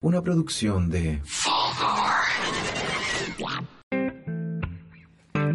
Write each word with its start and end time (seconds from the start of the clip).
Una 0.00 0.22
producción 0.22 0.88
de... 0.90 1.20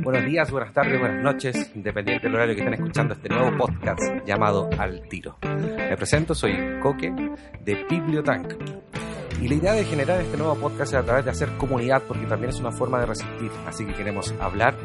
Buenos 0.02 0.26
días, 0.26 0.52
buenas 0.52 0.74
tardes, 0.74 1.00
buenas 1.00 1.24
noches, 1.24 1.72
independiente 1.74 2.28
del 2.28 2.36
horario 2.36 2.54
que 2.54 2.60
estén 2.60 2.74
escuchando 2.74 3.14
este 3.14 3.30
nuevo 3.30 3.58
podcast 3.58 4.02
llamado 4.26 4.70
Al 4.78 5.08
Tiro. 5.08 5.38
Me 5.42 5.96
presento, 5.96 6.36
soy 6.36 6.54
Coque 6.82 7.10
de 7.64 7.86
Bibliotank. 7.90 8.56
Y 9.42 9.48
la 9.48 9.56
idea 9.56 9.74
de 9.76 9.86
generar 9.86 10.20
este 10.20 10.36
nuevo 10.36 10.56
podcast 10.56 10.92
es 10.92 11.00
a 11.00 11.06
través 11.06 11.23
de 11.23 11.32
hacer 11.32 11.56
comunidad, 11.56 12.04
porque 12.06 12.26
también 12.26 12.50
es 12.50 12.60
una 12.60 12.73
forma 12.73 13.00
de 13.00 13.06
resistir. 13.06 13.50
Así 13.66 13.86
que 13.86 13.94
queremos 13.94 14.34
hablar, 14.42 14.76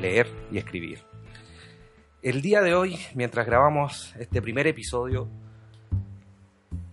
leer 0.00 0.26
y 0.50 0.58
escribir. 0.58 1.04
El 2.20 2.42
día 2.42 2.62
de 2.62 2.74
hoy, 2.74 2.98
mientras 3.14 3.46
grabamos 3.46 4.12
este 4.18 4.42
primer 4.42 4.66
episodio, 4.66 5.30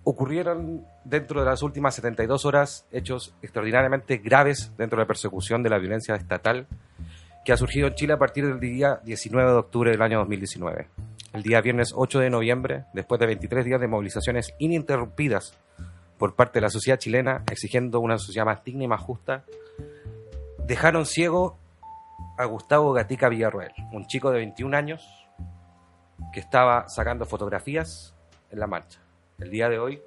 ocurrieron 0.05 0.86
dentro 1.04 1.41
de 1.41 1.48
las 1.48 1.64
últimas 1.64 1.95
72 1.95 2.46
horas 2.46 2.88
hechos 2.91 3.36
extraordinariamente 3.41 4.18
graves 4.18 4.72
dentro 4.77 4.98
de 4.98 5.04
la 5.04 5.08
persecución 5.08 5.63
de 5.63 5.70
la 5.72 5.80
violencia 5.80 6.16
estatal 6.16 6.68
que 7.43 7.52
ha 7.52 7.57
surgido 7.57 7.88
en 7.88 7.96
Chile 7.96 8.13
a 8.13 8.18
partir 8.18 8.46
del 8.46 8.60
día 8.60 9.02
19 9.04 9.52
de 9.52 9.57
octubre 9.57 9.91
del 9.91 10.02
año 10.02 10.20
2019. 10.20 10.88
El 11.34 11.44
día 11.44 11.60
viernes 11.62 11.91
8 11.94 12.20
de 12.20 12.29
noviembre, 12.29 12.85
después 12.94 13.20
de 13.20 13.26
23 13.26 13.66
días 13.66 13.82
de 13.82 13.88
movilizaciones 13.88 14.54
ininterrumpidas 14.60 15.57
por 16.18 16.35
parte 16.35 16.60
de 16.60 16.62
la 16.62 16.70
sociedad 16.70 16.98
chilena 16.98 17.44
exigiendo 17.51 17.99
una 17.99 18.18
sociedad 18.18 18.46
más 18.46 18.63
digna 18.63 18.85
y 18.85 18.88
más 18.88 19.01
justa, 19.01 19.44
dejaron 20.66 21.05
ciego 21.05 21.57
a 22.38 22.46
Gustavo 22.46 22.94
Gatica 22.94 23.27
Villarroel, 23.27 23.72
un 23.91 24.05
chico 24.05 24.32
de 24.32 24.38
21 24.38 24.77
años 24.77 25.27
que 26.32 26.40
estaba 26.40 26.88
sacando 26.90 27.26
fotografías 27.26 28.16
en 28.51 28.60
la 28.60 28.68
marcha. 28.68 29.04
El 29.38 29.50
día 29.50 29.68
de 29.68 29.80
hoy, 29.80 30.02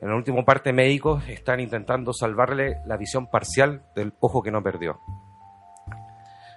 en 0.00 0.08
el 0.08 0.14
último 0.14 0.44
parte 0.44 0.72
médicos 0.72 1.28
están 1.28 1.60
intentando 1.60 2.14
salvarle 2.14 2.78
la 2.86 2.96
visión 2.96 3.26
parcial 3.26 3.82
del 3.94 4.14
ojo 4.20 4.42
que 4.42 4.50
no 4.50 4.62
perdió. 4.62 5.00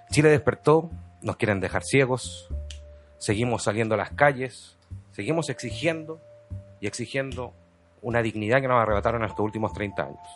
Chile 0.10 0.30
despertó, 0.30 0.90
nos 1.22 1.36
quieren 1.36 1.60
dejar 1.60 1.84
ciegos, 1.84 2.48
seguimos 3.18 3.64
saliendo 3.64 3.96
a 3.96 3.98
las 3.98 4.12
calles, 4.12 4.78
seguimos 5.12 5.50
exigiendo 5.50 6.22
y 6.80 6.88
exigiendo 6.88 7.54
una 8.02 8.22
dignidad 8.22 8.62
que 8.62 8.70
nos 8.70 8.82
arrebataron 8.82 9.24
en 9.24 9.30
estos 9.30 9.44
últimos 9.44 9.74
30 9.74 10.04
años. 10.04 10.28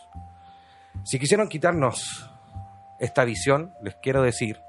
Si 1.05 1.19
quisieron 1.19 1.47
quitarnos 1.47 2.29
esta 2.99 3.23
visión, 3.23 3.71
les 3.81 3.95
quiero 3.95 4.21
decir 4.23 4.59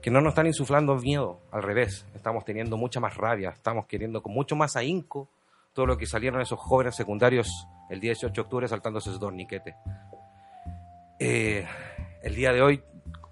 que 0.00 0.10
no 0.10 0.20
nos 0.20 0.32
están 0.32 0.46
insuflando 0.46 0.94
miedo, 0.96 1.40
al 1.50 1.64
revés, 1.64 2.06
estamos 2.14 2.44
teniendo 2.44 2.76
mucha 2.76 3.00
más 3.00 3.16
rabia, 3.16 3.50
estamos 3.50 3.86
queriendo 3.86 4.22
con 4.22 4.32
mucho 4.32 4.54
más 4.54 4.76
ahínco 4.76 5.28
todo 5.72 5.86
lo 5.86 5.96
que 5.96 6.06
salieron 6.06 6.40
esos 6.40 6.58
jóvenes 6.58 6.94
secundarios 6.94 7.66
el 7.90 8.00
18 8.00 8.32
de 8.32 8.40
octubre 8.40 8.68
saltándose 8.68 9.10
esos 9.10 9.20
torniquetes. 9.20 9.74
Eh, 11.18 11.66
el 12.22 12.34
día 12.34 12.52
de 12.52 12.62
hoy, 12.62 12.82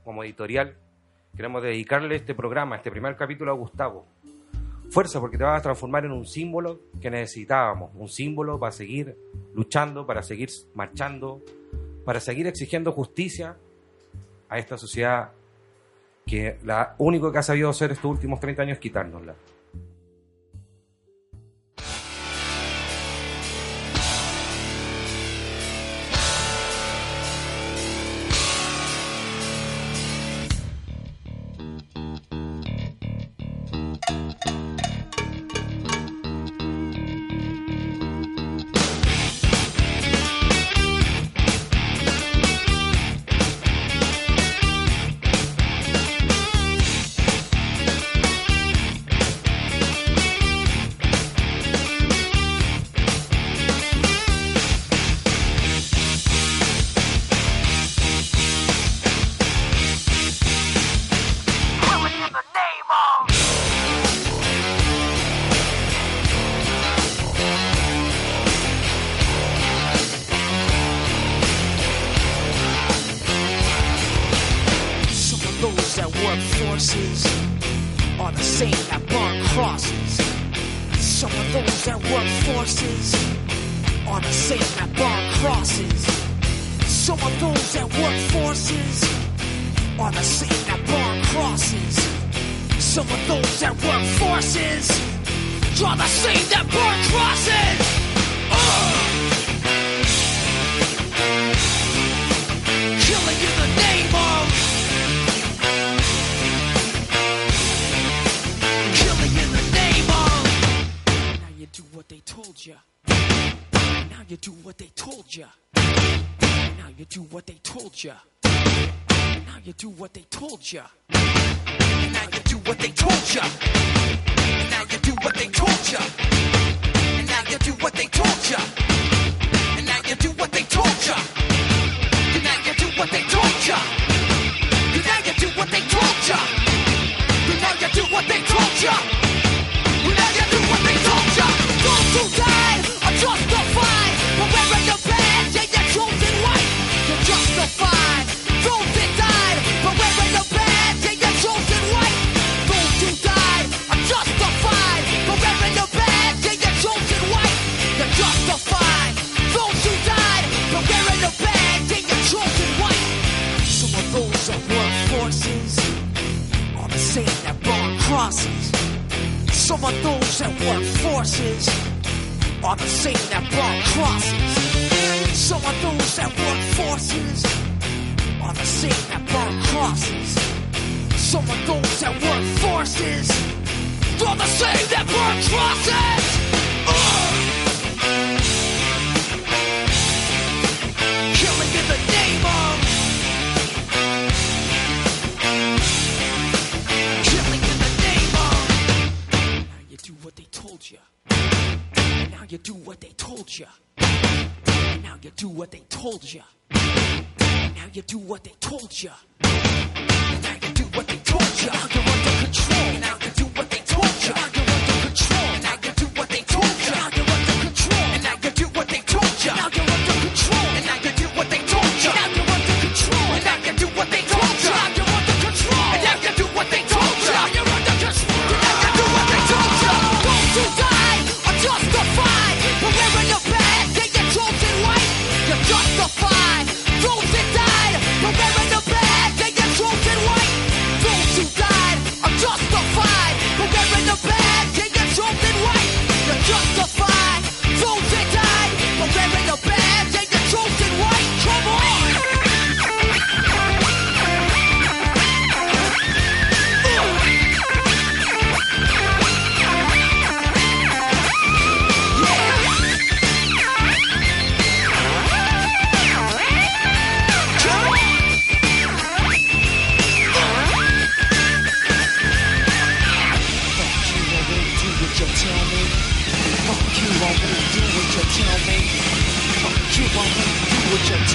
como 0.05 0.25
editorial, 0.25 0.77
queremos 1.37 1.63
dedicarle 1.63 2.17
este 2.17 2.35
programa, 2.35 2.77
este 2.77 2.91
primer 2.91 3.17
capítulo 3.17 3.53
a 3.53 3.55
Gustavo. 3.55 4.06
Fuerza, 4.91 5.21
porque 5.21 5.39
te 5.39 5.45
vas 5.45 5.61
a 5.61 5.62
transformar 5.62 6.05
en 6.05 6.12
un 6.12 6.27
símbolo 6.27 6.81
que 7.00 7.11
necesitábamos, 7.11 7.93
un 7.95 8.09
símbolo 8.09 8.59
para 8.59 8.73
seguir 8.73 9.17
luchando, 9.55 10.06
para 10.06 10.23
seguir 10.23 10.50
marchando, 10.75 11.43
para 12.05 12.19
seguir 12.19 12.47
exigiendo 12.49 12.91
justicia 12.93 13.56
a 14.49 14.59
esta 14.59 14.77
sociedad 14.77 15.31
que 16.27 16.59
lo 16.65 16.75
único 16.99 17.31
que 17.31 17.39
ha 17.39 17.43
sabido 17.43 17.71
hacer 17.71 17.93
estos 17.93 18.11
últimos 18.11 18.41
30 18.41 18.62
años 18.62 18.75
es 18.75 18.81
quitárnosla. 18.81 19.34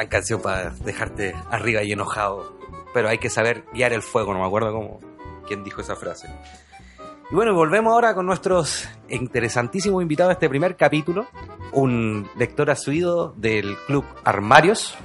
gran 0.00 0.08
canción 0.08 0.40
para 0.40 0.70
dejarte 0.70 1.34
arriba 1.50 1.82
y 1.82 1.92
enojado. 1.92 2.58
Pero 2.94 3.08
hay 3.08 3.18
que 3.18 3.30
saber 3.30 3.64
guiar 3.72 3.92
el 3.92 4.02
fuego, 4.02 4.32
no 4.32 4.40
me 4.40 4.46
acuerdo 4.46 4.72
cómo, 4.72 5.00
quién 5.46 5.62
dijo 5.62 5.80
esa 5.80 5.94
frase. 5.94 6.28
Y 7.30 7.34
bueno, 7.34 7.54
volvemos 7.54 7.92
ahora 7.92 8.14
con 8.14 8.26
nuestros 8.26 8.88
interesantísimos 9.08 10.02
invitados 10.02 10.30
a 10.30 10.32
este 10.32 10.48
primer 10.48 10.76
capítulo. 10.76 11.26
Un 11.72 12.28
lector 12.36 12.70
asiduo 12.70 13.34
del 13.36 13.76
club 13.86 14.04
Armarios 14.24 14.96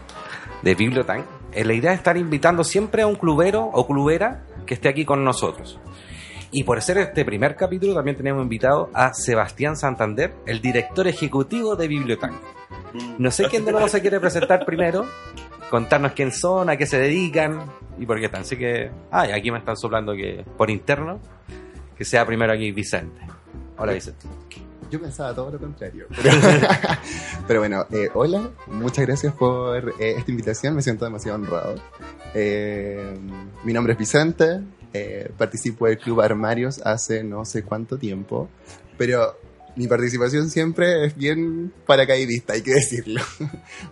de 0.64 0.74
Bibliotank. 0.74 1.26
Eh, 1.52 1.64
La 1.64 1.74
idea 1.74 1.92
es 1.92 1.98
estar 2.00 2.18
invitando 2.18 2.64
siempre 2.64 3.04
a 3.04 3.08
un 3.08 3.16
clubero 3.16 3.64
o 3.66 3.86
clubera 3.86 4.46
que 4.66 4.74
esté 4.74 4.90
aquí 4.90 5.06
con 5.06 5.24
nosotros. 5.24 5.80
Y 6.52 6.64
por 6.64 6.82
ser 6.82 6.98
este 7.00 7.26
primer 7.26 7.56
capítulo 7.56 7.94
también 7.94 8.18
tenemos 8.18 8.42
invitado 8.42 8.90
a 8.94 9.14
Sebastián 9.14 9.76
Santander, 9.76 10.34
el 10.48 10.62
director 10.62 11.08
ejecutivo 11.08 11.76
de 11.76 11.88
Bibliotank. 11.88 12.34
No 13.18 13.32
sé 13.32 13.46
quién 13.50 13.66
de 13.66 13.72
los 13.72 13.82
dos 13.82 13.92
se 13.92 14.02
quiere 14.02 14.20
presentar 14.20 14.66
primero, 14.66 15.06
contarnos 15.70 16.14
quién 16.14 16.32
son, 16.32 16.70
a 16.70 16.78
qué 16.78 16.86
se 16.86 16.98
dedican 16.98 17.66
y 17.98 18.06
por 18.06 18.20
qué 18.20 18.26
están. 18.26 18.42
Así 18.42 18.58
que, 18.58 18.92
ah, 19.12 19.28
y 19.28 19.32
aquí 19.32 19.52
me 19.52 19.60
están 19.60 19.78
soplando 19.78 20.14
que 20.14 20.46
por 20.58 20.70
interno, 20.70 21.20
que 21.98 22.06
sea 22.06 22.26
primero 22.26 22.54
aquí 22.54 22.72
Vicente. 22.72 23.22
Hola 23.78 23.94
Vicente. 23.94 24.28
Yo 24.92 25.02
pensaba 25.02 25.34
todo 25.34 25.52
lo 25.52 25.60
contrario. 25.60 26.08
Pero, 26.16 26.32
pero 27.48 27.60
bueno, 27.60 27.86
eh, 27.92 28.10
hola, 28.14 28.50
muchas 28.68 29.06
gracias 29.06 29.34
por 29.34 29.90
eh, 30.00 30.16
esta 30.18 30.32
invitación, 30.32 30.76
me 30.76 30.82
siento 30.82 31.06
demasiado 31.06 31.38
honrado. 31.38 31.76
Eh, 32.34 33.18
mi 33.64 33.74
nombre 33.74 33.94
es 33.94 34.00
Vicente, 34.00 34.62
participo 35.38 35.88
del 35.88 35.98
Club 35.98 36.22
Armarios 36.22 36.82
hace 36.86 37.24
no 37.24 37.44
sé 37.44 37.64
cuánto 37.64 37.98
tiempo, 37.98 38.48
pero 38.98 39.38
mi 39.76 39.88
participación 39.88 40.50
siempre 40.50 41.06
es 41.06 41.16
bien 41.16 41.74
paracaidista, 41.86 42.54
hay 42.54 42.62
que 42.62 42.74
decirlo. 42.74 43.22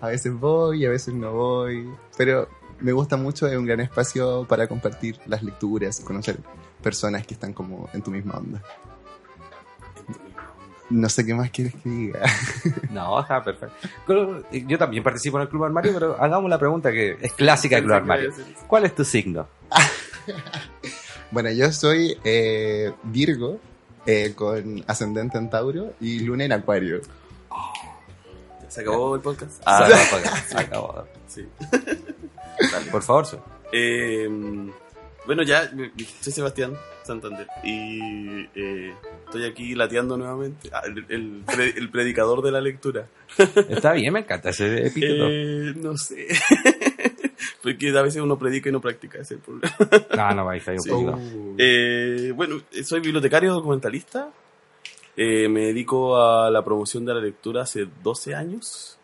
A 0.02 0.08
veces 0.08 0.34
voy, 0.34 0.86
a 0.86 0.90
veces 0.90 1.14
no 1.14 1.34
voy, 1.34 1.90
pero 2.18 2.48
me 2.80 2.92
gusta 2.92 3.18
mucho, 3.18 3.48
es 3.48 3.58
un 3.58 3.66
gran 3.66 3.80
espacio 3.80 4.46
para 4.48 4.68
compartir 4.68 5.20
las 5.26 5.44
lecturas, 5.44 6.00
conocer 6.02 6.38
personas 6.82 7.26
que 7.26 7.34
están 7.34 7.54
como 7.54 7.90
en 7.94 8.02
tu 8.02 8.12
misma 8.12 8.36
onda. 8.36 8.62
No 10.90 11.10
sé 11.10 11.26
qué 11.26 11.34
más 11.34 11.50
quieres 11.50 11.74
que 11.76 11.90
diga. 11.90 12.22
No, 12.92 13.20
está 13.20 13.44
perfecto. 13.44 13.76
Yo 14.52 14.78
también 14.78 15.02
participo 15.02 15.38
en 15.38 15.44
el 15.44 15.50
Club 15.50 15.64
Armario, 15.64 15.94
pero 15.94 16.22
hagamos 16.22 16.50
la 16.50 16.60
pregunta 16.60 16.92
que 16.92 17.18
es 17.20 17.34
clásica 17.34 17.78
del 17.78 17.86
Club 17.86 17.96
Armario. 17.96 18.32
¿Cuál 18.68 18.86
es 18.86 18.94
tu 18.94 19.04
signo? 19.04 19.48
Bueno, 21.34 21.50
yo 21.50 21.72
soy 21.72 22.16
eh, 22.24 22.94
Virgo, 23.02 23.60
eh, 24.06 24.34
con 24.36 24.84
ascendente 24.88 25.38
en 25.38 25.50
Tauro 25.50 25.94
y 26.00 26.20
luna 26.20 26.46
en 26.46 26.52
Acuario. 26.54 27.02
¿Se 28.70 28.82
acabó 28.82 29.16
el 29.16 29.22
podcast? 29.22 29.62
Ah, 29.66 29.88
no, 29.90 29.96
pues, 30.10 30.44
se 30.50 30.58
acabó. 30.58 31.06
Sí. 31.28 31.46
Por 32.92 33.04
favor, 33.04 33.26
Eh, 33.72 34.28
bueno, 35.26 35.44
ya, 35.44 35.72
soy 36.22 36.34
Sebastián 36.34 36.74
Santander 37.04 37.48
y 37.64 38.48
eh, 38.56 38.94
estoy 39.26 39.46
aquí 39.46 39.76
lateando 39.76 40.18
nuevamente. 40.18 40.70
Ah, 40.74 40.82
el, 40.86 41.06
el 41.10 41.44
pre- 41.46 41.74
el 41.78 41.90
predicador 41.90 42.42
de 42.42 42.52
la 42.52 42.62
lectura. 42.62 43.08
Está 43.70 43.94
bien, 43.94 44.12
me 44.14 44.20
encanta 44.20 44.50
ese 44.50 44.88
epíteto. 44.88 45.26
Eh, 45.30 45.74
no 45.76 45.98
sé. 45.98 46.28
Porque 47.64 47.98
a 47.98 48.02
veces 48.04 48.22
uno 48.22 48.38
predica 48.38 48.68
y 48.70 48.72
no 48.74 48.82
practica, 48.82 49.20
ese 49.20 49.36
es 49.36 49.40
el 49.40 49.46
problema. 49.46 49.74
No, 50.18 50.44
no, 50.44 50.50
ahí 50.50 50.60
fue 50.60 50.74
un 50.74 50.82
Sí. 50.82 50.90
poquito. 50.90 51.20
Eh, 51.58 52.32
bueno, 52.36 52.62
soy 52.84 53.00
bibliotecario 53.00 53.54
documentalista. 53.54 54.30
Eh, 55.16 55.48
me 55.48 55.68
dedico 55.68 56.18
a 56.22 56.52
la 56.52 56.64
promoción 56.64 57.06
de 57.06 57.14
la 57.14 57.22
lectura 57.22 57.62
hace 57.62 57.88
12 58.04 58.36
años. 58.36 59.00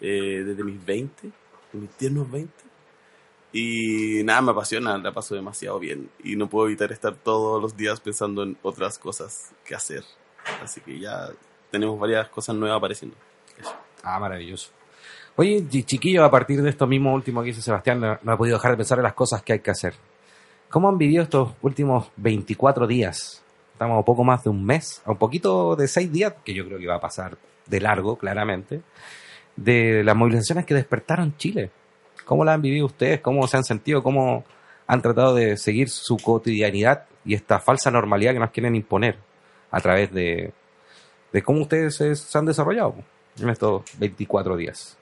Eh, 0.00 0.42
desde 0.44 0.64
mis 0.64 0.84
20, 0.84 1.28
de 1.72 1.78
mis 1.78 1.90
tiernos 1.90 2.28
20. 2.30 2.52
Y 3.52 4.24
nada, 4.24 4.42
me 4.42 4.50
apasiona, 4.50 4.98
la 4.98 5.12
paso 5.12 5.36
demasiado 5.36 5.78
bien. 5.78 6.10
Y 6.24 6.34
no 6.34 6.48
puedo 6.48 6.66
evitar 6.66 6.90
estar 6.90 7.14
todos 7.14 7.62
los 7.62 7.76
días 7.76 8.00
pensando 8.00 8.42
en 8.42 8.58
otras 8.62 8.98
cosas 8.98 9.52
que 9.64 9.76
hacer. 9.76 10.02
Así 10.60 10.80
que 10.80 10.98
ya 10.98 11.30
tenemos 11.70 11.98
varias 12.00 12.28
cosas 12.30 12.56
nuevas 12.56 12.78
apareciendo. 12.78 13.16
Ah, 14.02 14.18
maravilloso. 14.18 14.70
Oye, 15.36 15.64
chi- 15.68 15.82
chiquillo, 15.84 16.24
a 16.24 16.30
partir 16.30 16.62
de 16.62 16.70
esto 16.70 16.86
mismo 16.86 17.12
último 17.12 17.40
que 17.42 17.48
dice 17.48 17.62
Sebastián, 17.62 18.00
no, 18.00 18.18
no 18.22 18.32
he 18.34 18.36
podido 18.36 18.56
dejar 18.56 18.70
de 18.72 18.76
pensar 18.76 18.98
en 18.98 19.04
las 19.04 19.14
cosas 19.14 19.42
que 19.42 19.54
hay 19.54 19.60
que 19.60 19.70
hacer. 19.70 19.94
¿Cómo 20.70 20.88
han 20.88 20.98
vivido 20.98 21.22
estos 21.22 21.52
últimos 21.62 22.10
24 22.16 22.86
días 22.86 23.40
estamos 23.72 24.00
a 24.00 24.04
poco 24.04 24.22
más 24.22 24.44
de 24.44 24.50
un 24.50 24.64
mes, 24.64 25.02
a 25.04 25.10
un 25.10 25.16
poquito 25.18 25.74
de 25.74 25.88
seis 25.88 26.10
días, 26.10 26.32
que 26.44 26.54
yo 26.54 26.64
creo 26.64 26.78
que 26.78 26.86
va 26.86 26.94
a 26.96 27.00
pasar 27.00 27.36
de 27.66 27.80
largo, 27.80 28.16
claramente, 28.16 28.82
de 29.56 30.04
las 30.04 30.14
movilizaciones 30.14 30.64
que 30.64 30.74
despertaron 30.74 31.36
Chile. 31.36 31.70
¿Cómo 32.24 32.44
la 32.44 32.52
han 32.54 32.62
vivido 32.62 32.86
ustedes? 32.86 33.20
¿Cómo 33.20 33.46
se 33.48 33.56
han 33.56 33.64
sentido? 33.64 34.02
¿Cómo 34.02 34.44
han 34.86 35.02
tratado 35.02 35.34
de 35.34 35.56
seguir 35.56 35.88
su 35.90 36.16
cotidianidad 36.18 37.06
y 37.24 37.34
esta 37.34 37.58
falsa 37.58 37.90
normalidad 37.90 38.32
que 38.32 38.38
nos 38.38 38.50
quieren 38.50 38.76
imponer 38.76 39.18
a 39.72 39.80
través 39.80 40.12
de, 40.12 40.52
de 41.32 41.42
cómo 41.42 41.62
ustedes 41.62 41.96
se 41.96 42.38
han 42.38 42.46
desarrollado 42.46 42.94
en 43.40 43.48
estos 43.50 43.82
24 43.98 44.56
días? 44.56 44.96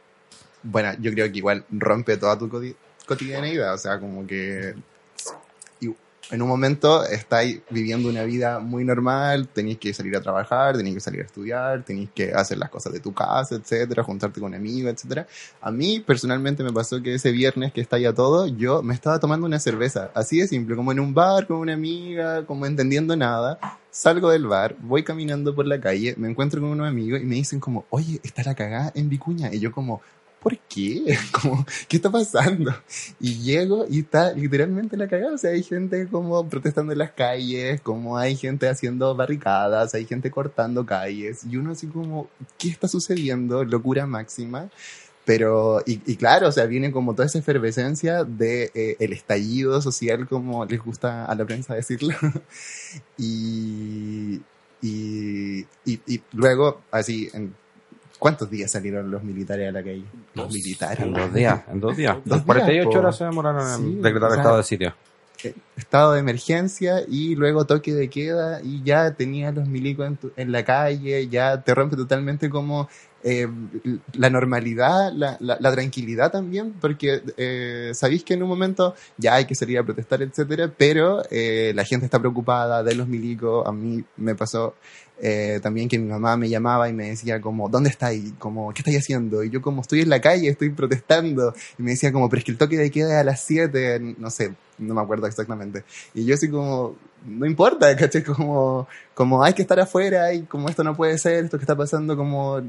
Bueno, 0.62 0.94
yo 1.00 1.12
creo 1.12 1.30
que 1.30 1.38
igual 1.38 1.64
rompe 1.70 2.16
toda 2.16 2.38
tu 2.38 2.48
coti- 2.48 2.76
cotidianeidad, 3.06 3.74
o 3.74 3.78
sea, 3.78 3.98
como 3.98 4.26
que 4.26 4.74
en 6.30 6.40
un 6.40 6.48
momento 6.48 7.04
estáis 7.04 7.60
viviendo 7.68 8.08
una 8.08 8.22
vida 8.22 8.58
muy 8.58 8.84
normal, 8.84 9.48
tenéis 9.48 9.76
que 9.76 9.92
salir 9.92 10.16
a 10.16 10.22
trabajar, 10.22 10.76
tenéis 10.76 10.94
que 10.94 11.00
salir 11.00 11.20
a 11.20 11.24
estudiar, 11.24 11.82
tenéis 11.82 12.08
que 12.14 12.32
hacer 12.32 12.56
las 12.56 12.70
cosas 12.70 12.92
de 12.92 13.00
tu 13.00 13.12
casa, 13.12 13.56
etcétera, 13.56 14.02
juntarte 14.02 14.40
con 14.40 14.54
amigos, 14.54 14.92
etcétera. 14.94 15.26
A 15.60 15.70
mí 15.70 16.00
personalmente 16.00 16.62
me 16.62 16.72
pasó 16.72 17.02
que 17.02 17.14
ese 17.14 17.32
viernes 17.32 17.72
que 17.72 17.82
está 17.82 17.98
ya 17.98 18.14
todo, 18.14 18.46
yo 18.46 18.82
me 18.82 18.94
estaba 18.94 19.18
tomando 19.18 19.46
una 19.46 19.58
cerveza, 19.58 20.10
así 20.14 20.38
de 20.38 20.48
simple, 20.48 20.74
como 20.74 20.92
en 20.92 21.00
un 21.00 21.12
bar 21.12 21.46
con 21.46 21.58
una 21.58 21.74
amiga, 21.74 22.46
como 22.46 22.64
entendiendo 22.64 23.14
nada. 23.14 23.58
Salgo 23.90 24.30
del 24.30 24.46
bar, 24.46 24.74
voy 24.80 25.02
caminando 25.02 25.54
por 25.54 25.66
la 25.66 25.78
calle, 25.78 26.14
me 26.16 26.30
encuentro 26.30 26.62
con 26.62 26.70
unos 26.70 26.88
amigos 26.88 27.20
y 27.20 27.26
me 27.26 27.34
dicen 27.34 27.60
como, 27.60 27.84
oye, 27.90 28.20
está 28.22 28.42
la 28.42 28.54
cagada 28.54 28.90
en 28.94 29.10
Vicuña. 29.10 29.52
Y 29.52 29.58
yo 29.58 29.70
como, 29.70 30.00
¿por 30.42 30.58
qué? 30.58 31.16
Como, 31.32 31.64
¿qué 31.88 31.96
está 31.96 32.10
pasando? 32.10 32.74
Y 33.20 33.34
llego 33.42 33.86
y 33.88 34.00
está 34.00 34.32
literalmente 34.32 34.96
la 34.96 35.08
cagada. 35.08 35.34
O 35.34 35.38
sea, 35.38 35.50
hay 35.52 35.62
gente 35.62 36.08
como 36.08 36.48
protestando 36.48 36.92
en 36.92 36.98
las 36.98 37.12
calles, 37.12 37.80
como 37.80 38.18
hay 38.18 38.36
gente 38.36 38.68
haciendo 38.68 39.14
barricadas, 39.14 39.94
hay 39.94 40.04
gente 40.04 40.30
cortando 40.30 40.84
calles. 40.84 41.44
Y 41.48 41.56
uno 41.56 41.72
así 41.72 41.86
como, 41.86 42.28
¿qué 42.58 42.68
está 42.68 42.88
sucediendo? 42.88 43.64
Locura 43.64 44.06
máxima. 44.06 44.68
Pero, 45.24 45.80
y, 45.86 46.00
y 46.04 46.16
claro, 46.16 46.48
o 46.48 46.52
sea, 46.52 46.66
viene 46.66 46.90
como 46.90 47.14
toda 47.14 47.26
esa 47.26 47.38
efervescencia 47.38 48.24
de 48.24 48.72
eh, 48.74 48.96
el 48.98 49.12
estallido 49.12 49.80
social, 49.80 50.26
como 50.26 50.64
les 50.64 50.80
gusta 50.82 51.26
a 51.26 51.34
la 51.36 51.44
prensa 51.44 51.74
decirlo. 51.74 52.14
y, 53.16 54.40
y, 54.82 55.60
y, 55.84 56.00
y 56.06 56.22
luego, 56.32 56.80
así, 56.90 57.30
en, 57.34 57.54
¿cuántos 58.22 58.48
días 58.48 58.70
salieron 58.70 59.10
los 59.10 59.24
militares 59.24 59.68
a 59.68 59.72
la 59.72 59.82
calle? 59.82 60.04
Los 60.34 60.44
Dos. 60.46 60.52
militares. 60.54 61.00
En 61.00 61.12
dos 61.12 61.34
días, 61.34 61.60
en 61.72 61.80
dos 61.80 61.96
días. 61.96 62.16
Dos 62.24 62.24
días, 62.36 62.44
48 62.46 62.88
po. 62.90 62.98
horas 63.00 63.16
se 63.16 63.24
demoraron 63.24 63.66
en 63.68 63.76
Sí, 63.96 63.98
decretar 64.00 64.28
o 64.30 64.32
sea, 64.34 64.42
estado 64.42 64.56
de 64.58 64.62
sitio. 64.62 64.94
eh, 65.42 65.54
estado 65.76 66.12
de 66.12 66.20
emergencia 66.20 67.02
y 67.08 67.34
luego 67.34 67.64
toque 67.64 67.92
de 67.92 68.08
queda 68.08 68.60
y 68.62 68.80
ya 68.84 69.10
tenías 69.14 69.52
los 69.52 69.66
milicos 69.66 70.06
en, 70.06 70.16
tu- 70.16 70.30
en 70.36 70.52
la 70.52 70.64
calle, 70.64 71.26
ya 71.28 71.60
te 71.62 71.74
rompe 71.74 71.96
totalmente 71.96 72.48
como 72.48 72.88
eh, 73.24 73.48
la 74.14 74.30
normalidad, 74.30 75.12
la, 75.12 75.36
la, 75.40 75.56
la 75.58 75.72
tranquilidad 75.72 76.30
también, 76.30 76.72
porque 76.80 77.22
eh, 77.36 77.90
sabéis 77.94 78.22
que 78.22 78.34
en 78.34 78.42
un 78.44 78.48
momento 78.48 78.94
ya 79.16 79.34
hay 79.34 79.44
que 79.46 79.54
salir 79.56 79.78
a 79.78 79.82
protestar, 79.84 80.22
etcétera, 80.22 80.70
pero 80.76 81.22
eh, 81.30 81.72
la 81.74 81.84
gente 81.84 82.04
está 82.06 82.20
preocupada 82.20 82.82
de 82.84 82.94
los 82.94 83.08
milicos. 83.08 83.66
A 83.66 83.72
mí 83.72 84.04
me 84.16 84.34
pasó 84.36 84.74
eh, 85.24 85.60
también 85.62 85.88
que 85.88 86.00
mi 86.00 86.08
mamá 86.08 86.36
me 86.36 86.48
llamaba 86.48 86.88
y 86.88 86.92
me 86.92 87.10
decía 87.10 87.40
como, 87.40 87.68
¿dónde 87.68 87.90
estáis? 87.90 88.32
Como, 88.40 88.74
¿qué 88.74 88.80
estáis 88.80 88.98
haciendo? 88.98 89.44
Y 89.44 89.50
yo 89.50 89.62
como, 89.62 89.82
estoy 89.82 90.00
en 90.00 90.10
la 90.10 90.20
calle, 90.20 90.48
estoy 90.48 90.70
protestando. 90.70 91.54
Y 91.78 91.82
me 91.84 91.92
decía 91.92 92.12
como, 92.12 92.28
pero 92.28 92.40
es 92.40 92.44
que 92.44 92.50
el 92.50 92.58
toque 92.58 92.76
de 92.76 92.90
queda 92.90 93.20
a 93.20 93.24
las 93.24 93.40
7, 93.42 94.16
no 94.18 94.30
sé, 94.30 94.52
no 94.78 94.94
me 94.94 95.00
acuerdo 95.00 95.28
exactamente. 95.28 95.84
Y 96.12 96.24
yo 96.24 96.34
así 96.34 96.50
como, 96.50 96.96
no 97.24 97.46
importa, 97.46 97.94
¿cachai? 97.96 98.24
Como, 98.24 98.88
como 99.14 99.44
hay 99.44 99.52
que 99.54 99.62
estar 99.62 99.78
afuera 99.78 100.34
y 100.34 100.42
como 100.42 100.68
esto 100.68 100.82
no 100.82 100.96
puede 100.96 101.16
ser, 101.18 101.44
esto 101.44 101.56
que 101.56 101.62
está 101.62 101.76
pasando 101.76 102.16
como... 102.16 102.60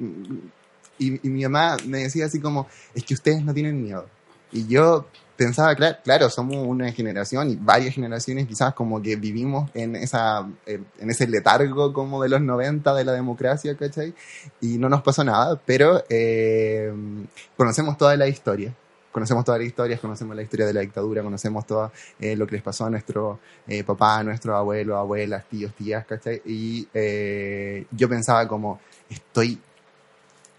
Y 0.99 1.19
mi 1.27 1.41
mamá 1.43 1.77
me 1.87 2.03
decía 2.03 2.27
así 2.27 2.39
como, 2.39 2.67
es 2.93 3.03
que 3.03 3.15
ustedes 3.15 3.43
no 3.43 3.51
tienen 3.51 3.81
miedo. 3.81 4.05
Y 4.51 4.67
yo 4.67 5.07
pensaba, 5.35 5.75
claro, 5.75 6.29
somos 6.29 6.57
una 6.57 6.91
generación 6.91 7.49
y 7.49 7.55
varias 7.55 7.95
generaciones 7.95 8.47
quizás 8.47 8.73
como 8.73 9.01
que 9.01 9.15
vivimos 9.15 9.69
en 9.73 9.95
esa 9.95 10.47
eh, 10.65 10.81
en 10.99 11.09
ese 11.09 11.27
letargo 11.27 11.93
como 11.93 12.21
de 12.21 12.29
los 12.29 12.41
90 12.41 12.93
de 12.93 13.05
la 13.05 13.13
democracia, 13.13 13.75
¿cachai? 13.75 14.13
Y 14.61 14.77
no 14.77 14.89
nos 14.89 15.01
pasó 15.01 15.23
nada, 15.23 15.59
pero 15.65 16.03
eh, 16.09 16.93
conocemos 17.57 17.97
toda 17.97 18.15
la 18.15 18.27
historia. 18.27 18.73
Conocemos 19.11 19.45
todas 19.45 19.59
las 19.59 19.67
historias, 19.67 19.99
conocemos 19.99 20.35
la 20.35 20.41
historia 20.41 20.65
de 20.65 20.73
la 20.73 20.81
dictadura, 20.81 21.21
conocemos 21.21 21.67
todo 21.67 21.91
eh, 22.19 22.35
lo 22.35 22.47
que 22.47 22.53
les 22.55 22.63
pasó 22.63 22.85
a 22.85 22.89
nuestro 22.89 23.39
eh, 23.67 23.83
papá, 23.83 24.23
nuestro 24.23 24.57
abuelo, 24.57 24.97
abuelas, 24.97 25.45
tíos, 25.47 25.71
tías, 25.75 26.03
¿cachai? 26.07 26.41
Y 26.45 26.87
yo 27.91 28.09
pensaba 28.09 28.47
como, 28.47 28.79
estoy 29.11 29.61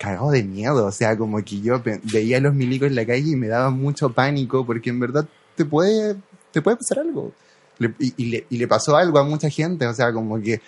cagado 0.04 0.30
de 0.30 0.42
miedo, 0.42 0.86
o 0.86 0.92
sea, 0.92 1.16
como 1.16 1.42
que 1.44 1.60
yo 1.60 1.82
veía 2.04 2.36
a 2.38 2.40
los 2.40 2.54
milicos 2.54 2.88
en 2.88 2.94
la 2.94 3.06
calle 3.06 3.30
y 3.32 3.36
me 3.36 3.48
daba 3.48 3.70
mucho 3.70 4.10
pánico 4.10 4.64
porque 4.66 4.90
en 4.90 5.00
verdad 5.00 5.26
te 5.56 5.64
puede, 5.64 6.16
te 6.52 6.60
puede 6.62 6.76
pasar 6.76 6.98
algo. 7.00 7.32
Le- 7.78 7.94
y, 7.98 8.14
y 8.16 8.24
le, 8.26 8.46
y 8.50 8.56
le 8.58 8.68
pasó 8.68 8.96
algo 8.96 9.18
a 9.18 9.24
mucha 9.24 9.48
gente, 9.50 9.86
o 9.86 9.94
sea, 9.94 10.12
como 10.12 10.40
que 10.40 10.60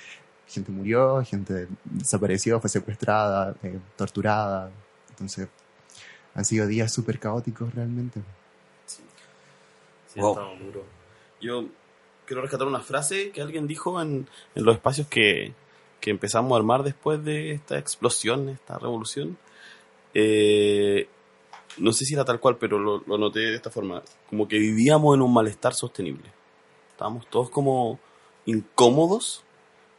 gente 0.49 0.73
murió, 0.73 1.23
gente 1.25 1.69
desapareció, 1.85 2.61
fue 2.61 2.71
secuestrada, 2.71 3.55
eh, 3.63 3.79
torturada. 3.97 4.71
Entonces, 5.11 5.49
han 6.35 6.45
sido 6.45 6.67
días 6.67 6.93
súper 6.93 7.19
caóticos 7.19 7.75
realmente. 7.75 8.21
Sí, 8.87 10.21
Wow. 10.21 10.37
duro. 10.61 10.85
Yo 11.41 11.67
quiero 12.25 12.43
rescatar 12.43 12.67
una 12.67 12.81
frase 12.81 13.31
que 13.31 13.43
alguien 13.43 13.67
dijo 13.67 14.01
en, 14.01 14.27
en 14.55 14.65
los 14.65 14.77
espacios 14.77 15.07
que, 15.09 15.53
que 16.01 16.11
empezamos 16.11 16.53
a 16.53 16.57
armar 16.57 16.83
después 16.83 17.25
de 17.25 17.53
esta 17.53 17.79
explosión, 17.79 18.49
esta 18.49 18.79
revolución. 18.79 19.39
Eh, 20.15 21.09
no 21.79 21.93
sé 21.93 22.05
si 22.05 22.15
era 22.15 22.25
tal 22.25 22.41
cual, 22.41 22.57
pero 22.59 22.79
lo, 22.79 23.03
lo 23.07 23.19
noté 23.19 23.41
de 23.41 23.57
esta 23.57 23.71
forma. 23.71 24.03
Como 24.29 24.49
que 24.49 24.59
vivíamos 24.59 25.15
en 25.15 25.23
un 25.23 25.33
malestar 25.33 25.75
sostenible. 25.75 26.31
Estábamos 26.93 27.27
todos 27.29 27.51
como 27.51 27.99
incómodos, 28.47 29.45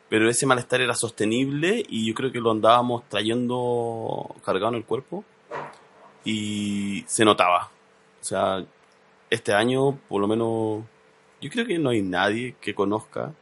pero 0.09 0.29
ese 0.29 0.45
malestar 0.45 0.81
era 0.81 0.95
sostenible 0.95 1.83
y 1.87 2.07
yo 2.07 2.13
creo 2.13 2.31
que 2.31 2.39
lo 2.39 2.51
andábamos 2.51 3.07
trayendo 3.09 4.35
cargado 4.43 4.69
en 4.69 4.75
el 4.75 4.85
cuerpo 4.85 5.23
y 6.23 7.03
se 7.07 7.25
notaba. 7.25 7.71
O 8.21 8.23
sea, 8.23 8.65
este 9.29 9.53
año, 9.53 9.97
por 10.07 10.21
lo 10.21 10.27
menos, 10.27 10.83
yo 11.41 11.49
creo 11.49 11.65
que 11.65 11.77
no 11.79 11.89
hay 11.89 12.01
nadie 12.01 12.55
que 12.59 12.73
conozca, 12.73 13.33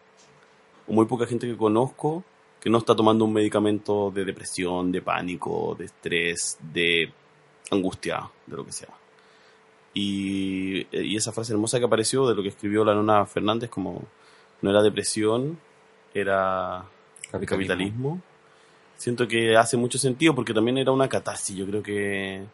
o 0.88 0.94
muy 0.94 1.06
poca 1.06 1.26
gente 1.26 1.48
que 1.48 1.58
conozco, 1.58 2.24
que 2.66 2.72
no 2.72 2.80
está 2.80 2.96
tomando 2.96 3.26
un 3.26 3.32
medicamento 3.32 4.10
de 4.10 4.26
depresión, 4.26 4.92
de 4.92 5.00
pánico, 5.04 5.76
de 5.78 5.86
estrés, 5.86 6.58
de 6.60 7.14
angustia, 7.70 8.28
de 8.48 8.56
lo 8.56 8.66
que 8.66 8.72
sea. 8.72 8.90
Y, 9.94 10.88
y 10.92 11.16
esa 11.16 11.32
frase 11.32 11.54
hermosa 11.54 11.78
que 11.78 11.86
apareció 11.86 12.28
de 12.28 12.34
lo 12.34 12.42
que 12.42 12.50
escribió 12.50 12.84
la 12.84 12.96
nona 12.96 13.24
Fernández, 13.28 13.70
como 13.70 14.02
no 14.64 14.72
era 14.72 14.82
depresión, 14.82 15.60
era 16.12 16.84
capitalismo. 17.30 18.20
Siento 18.98 19.28
que 19.28 19.56
hace 19.56 19.78
mucho 19.78 20.00
sentido 20.00 20.34
porque 20.34 20.52
también 20.52 20.80
era 20.80 20.92
una 20.92 21.08
catarsis. 21.08 21.56
Yo 21.56 21.68
creo 21.68 21.84
que, 21.84 22.46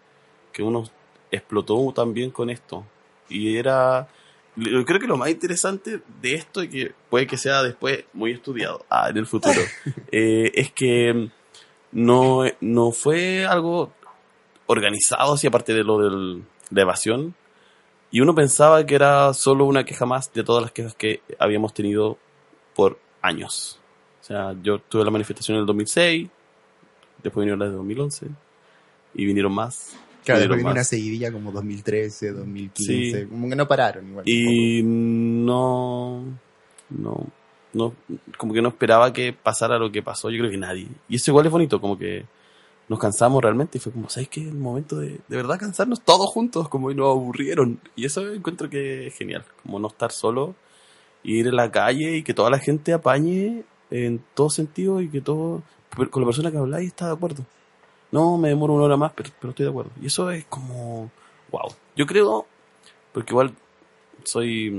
que 0.51 0.61
uno 0.61 0.83
explotó 1.31 1.89
también 1.95 2.31
con 2.31 2.49
esto. 2.49 2.83
Y 3.29 3.55
era. 3.55 4.09
Yo 4.55 4.85
creo 4.85 4.99
que 4.99 5.07
lo 5.07 5.17
más 5.17 5.29
interesante 5.29 6.01
de 6.21 6.33
esto, 6.33 6.61
y 6.63 6.69
que 6.69 6.91
puede 7.09 7.25
que 7.25 7.37
sea 7.37 7.63
después 7.63 8.03
muy 8.13 8.31
estudiado 8.31 8.85
ah, 8.89 9.09
en 9.09 9.17
el 9.17 9.25
futuro, 9.25 9.61
eh, 10.11 10.51
es 10.53 10.71
que 10.71 11.29
no, 11.91 12.43
no 12.59 12.91
fue 12.91 13.45
algo 13.45 13.93
organizado, 14.67 15.33
así 15.33 15.47
aparte 15.47 15.73
de 15.73 15.83
lo 15.83 15.99
de 15.99 16.41
la 16.69 16.81
evasión. 16.81 17.35
Y 18.11 18.19
uno 18.19 18.35
pensaba 18.35 18.85
que 18.85 18.95
era 18.95 19.33
solo 19.33 19.65
una 19.65 19.85
queja 19.85 20.05
más 20.05 20.33
de 20.33 20.43
todas 20.43 20.61
las 20.61 20.71
quejas 20.71 20.95
que 20.95 21.21
habíamos 21.39 21.73
tenido 21.73 22.17
por 22.75 22.99
años. 23.21 23.79
O 24.21 24.23
sea, 24.23 24.53
yo 24.61 24.79
tuve 24.79 25.05
la 25.05 25.11
manifestación 25.11 25.55
en 25.55 25.61
el 25.61 25.65
2006, 25.65 26.29
después 27.23 27.41
vinieron 27.41 27.59
las 27.59 27.69
de 27.69 27.75
2011, 27.75 28.27
y 29.13 29.25
vinieron 29.25 29.53
más. 29.53 29.95
Claro, 30.23 30.55
más. 30.57 30.73
una 30.73 30.83
seguidilla 30.83 31.31
como 31.31 31.51
2013, 31.51 32.31
2015, 32.31 33.21
Sí. 33.21 33.27
como 33.27 33.49
que 33.49 33.55
no 33.55 33.67
pararon 33.67 34.07
igual. 34.07 34.23
Y 34.27 34.81
no, 34.83 36.23
no, 36.89 37.25
no, 37.73 37.93
como 38.37 38.53
que 38.53 38.61
no 38.61 38.69
esperaba 38.69 39.11
que 39.13 39.33
pasara 39.33 39.77
lo 39.79 39.91
que 39.91 40.03
pasó, 40.03 40.29
yo 40.29 40.39
creo 40.39 40.51
que 40.51 40.57
nadie. 40.57 40.87
Y 41.09 41.15
eso 41.15 41.31
igual 41.31 41.45
es 41.45 41.51
bonito, 41.51 41.79
como 41.81 41.97
que 41.97 42.25
nos 42.89 42.99
cansamos 42.99 43.41
realmente 43.41 43.77
y 43.77 43.81
fue 43.81 43.91
como, 43.91 44.09
¿sabes 44.09 44.29
qué? 44.29 44.41
El 44.41 44.55
momento 44.57 44.97
de, 44.99 45.19
de 45.27 45.35
verdad 45.37 45.57
cansarnos 45.59 46.01
todos 46.01 46.29
juntos, 46.29 46.67
como 46.69 46.91
y 46.91 46.95
nos 46.95 47.07
aburrieron. 47.09 47.79
Y 47.95 48.05
eso 48.05 48.31
encuentro 48.33 48.69
que 48.69 49.07
es 49.07 49.15
genial, 49.15 49.45
como 49.63 49.79
no 49.79 49.87
estar 49.87 50.11
solo, 50.11 50.55
ir 51.23 51.47
en 51.47 51.55
la 51.55 51.71
calle 51.71 52.17
y 52.17 52.23
que 52.23 52.33
toda 52.33 52.49
la 52.49 52.59
gente 52.59 52.93
apañe 52.93 53.63
en 53.91 54.21
todo 54.33 54.49
sentido 54.49 55.01
y 55.01 55.09
que 55.09 55.21
todo, 55.21 55.63
con 56.09 56.21
la 56.21 56.25
persona 56.25 56.51
que 56.51 56.57
habláis 56.57 56.87
está 56.87 57.07
de 57.07 57.13
acuerdo. 57.13 57.45
No, 58.11 58.37
me 58.37 58.49
demoro 58.49 58.73
una 58.73 58.85
hora 58.85 58.97
más, 58.97 59.13
pero, 59.13 59.29
estoy 59.29 59.63
de 59.63 59.69
acuerdo. 59.69 59.91
Y 60.01 60.07
eso 60.07 60.29
es 60.31 60.45
como, 60.45 61.09
wow. 61.51 61.73
Yo 61.95 62.05
creo, 62.05 62.45
porque 63.13 63.31
igual 63.31 63.55
soy 64.23 64.69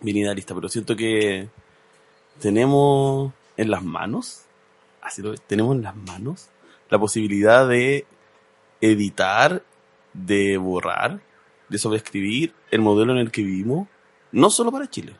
bien 0.00 0.16
idealista, 0.16 0.54
pero 0.54 0.68
siento 0.68 0.96
que, 0.96 1.48
tenemos 2.38 3.32
en 3.56 3.70
las 3.70 3.82
manos, 3.82 4.44
así 5.02 5.22
lo 5.22 5.30
ves, 5.30 5.40
tenemos 5.42 5.74
en 5.76 5.82
las 5.82 5.96
manos 5.96 6.48
la 6.90 6.98
posibilidad 6.98 7.68
de 7.68 8.06
editar, 8.80 9.62
de 10.12 10.56
borrar, 10.56 11.20
de 11.68 11.78
sobreescribir 11.78 12.54
el 12.70 12.80
modelo 12.80 13.12
en 13.12 13.18
el 13.18 13.30
que 13.30 13.42
vivimos, 13.42 13.88
no 14.32 14.50
solo 14.50 14.72
para 14.72 14.88
Chile. 14.88 15.14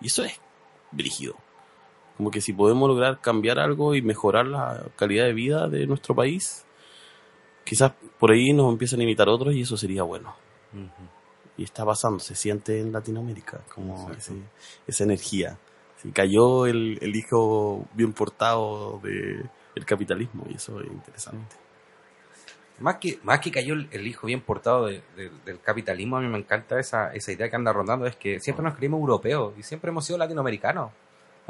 Y 0.00 0.08
eso 0.08 0.24
es 0.24 0.38
brígido. 0.90 1.36
Como 2.20 2.30
que 2.30 2.42
si 2.42 2.52
podemos 2.52 2.86
lograr 2.86 3.18
cambiar 3.22 3.58
algo 3.58 3.94
y 3.94 4.02
mejorar 4.02 4.44
la 4.46 4.84
calidad 4.96 5.24
de 5.24 5.32
vida 5.32 5.68
de 5.70 5.86
nuestro 5.86 6.14
país, 6.14 6.66
quizás 7.64 7.92
por 8.18 8.30
ahí 8.30 8.52
nos 8.52 8.70
empiezan 8.70 9.00
a 9.00 9.04
imitar 9.04 9.26
otros 9.30 9.54
y 9.54 9.62
eso 9.62 9.74
sería 9.78 10.02
bueno. 10.02 10.34
Y 11.56 11.64
está 11.64 11.82
pasando, 11.86 12.18
se 12.18 12.34
siente 12.34 12.78
en 12.78 12.92
Latinoamérica, 12.92 13.62
como 13.74 14.10
ese- 14.12 14.34
esa 14.86 15.04
energía. 15.04 15.56
Sí, 15.96 16.10
cayó 16.12 16.66
el, 16.66 16.98
el 17.00 17.16
hijo 17.16 17.86
bien 17.94 18.12
portado 18.12 19.00
de 19.02 19.42
el 19.74 19.84
capitalismo 19.86 20.44
y 20.50 20.56
eso 20.56 20.78
es 20.82 20.88
interesante. 20.88 21.56
Más 22.80 22.96
que, 22.96 23.18
más 23.22 23.40
que 23.40 23.50
cayó 23.50 23.72
el, 23.72 23.88
el 23.92 24.06
hijo 24.06 24.26
bien 24.26 24.42
portado 24.42 24.84
de- 24.88 25.00
de- 25.16 25.30
del 25.46 25.58
capitalismo, 25.62 26.18
a 26.18 26.20
mí 26.20 26.28
me 26.28 26.36
encanta 26.36 26.78
esa, 26.78 27.14
esa 27.14 27.32
idea 27.32 27.48
que 27.48 27.56
anda 27.56 27.72
rondando, 27.72 28.04
es 28.04 28.16
que 28.16 28.40
siempre 28.40 28.62
nos 28.62 28.74
creímos 28.74 29.00
europeos 29.00 29.54
y 29.58 29.62
siempre 29.62 29.88
hemos 29.90 30.04
sido 30.04 30.18
latinoamericanos. 30.18 30.90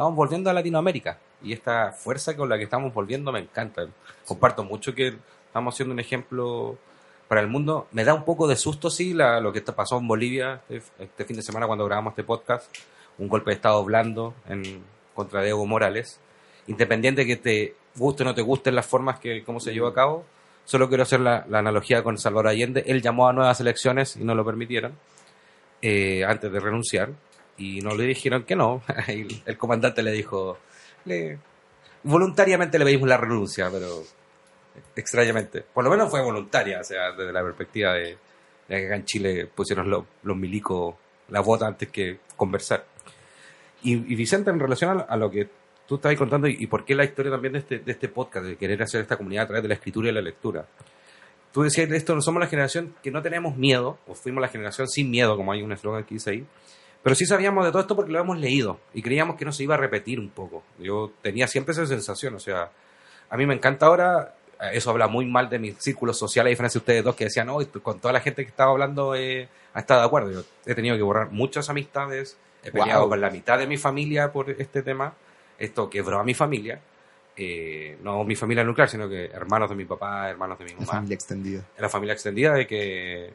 Estamos 0.00 0.16
volviendo 0.16 0.48
a 0.48 0.54
Latinoamérica 0.54 1.18
y 1.42 1.52
esta 1.52 1.92
fuerza 1.92 2.34
con 2.34 2.48
la 2.48 2.56
que 2.56 2.64
estamos 2.64 2.94
volviendo 2.94 3.30
me 3.32 3.40
encanta. 3.40 3.82
Comparto 4.24 4.64
mucho 4.64 4.94
que 4.94 5.08
estamos 5.46 5.76
siendo 5.76 5.92
un 5.92 6.00
ejemplo 6.00 6.78
para 7.28 7.42
el 7.42 7.48
mundo. 7.48 7.86
Me 7.92 8.02
da 8.02 8.14
un 8.14 8.24
poco 8.24 8.48
de 8.48 8.56
susto, 8.56 8.88
sí, 8.88 9.12
la- 9.12 9.40
lo 9.40 9.52
que 9.52 9.58
está- 9.58 9.76
pasó 9.76 9.98
en 9.98 10.08
Bolivia 10.08 10.62
este, 10.70 11.04
este 11.04 11.26
fin 11.26 11.36
de 11.36 11.42
semana 11.42 11.66
cuando 11.66 11.84
grabamos 11.84 12.12
este 12.12 12.24
podcast. 12.24 12.74
Un 13.18 13.28
golpe 13.28 13.50
de 13.50 13.56
Estado 13.56 13.84
blando 13.84 14.32
en, 14.48 14.82
contra 15.14 15.42
de 15.42 15.50
Evo 15.50 15.66
Morales. 15.66 16.18
Independiente 16.66 17.26
que 17.26 17.36
te 17.36 17.74
guste 17.96 18.22
o 18.22 18.24
no 18.26 18.34
te 18.34 18.40
gusten 18.40 18.74
las 18.74 18.86
formas 18.86 19.18
que 19.20 19.44
cómo 19.44 19.60
se 19.60 19.70
llevó 19.74 19.88
a 19.88 19.92
cabo, 19.94 20.24
Solo 20.64 20.88
quiero 20.88 21.02
hacer 21.02 21.20
la, 21.20 21.44
la 21.46 21.58
analogía 21.58 22.02
con 22.02 22.16
Salvador 22.16 22.46
Allende. 22.48 22.84
Él 22.86 23.02
llamó 23.02 23.28
a 23.28 23.34
nuevas 23.34 23.60
elecciones 23.60 24.16
y 24.16 24.24
no 24.24 24.34
lo 24.34 24.46
permitieron 24.46 24.94
eh, 25.82 26.24
antes 26.24 26.50
de 26.50 26.58
renunciar. 26.58 27.10
Y 27.60 27.80
no 27.82 27.94
le 27.94 28.04
dijeron 28.04 28.42
que 28.44 28.56
no. 28.56 28.82
Y 29.08 29.42
el 29.46 29.56
comandante 29.56 30.02
le 30.02 30.12
dijo, 30.12 30.58
le- 31.04 31.38
voluntariamente 32.02 32.78
le 32.78 32.84
pedimos 32.84 33.08
la 33.08 33.16
renuncia, 33.18 33.68
pero 33.70 34.02
extrañamente. 34.96 35.62
Por 35.62 35.84
lo 35.84 35.90
menos 35.90 36.10
fue 36.10 36.22
voluntaria, 36.22 36.80
o 36.80 36.84
sea, 36.84 37.12
desde 37.12 37.32
la 37.32 37.42
perspectiva 37.42 37.92
de, 37.94 38.16
de 38.68 38.76
que 38.80 38.86
acá 38.86 38.96
en 38.96 39.04
Chile 39.04 39.46
pusieron 39.54 39.88
los, 39.90 40.04
los 40.22 40.36
milicos 40.36 40.94
la 41.28 41.40
vota 41.40 41.66
antes 41.66 41.88
que 41.90 42.18
conversar. 42.36 42.84
Y, 43.82 43.92
y 43.94 44.14
Vicente, 44.16 44.50
en 44.50 44.58
relación 44.58 44.98
a, 44.98 45.02
a 45.02 45.16
lo 45.16 45.30
que 45.30 45.48
tú 45.86 45.96
estabas 45.96 46.16
contando 46.18 46.48
y, 46.48 46.56
y 46.60 46.66
por 46.66 46.84
qué 46.84 46.94
la 46.94 47.04
historia 47.04 47.30
también 47.32 47.52
de 47.52 47.58
este, 47.60 47.78
de 47.80 47.92
este 47.92 48.08
podcast, 48.08 48.46
de 48.46 48.56
querer 48.56 48.82
hacer 48.82 49.00
esta 49.02 49.16
comunidad 49.16 49.44
a 49.44 49.46
través 49.48 49.62
de 49.62 49.68
la 49.68 49.74
escritura 49.74 50.08
y 50.08 50.12
la 50.12 50.20
lectura. 50.22 50.66
Tú 51.52 51.62
decías, 51.62 51.90
esto 51.90 52.20
somos 52.20 52.40
la 52.40 52.46
generación 52.46 52.94
que 53.02 53.10
no 53.10 53.22
tenemos 53.22 53.56
miedo, 53.56 53.98
o 54.06 54.14
fuimos 54.14 54.40
la 54.40 54.48
generación 54.48 54.86
sin 54.88 55.10
miedo, 55.10 55.36
como 55.36 55.50
hay 55.52 55.62
un 55.62 55.72
eslogan 55.72 56.04
que 56.04 56.14
dice 56.14 56.30
ahí, 56.30 56.46
pero 57.02 57.14
sí 57.16 57.24
sabíamos 57.26 57.64
de 57.64 57.70
todo 57.70 57.80
esto 57.82 57.96
porque 57.96 58.12
lo 58.12 58.20
hemos 58.20 58.38
leído 58.38 58.78
y 58.94 59.02
creíamos 59.02 59.36
que 59.36 59.44
no 59.44 59.52
se 59.52 59.62
iba 59.62 59.74
a 59.74 59.78
repetir 59.78 60.18
un 60.20 60.30
poco. 60.30 60.62
Yo 60.78 61.12
tenía 61.22 61.46
siempre 61.46 61.72
esa 61.72 61.86
sensación, 61.86 62.34
o 62.34 62.40
sea, 62.40 62.70
a 63.30 63.36
mí 63.36 63.46
me 63.46 63.54
encanta 63.54 63.86
ahora, 63.86 64.34
eso 64.72 64.90
habla 64.90 65.06
muy 65.08 65.24
mal 65.26 65.48
de 65.48 65.58
mis 65.58 65.76
círculos 65.78 66.18
sociales, 66.18 66.50
a 66.50 66.52
diferencia 66.52 66.78
de 66.78 66.82
ustedes 66.82 67.04
dos 67.04 67.16
que 67.16 67.24
decían, 67.24 67.46
no, 67.46 67.58
con 67.82 68.00
toda 68.00 68.12
la 68.12 68.20
gente 68.20 68.42
que 68.44 68.50
estaba 68.50 68.70
hablando 68.72 69.14
eh, 69.14 69.48
ha 69.72 69.80
estado 69.80 70.00
de 70.00 70.06
acuerdo. 70.06 70.30
Yo 70.32 70.42
he 70.66 70.74
tenido 70.74 70.96
que 70.96 71.02
borrar 71.02 71.30
muchas 71.30 71.70
amistades, 71.70 72.36
he 72.62 72.70
peleado 72.70 73.02
Wow. 73.02 73.08
con 73.10 73.20
la 73.22 73.30
mitad 73.30 73.58
de 73.58 73.66
mi 73.66 73.78
familia 73.78 74.32
por 74.32 74.50
este 74.50 74.82
tema, 74.82 75.14
esto 75.58 75.88
quebró 75.88 76.18
a 76.20 76.24
mi 76.24 76.34
familia, 76.34 76.80
eh, 77.36 77.96
no 78.02 78.22
mi 78.24 78.36
familia 78.36 78.62
nuclear, 78.64 78.90
sino 78.90 79.08
que 79.08 79.26
hermanos 79.26 79.70
de 79.70 79.76
mi 79.76 79.84
papá, 79.86 80.28
hermanos 80.28 80.58
de 80.58 80.64
mi 80.66 80.72
La 80.72 80.76
mamá 80.80 80.92
familia 80.92 81.14
extendida. 81.14 81.60
en 81.76 81.82
la 81.82 81.88
familia 81.88 82.12
extendida 82.12 82.52
de 82.52 82.66
que 82.66 83.32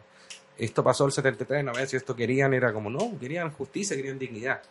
esto 0.58 0.84
pasó 0.84 1.06
el 1.06 1.12
73, 1.12 1.64
no 1.64 1.74
ver 1.74 1.88
si 1.88 1.98
esto 1.98 2.16
querían, 2.16 2.54
era 2.54 2.72
como, 2.72 2.90
no, 2.90 3.18
querían 3.20 3.52
justicia, 3.52 3.96
querían 3.96 4.18
dignidad. 4.18 4.62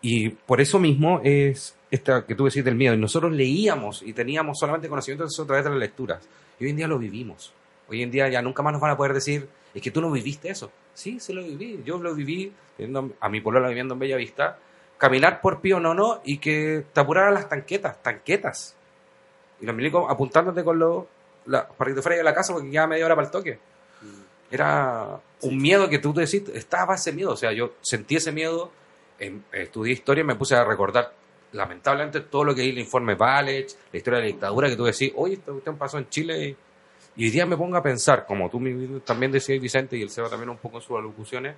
Y 0.00 0.28
por 0.30 0.60
eso 0.60 0.78
mismo 0.78 1.20
es 1.24 1.74
esta 1.90 2.24
que 2.24 2.34
tú 2.34 2.44
decís 2.44 2.64
del 2.64 2.76
miedo. 2.76 2.94
Y 2.94 2.98
nosotros 2.98 3.32
leíamos 3.32 4.02
y 4.02 4.12
teníamos 4.12 4.58
solamente 4.58 4.88
conocimiento 4.88 5.24
de 5.24 5.28
eso 5.28 5.42
a 5.42 5.46
través 5.46 5.64
de 5.64 5.70
las 5.70 5.78
lecturas. 5.78 6.28
Y 6.58 6.64
hoy 6.64 6.70
en 6.70 6.76
día 6.76 6.88
lo 6.88 6.98
vivimos. 6.98 7.52
Hoy 7.88 8.02
en 8.02 8.10
día 8.10 8.28
ya 8.28 8.42
nunca 8.42 8.62
más 8.62 8.72
nos 8.72 8.82
van 8.82 8.92
a 8.92 8.96
poder 8.96 9.14
decir, 9.14 9.48
es 9.74 9.82
que 9.82 9.90
tú 9.90 10.00
no 10.00 10.10
viviste 10.10 10.50
eso. 10.50 10.70
Sí, 10.94 11.18
sí 11.18 11.32
lo 11.32 11.42
viví. 11.42 11.82
Yo 11.84 11.98
lo 11.98 12.14
viví 12.14 12.52
a 13.20 13.28
mi 13.28 13.40
pueblo 13.40 13.66
viviendo 13.66 13.94
en 13.94 14.00
Bellavista, 14.00 14.58
caminar 14.98 15.40
por 15.40 15.60
Pío 15.60 15.80
Nono 15.80 16.20
y 16.24 16.38
que 16.38 16.84
te 16.92 17.00
apuraran 17.00 17.34
las 17.34 17.48
tanquetas, 17.48 18.02
tanquetas. 18.02 18.76
Y 19.60 19.66
los 19.66 19.74
milicos 19.74 20.06
apuntándote 20.08 20.62
con 20.62 20.78
los 20.78 21.04
la, 21.46 21.66
fueras 21.76 22.06
a 22.06 22.22
la 22.22 22.34
casa 22.34 22.52
porque 22.52 22.70
quedaba 22.70 22.88
media 22.88 23.06
hora 23.06 23.16
para 23.16 23.26
el 23.26 23.32
toque. 23.32 23.58
Era 24.50 25.20
un 25.42 25.58
miedo 25.58 25.88
que 25.88 25.98
tú 25.98 26.12
te 26.12 26.22
decís, 26.22 26.42
estaba 26.54 26.94
ese 26.94 27.12
miedo. 27.12 27.32
O 27.32 27.36
sea, 27.36 27.52
yo 27.52 27.74
sentí 27.80 28.16
ese 28.16 28.32
miedo, 28.32 28.70
em- 29.18 29.42
estudié 29.52 29.92
historia 29.92 30.22
y 30.22 30.26
me 30.26 30.34
puse 30.34 30.54
a 30.54 30.64
recordar, 30.64 31.12
lamentablemente, 31.52 32.20
todo 32.20 32.44
lo 32.44 32.54
que 32.54 32.62
hay 32.62 32.70
el 32.70 32.78
informe 32.78 33.14
Valech, 33.14 33.70
la 33.92 33.98
historia 33.98 34.18
de 34.20 34.26
la 34.26 34.32
dictadura, 34.32 34.68
que 34.68 34.76
tú 34.76 34.84
decís, 34.84 35.12
oye, 35.16 35.34
esta 35.34 35.52
cuestión 35.52 35.76
pasó 35.76 35.98
en 35.98 36.08
Chile. 36.08 36.48
Y, 36.48 36.56
y 37.16 37.24
hoy 37.24 37.30
día 37.30 37.46
me 37.46 37.56
pongo 37.56 37.76
a 37.76 37.82
pensar, 37.82 38.24
como 38.26 38.48
tú 38.48 38.60
también 39.04 39.32
decías, 39.32 39.60
Vicente, 39.60 39.96
y 39.96 40.02
el 40.02 40.10
Seba 40.10 40.28
también 40.28 40.50
un 40.50 40.58
poco 40.58 40.78
en 40.78 40.82
sus 40.82 40.96
alocuciones, 40.96 41.56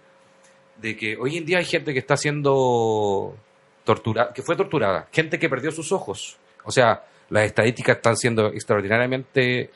de 0.77 0.97
que 0.97 1.17
hoy 1.17 1.37
en 1.37 1.45
día 1.45 1.59
hay 1.59 1.65
gente 1.65 1.93
que 1.93 1.99
está 1.99 2.17
siendo 2.17 3.37
torturada, 3.85 4.33
que 4.33 4.43
fue 4.43 4.57
torturada, 4.57 5.09
gente 5.13 5.39
que 5.39 5.49
perdió 5.49 5.71
sus 5.71 5.93
ojos. 5.93 6.39
O 6.65 6.71
sea, 6.71 7.05
las 7.29 7.45
estadísticas 7.45 7.97
están 7.97 8.17
siendo 8.17 8.47
extraordinariamente 8.49 9.71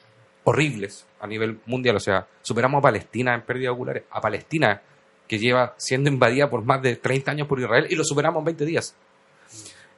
horribles 0.44 1.06
a 1.20 1.26
nivel 1.26 1.58
mundial. 1.66 1.96
O 1.96 2.00
sea, 2.00 2.26
superamos 2.42 2.78
a 2.78 2.82
Palestina 2.82 3.34
en 3.34 3.42
pérdidas 3.42 3.74
oculares, 3.74 4.04
a 4.10 4.20
Palestina, 4.20 4.80
que 5.26 5.38
lleva 5.38 5.74
siendo 5.76 6.10
invadida 6.10 6.48
por 6.48 6.64
más 6.64 6.82
de 6.82 6.96
30 6.96 7.30
años 7.30 7.48
por 7.48 7.58
Israel, 7.58 7.86
y 7.88 7.96
lo 7.96 8.04
superamos 8.04 8.40
en 8.40 8.44
20 8.44 8.64
días. 8.66 8.94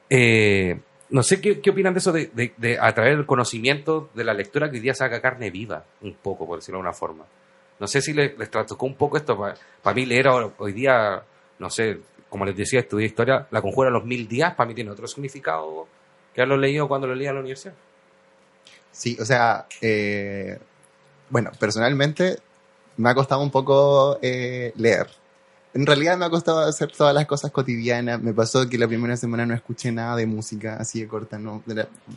Eh, 0.09 0.79
no 1.09 1.23
sé 1.23 1.39
qué, 1.39 1.61
opinan 1.69 1.93
de 1.93 1.99
eso, 1.99 2.11
de, 2.11 2.77
a 2.81 2.93
través 2.93 3.15
del 3.15 3.25
conocimiento 3.25 4.09
de 4.13 4.23
la 4.23 4.33
lectura 4.33 4.69
que 4.69 4.77
hoy 4.77 4.81
día 4.81 4.93
saca 4.93 5.21
carne 5.21 5.49
viva, 5.51 5.85
un 6.01 6.15
poco, 6.15 6.45
por 6.45 6.59
decirlo 6.59 6.79
de 6.79 6.83
una 6.83 6.93
forma. 6.93 7.25
No 7.79 7.87
sé 7.87 8.01
si 8.01 8.13
les, 8.13 8.37
les 8.37 8.49
un 8.79 8.95
poco 8.95 9.17
esto. 9.17 9.37
Para 9.37 9.93
mí 9.93 10.05
leer 10.05 10.27
hoy 10.27 10.73
día, 10.73 11.21
no 11.59 11.69
sé, 11.69 11.99
como 12.29 12.45
les 12.45 12.55
decía, 12.55 12.79
estudié 12.79 13.05
historia, 13.05 13.47
la 13.51 13.61
conjura 13.61 13.89
a 13.89 13.91
los 13.91 14.03
mil 14.03 14.27
días, 14.27 14.55
para 14.55 14.67
mí 14.67 14.73
tiene 14.73 14.91
otro 14.91 15.07
significado 15.07 15.87
que 16.33 16.41
haberlo 16.41 16.57
leído 16.57 16.87
cuando 16.87 17.07
lo 17.07 17.15
leía 17.15 17.29
en 17.29 17.35
la 17.35 17.41
universidad. 17.41 17.73
Sí, 18.97 19.15
o 19.19 19.25
sea, 19.25 19.67
eh, 19.79 20.57
bueno, 21.29 21.51
personalmente 21.59 22.39
me 22.97 23.09
ha 23.09 23.15
costado 23.15 23.41
un 23.41 23.51
poco 23.51 24.17
eh, 24.23 24.73
leer. 24.75 25.07
En 25.75 25.85
realidad 25.85 26.17
me 26.17 26.25
ha 26.25 26.31
costado 26.31 26.61
hacer 26.61 26.91
todas 26.91 27.13
las 27.13 27.27
cosas 27.27 27.51
cotidianas. 27.51 28.19
Me 28.23 28.33
pasó 28.33 28.67
que 28.67 28.79
la 28.79 28.87
primera 28.87 29.15
semana 29.15 29.45
no 29.45 29.53
escuché 29.53 29.91
nada 29.91 30.15
de 30.15 30.25
música 30.25 30.77
así 30.77 31.01
de 31.01 31.07
corta. 31.07 31.37
No, 31.37 31.61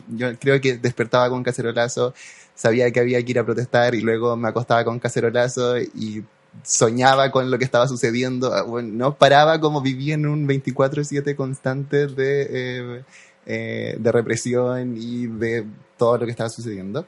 yo 0.09 0.35
creo 0.39 0.59
que 0.59 0.77
despertaba 0.79 1.29
con 1.29 1.43
cacerolazo, 1.43 2.15
sabía 2.55 2.89
que 2.91 2.99
había 2.99 3.23
que 3.23 3.31
ir 3.31 3.39
a 3.39 3.45
protestar 3.45 3.93
y 3.93 4.01
luego 4.01 4.35
me 4.35 4.47
acostaba 4.49 4.83
con 4.83 4.97
cacerolazo 4.97 5.77
y 5.77 6.23
soñaba 6.63 7.29
con 7.31 7.51
lo 7.51 7.59
que 7.59 7.65
estaba 7.65 7.87
sucediendo. 7.87 8.53
Ah, 8.55 8.65
no 8.81 9.15
paraba 9.15 9.59
como 9.59 9.81
vivía 9.81 10.15
en 10.15 10.25
un 10.25 10.47
24/7 10.47 11.35
constante 11.35 12.07
de, 12.07 12.47
eh, 12.49 13.03
eh, 13.45 13.95
de 13.99 14.11
represión 14.11 14.95
y 14.97 15.27
de 15.27 15.65
todo 15.97 16.17
lo 16.17 16.25
que 16.25 16.31
estaba 16.31 16.49
sucediendo. 16.49 17.05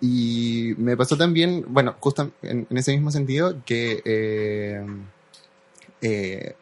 Y 0.00 0.74
me 0.78 0.96
pasó 0.96 1.16
también, 1.16 1.64
bueno, 1.68 1.96
justo 2.00 2.30
en, 2.42 2.66
ese 2.70 2.92
mismo 2.92 3.10
sentido, 3.10 3.56
que, 3.64 4.02
eh, 4.04 4.86
eh, 6.02 6.54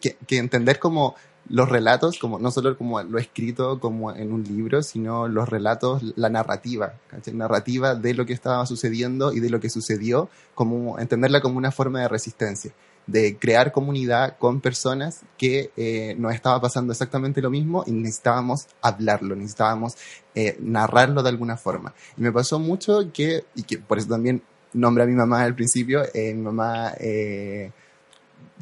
que, 0.00 0.16
que 0.26 0.38
entender 0.38 0.78
como 0.78 1.16
los 1.48 1.68
relatos, 1.68 2.18
como 2.18 2.38
no 2.38 2.50
solo 2.50 2.76
como 2.78 3.02
lo 3.02 3.18
escrito 3.18 3.80
como 3.80 4.14
en 4.14 4.32
un 4.32 4.44
libro, 4.44 4.82
sino 4.82 5.28
los 5.28 5.48
relatos, 5.48 6.02
la 6.16 6.28
narrativa, 6.28 6.94
¿cachai? 7.08 7.34
narrativa 7.34 7.94
de 7.94 8.14
lo 8.14 8.26
que 8.26 8.32
estaba 8.32 8.64
sucediendo 8.66 9.32
y 9.32 9.40
de 9.40 9.50
lo 9.50 9.60
que 9.60 9.70
sucedió, 9.70 10.28
como 10.54 10.98
entenderla 10.98 11.40
como 11.40 11.58
una 11.58 11.72
forma 11.72 12.00
de 12.00 12.08
resistencia, 12.08 12.72
de 13.06 13.36
crear 13.36 13.72
comunidad 13.72 14.36
con 14.38 14.60
personas 14.60 15.22
que 15.36 15.70
eh, 15.76 16.14
nos 16.18 16.34
estaba 16.34 16.60
pasando 16.60 16.92
exactamente 16.92 17.42
lo 17.42 17.50
mismo 17.50 17.84
y 17.86 17.92
necesitábamos 17.92 18.68
hablarlo, 18.80 19.34
necesitábamos 19.34 19.96
eh, 20.34 20.56
narrarlo 20.60 21.22
de 21.22 21.28
alguna 21.28 21.56
forma. 21.56 21.94
Y 22.16 22.22
me 22.22 22.32
pasó 22.32 22.58
mucho 22.58 23.12
que, 23.12 23.44
y 23.54 23.64
que 23.64 23.78
por 23.78 23.98
eso 23.98 24.08
también 24.08 24.42
nombré 24.72 25.04
a 25.04 25.06
mi 25.06 25.14
mamá 25.14 25.42
al 25.42 25.54
principio, 25.54 26.02
eh, 26.14 26.34
mi 26.34 26.42
mamá... 26.42 26.92
Eh, 26.98 27.70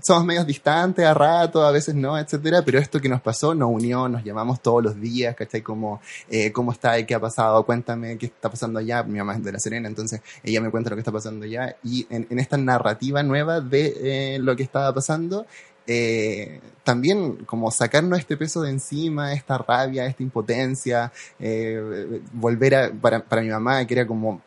somos 0.03 0.25
medios 0.25 0.47
distantes 0.47 1.05
a 1.05 1.15
rato, 1.15 1.65
a 1.65 1.71
veces 1.71 1.95
no, 1.95 2.19
etcétera, 2.19 2.63
pero 2.65 2.79
esto 2.79 3.01
que 3.01 3.09
nos 3.09 3.21
pasó 3.21 3.55
nos 3.55 3.71
unió, 3.71 4.09
nos 4.09 4.25
llamamos 4.25 4.61
todos 4.61 4.83
los 4.83 5.01
días, 5.01 5.35
¿cachai? 5.35 5.63
Como, 5.63 6.01
eh, 6.29 6.53
¿cómo 6.53 6.73
está? 6.73 7.05
¿Qué 7.05 7.15
ha 7.15 7.21
pasado? 7.21 7.65
Cuéntame 7.65 8.19
qué 8.19 8.27
está 8.27 8.51
pasando 8.51 8.79
allá. 8.79 9.03
Mi 9.03 9.19
mamá 9.19 9.35
es 9.35 9.45
de 9.45 9.53
La 9.53 9.59
Serena, 9.59 9.89
entonces 9.89 10.21
ella 10.43 10.61
me 10.61 10.71
cuenta 10.71 10.91
lo 10.91 10.97
que 10.97 11.01
está 11.01 11.13
pasando 11.13 11.45
allá. 11.45 11.77
Y 11.83 12.07
en, 12.11 12.27
esta 12.39 12.57
narrativa 12.57 13.23
nueva 13.23 13.61
de 13.61 14.35
eh, 14.35 14.39
lo 14.39 14.57
que 14.57 14.63
estaba 14.63 14.93
pasando, 14.95 15.47
eh, 15.87 16.61
también 16.85 17.45
como 17.47 17.71
sacarnos 17.71 18.19
este 18.19 18.37
peso 18.37 18.63
de 18.63 18.71
encima, 18.71 19.33
esta 19.33 19.59
rabia, 19.59 20.07
esta 20.07 20.23
impotencia, 20.23 21.13
eh, 21.39 22.21
volver 22.33 22.75
a, 22.75 22.93
para, 22.93 23.25
para 23.25 23.43
mi 23.43 23.49
mamá, 23.49 23.85
que 23.87 23.95
era 23.95 24.07
como 24.07 24.41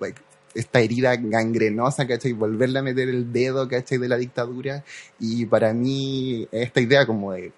esta 0.55 0.79
herida 0.79 1.15
gangrenosa, 1.15 2.07
¿cachai? 2.07 2.33
Volverle 2.33 2.79
a 2.79 2.83
meter 2.83 3.09
el 3.09 3.31
dedo, 3.31 3.67
¿cachai? 3.67 3.97
De 3.97 4.07
la 4.07 4.17
dictadura. 4.17 4.83
Y 5.19 5.45
para 5.45 5.73
mí, 5.73 6.47
esta 6.51 6.81
idea 6.81 7.05
como 7.05 7.33
de, 7.33 7.51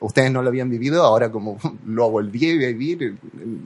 ustedes 0.00 0.30
no 0.30 0.42
lo 0.42 0.48
habían 0.48 0.70
vivido, 0.70 1.02
ahora 1.02 1.30
como 1.30 1.58
lo 1.86 2.10
volví 2.10 2.50
a 2.50 2.68
vivir 2.68 3.16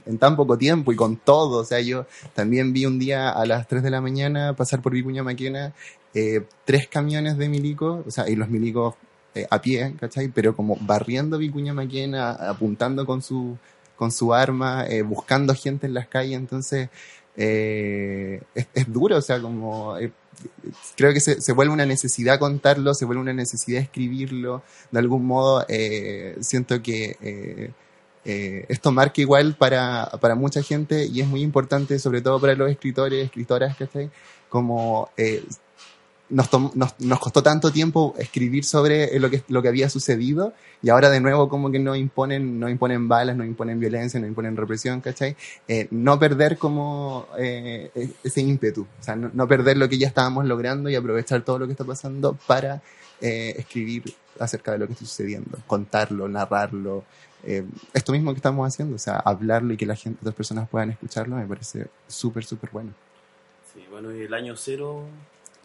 en, 0.07 0.19
tan 0.19 0.37
poco 0.37 0.59
tiempo 0.59 0.93
y 0.93 0.97
con 0.97 1.17
todo. 1.17 1.61
O 1.61 1.65
sea, 1.65 1.81
yo 1.81 2.07
también 2.35 2.73
vi 2.73 2.87
un 2.87 2.99
día 2.99 3.31
a 3.31 3.47
las 3.47 3.67
3 3.69 3.83
de 3.83 3.91
la 3.91 4.01
mañana 4.01 4.55
pasar 4.55 4.83
por 4.83 4.93
Vicuña 4.93 5.23
Maquena 5.23 5.75
eh, 6.19 6.47
tres 6.65 6.89
camiones 6.89 7.37
de 7.37 7.47
milicos, 7.51 8.07
o 8.07 8.11
sea, 8.11 8.27
y 8.27 8.37
los 8.37 8.49
milicos 8.49 8.95
eh, 9.35 9.47
a 9.51 9.61
pie, 9.61 9.95
¿cachai? 10.01 10.29
Pero 10.29 10.57
como 10.57 10.79
barriendo 10.81 11.37
Vicuña 11.37 11.75
Maquena, 11.75 12.31
apuntando 12.31 13.05
con 13.05 13.21
su, 13.21 13.59
con 13.97 14.11
su 14.11 14.33
arma, 14.33 14.87
eh, 14.89 15.03
buscando 15.03 15.55
gente 15.55 15.87
en 15.87 15.93
las 15.93 16.09
calles, 16.09 16.39
entonces 16.39 16.89
eh, 17.37 18.41
es, 18.55 18.67
es 18.75 18.93
duro, 18.93 19.17
o 19.17 19.23
sea, 19.23 19.41
como 19.41 19.97
eh, 19.99 20.13
creo 20.97 21.13
que 21.13 21.21
se, 21.21 21.41
se 21.41 21.53
vuelve 21.53 21.73
una 21.73 21.87
necesidad 21.87 22.39
contarlo, 22.39 22.95
se 22.95 23.05
vuelve 23.05 23.23
una 23.23 23.33
necesidad 23.33 23.81
escribirlo, 23.83 24.63
de 24.91 24.99
algún 24.99 25.27
modo 25.27 25.65
eh, 25.69 26.37
siento 26.41 26.83
que 26.83 27.73
esto 28.25 28.91
marca 28.91 29.21
igual 29.21 29.55
para, 29.55 30.11
para 30.21 30.35
mucha 30.35 30.61
gente 30.61 31.07
y 31.07 31.21
es 31.21 31.29
muy 31.29 31.43
importante, 31.43 31.99
sobre 32.01 32.23
todo 32.23 32.41
para 32.41 32.57
los 32.57 32.69
escritores, 32.71 33.25
escritoras, 33.25 33.77
¿cachai? 33.77 34.11
Como 34.49 35.11
nos, 36.29 36.49
nos, 36.75 37.19
costó 37.21 37.43
tanto 37.43 37.71
tiempo 37.71 38.15
escribir 38.19 38.65
sobre 38.65 39.17
eh, 39.17 39.21
lo 39.21 39.31
que, 39.31 39.43
lo 39.49 39.63
que 39.63 39.69
había 39.69 39.89
sucedido 39.89 40.53
y 40.83 40.89
ahora 40.89 41.09
de 41.09 41.21
nuevo 41.21 41.49
como 41.49 41.71
que 41.71 41.79
nos 41.79 41.97
imponen, 41.97 42.59
nos 42.59 42.71
imponen 42.71 43.09
balas, 43.09 43.37
nos 43.37 43.47
imponen 43.47 43.79
violencia, 43.79 44.19
nos 44.19 44.29
imponen 44.29 44.57
represión, 44.57 45.01
¿cachai? 45.01 45.37
Eh, 45.69 45.87
no 45.91 46.19
perder 46.19 46.59
como 46.59 47.29
eh, 47.39 47.91
e- 47.95 48.11
ese 48.25 48.41
ímpetu, 48.41 48.83
o 48.83 49.03
sea, 49.03 49.15
no, 49.15 49.31
no 49.33 49.47
perder 49.47 49.77
lo 49.77 49.89
que 49.89 49.99
ya 49.99 50.09
estábamos 50.09 50.45
logrando 50.47 50.91
y 50.91 50.97
aprovechar 50.97 51.43
todo 51.43 51.61
lo 51.61 51.67
que 51.67 51.73
está 51.73 51.85
pasando 51.85 52.37
para 52.47 52.83
eh, 53.21 53.55
escribir 53.59 54.03
acerca 54.41 54.73
de 54.73 54.79
lo 54.79 54.87
que 54.87 54.95
está 54.95 55.05
sucediendo, 55.05 55.59
contarlo, 55.67 56.29
narrarlo, 56.29 57.05
esto 57.95 58.11
mismo 58.11 58.33
que 58.33 58.39
estamos 58.39 58.67
haciendo, 58.67 58.97
o 58.97 58.99
sea, 58.99 59.19
hablarlo 59.19 59.73
y 59.73 59.77
que 59.77 59.87
la 59.87 59.95
gente, 59.95 60.19
otras 60.21 60.35
personas 60.35 60.69
puedan 60.69 60.91
escucharlo, 60.91 61.37
me 61.37 61.47
parece 61.47 61.87
súper, 62.09 62.45
súper 62.45 62.71
bueno. 62.73 62.93
Sí, 63.73 63.85
bueno, 63.89 64.13
y 64.13 64.23
el 64.23 64.35
año 64.35 64.57
cero, 64.57 65.05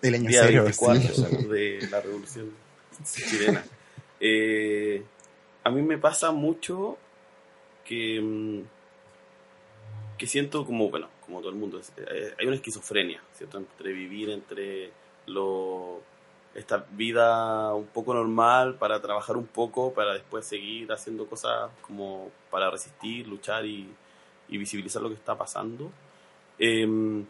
El 0.02 0.16
año 0.16 0.30
día 0.30 0.44
cero, 0.46 0.64
24 0.64 1.14
sí. 1.14 1.48
de 1.48 1.88
la 1.90 2.02
revolución 2.02 2.52
chilena. 3.04 3.64
Eh, 4.20 5.04
a 5.64 5.70
mí 5.72 5.82
me 5.82 5.98
pasa 5.98 6.32
mucho 6.32 6.98
que, 7.84 8.22
mm, 8.22 8.62
que 10.18 10.28
siento 10.28 10.66
como, 10.66 10.90
bueno, 10.90 11.10
como 11.26 11.40
todo 11.40 11.50
el 11.50 11.56
mundo, 11.56 11.82
eh, 11.98 12.34
hay 12.40 12.46
una 12.46 12.56
esquizofrenia, 12.56 13.22
¿cierto? 13.34 13.58
Entre 13.58 13.92
vivir 13.94 14.30
entre 14.30 14.92
lo, 15.26 16.02
esta 16.54 16.86
vida 16.92 17.74
un 17.74 17.88
poco 17.88 18.14
normal 18.14 18.76
para 18.76 19.02
trabajar 19.02 19.38
un 19.38 19.48
poco, 19.48 19.94
para 19.94 20.14
después 20.14 20.46
seguir 20.46 20.92
haciendo 20.92 21.26
cosas 21.26 21.72
como 21.82 22.30
para 22.50 22.70
resistir, 22.70 23.28
luchar 23.28 23.66
y, 23.66 23.88
y 24.50 24.58
visibilizar 24.58 25.02
lo 25.02 25.10
que 25.10 25.16
está 25.16 25.38
pasando. 25.38 25.92
Em, 26.60 27.26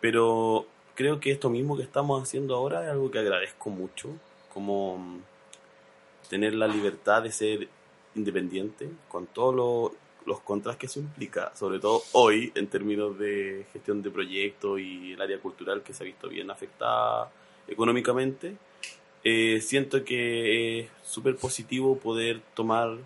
pero 0.00 0.66
creo 1.00 1.18
que 1.18 1.30
esto 1.30 1.48
mismo 1.48 1.78
que 1.78 1.82
estamos 1.82 2.22
haciendo 2.22 2.54
ahora 2.54 2.84
es 2.84 2.90
algo 2.90 3.10
que 3.10 3.18
agradezco 3.20 3.70
mucho, 3.70 4.10
como 4.52 4.98
mm, 4.98 5.20
tener 6.28 6.52
la 6.54 6.68
libertad 6.68 7.22
de 7.22 7.32
ser 7.32 7.68
independiente 8.14 8.86
con 9.08 9.26
todos 9.26 9.54
lo- 9.54 9.94
los 10.26 10.40
contras 10.40 10.76
que 10.76 10.84
eso 10.84 11.00
implica, 11.00 11.56
sobre 11.56 11.78
todo 11.78 12.02
hoy 12.12 12.52
en 12.54 12.66
términos 12.66 13.18
de 13.18 13.64
gestión 13.72 14.02
de 14.02 14.10
proyectos 14.10 14.78
y 14.78 15.14
el 15.14 15.22
área 15.22 15.38
cultural 15.38 15.82
que 15.82 15.94
se 15.94 16.02
ha 16.02 16.06
visto 16.06 16.28
bien 16.28 16.50
afectada 16.50 17.30
económicamente. 17.66 18.56
Eh, 19.24 19.62
siento 19.62 20.04
que 20.04 20.80
es 20.80 20.90
súper 21.02 21.36
positivo 21.36 21.96
poder 21.96 22.42
tomar 22.54 22.98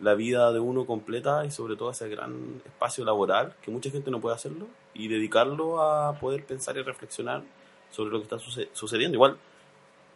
la 0.00 0.12
vida 0.14 0.52
de 0.52 0.60
uno 0.60 0.84
completa 0.84 1.46
y 1.46 1.50
sobre 1.50 1.76
todo 1.76 1.90
ese 1.92 2.10
gran 2.10 2.60
espacio 2.66 3.06
laboral, 3.06 3.54
que 3.62 3.70
mucha 3.70 3.88
gente 3.90 4.10
no 4.10 4.20
puede 4.20 4.34
hacerlo, 4.36 4.66
y 4.98 5.08
dedicarlo 5.08 5.80
a 5.82 6.18
poder 6.18 6.44
pensar 6.44 6.76
y 6.76 6.82
reflexionar 6.82 7.42
sobre 7.90 8.10
lo 8.10 8.18
que 8.18 8.24
está 8.24 8.38
suce- 8.38 8.68
sucediendo. 8.72 9.16
Igual 9.16 9.36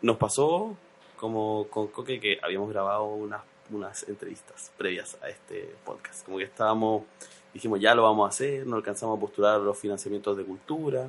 nos 0.03 0.17
pasó 0.17 0.77
como 1.17 1.67
con 1.69 1.89
Coque 1.89 2.19
que 2.19 2.39
habíamos 2.43 2.71
grabado 2.71 3.05
unas, 3.05 3.43
unas 3.71 4.09
entrevistas 4.09 4.73
previas 4.79 5.17
a 5.23 5.29
este 5.29 5.75
podcast, 5.85 6.25
como 6.25 6.39
que 6.39 6.45
estábamos, 6.45 7.03
dijimos 7.53 7.79
ya 7.81 7.95
lo 7.95 8.05
vamos 8.05 8.25
a 8.27 8.29
hacer, 8.31 8.67
no 8.67 8.77
alcanzamos 8.77 9.19
a 9.19 9.21
postular 9.21 9.61
los 9.61 9.77
financiamientos 9.79 10.37
de 10.37 10.45
cultura 10.45 11.09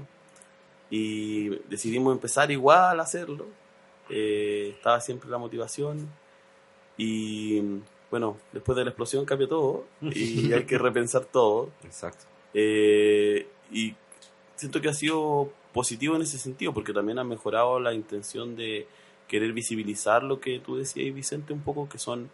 y 0.89 1.49
decidimos 1.69 2.13
empezar 2.13 2.51
igual 2.51 2.99
a 2.99 3.03
hacerlo. 3.03 3.45
Eh, 4.10 4.73
estaba 4.75 4.99
siempre 4.99 5.29
la 5.29 5.38
motivación 5.38 6.10
y 6.97 7.62
bueno, 8.10 8.38
después 8.51 8.75
de 8.75 8.84
la 8.84 8.89
explosión 8.89 9.23
cambió 9.25 9.47
todo 9.47 9.86
y 10.01 10.51
hay 10.53 10.65
que 10.65 10.77
repensar 10.77 11.23
todo. 11.25 11.69
Exacto. 11.86 12.25
Eh, 12.53 13.47
y 13.71 13.95
siento 14.55 14.81
que 14.81 14.89
ha 14.89 14.93
sido 14.93 15.51
positivo 15.73 16.15
en 16.15 16.21
ese 16.21 16.38
sentido, 16.38 16.73
porque 16.73 16.93
también 16.93 17.19
ha 17.19 17.23
mejorado 17.23 17.79
la 17.79 17.93
intención 17.93 18.55
de 18.55 18.88
querer 19.27 19.53
visibilizar 19.53 20.23
lo 20.23 20.39
que 20.39 20.60
tú 20.60 20.75
decías, 20.75 21.15
Vicente, 21.15 21.53
un 21.53 21.62
poco, 21.62 21.88
que 21.88 21.97
son 21.97 22.29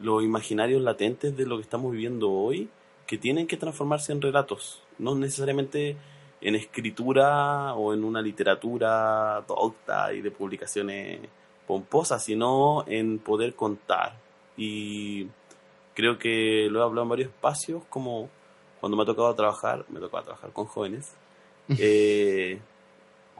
los 0.00 0.22
imaginarios 0.22 0.80
latentes 0.82 1.36
de 1.36 1.46
lo 1.46 1.56
que 1.56 1.62
estamos 1.62 1.92
viviendo 1.92 2.30
hoy, 2.30 2.68
que 3.06 3.18
tienen 3.18 3.46
que 3.46 3.56
transformarse 3.56 4.12
en 4.12 4.22
relatos, 4.22 4.82
no 4.98 5.14
necesariamente 5.14 5.96
en 6.40 6.54
escritura 6.54 7.74
o 7.74 7.92
en 7.92 8.04
una 8.04 8.22
literatura 8.22 9.44
docta 9.48 10.12
y 10.12 10.20
de 10.20 10.30
publicaciones 10.30 11.20
pomposas, 11.66 12.24
sino 12.24 12.84
en 12.86 13.18
poder 13.18 13.54
contar. 13.54 14.16
Y 14.56 15.26
creo 15.94 16.18
que 16.18 16.68
lo 16.70 16.80
he 16.80 16.82
hablado 16.84 17.02
en 17.02 17.08
varios 17.08 17.28
espacios, 17.30 17.82
como 17.88 18.30
cuando 18.80 18.96
me 18.96 19.02
ha 19.02 19.06
tocado 19.06 19.34
trabajar, 19.34 19.84
me 19.88 19.98
ha 19.98 20.00
tocado 20.02 20.24
trabajar 20.24 20.50
con 20.52 20.66
jóvenes. 20.66 21.12
Eh, 21.78 22.58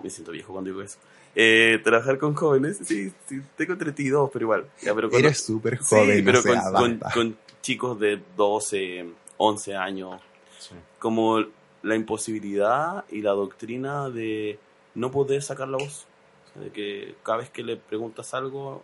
me 0.02 0.10
siento 0.10 0.32
viejo 0.32 0.52
cuando 0.52 0.68
digo 0.70 0.82
eso. 0.82 0.98
Eh, 1.34 1.80
trabajar 1.82 2.18
con 2.18 2.34
jóvenes, 2.34 2.78
sí, 2.84 3.12
sí, 3.26 3.40
tengo 3.56 3.76
32, 3.78 4.28
pero 4.32 4.44
igual. 4.44 4.66
Ya, 4.82 4.94
pero 4.94 5.08
cuando- 5.08 5.28
Eres 5.28 5.42
súper 5.44 5.78
Sí, 5.78 5.94
joven, 5.94 6.24
pero 6.24 6.38
o 6.40 6.42
sea, 6.42 6.62
con, 6.72 6.98
con- 6.98 7.10
con 7.12 7.36
chicos 7.62 7.98
de 7.98 8.20
12, 8.36 9.06
11 9.38 9.74
años, 9.76 10.20
Sí. 10.58 10.74
como 10.98 11.42
la 11.82 11.94
imposibilidad 11.94 13.04
y 13.10 13.22
la 13.22 13.30
doctrina 13.30 14.10
de 14.10 14.58
no 14.94 15.10
poder 15.10 15.42
sacar 15.42 15.68
la 15.68 15.78
voz. 15.78 16.06
O 16.50 16.52
sea, 16.54 16.62
de 16.64 16.70
que 16.70 17.14
cada 17.22 17.38
vez 17.38 17.50
que 17.50 17.62
le 17.62 17.76
preguntas 17.76 18.34
algo, 18.34 18.82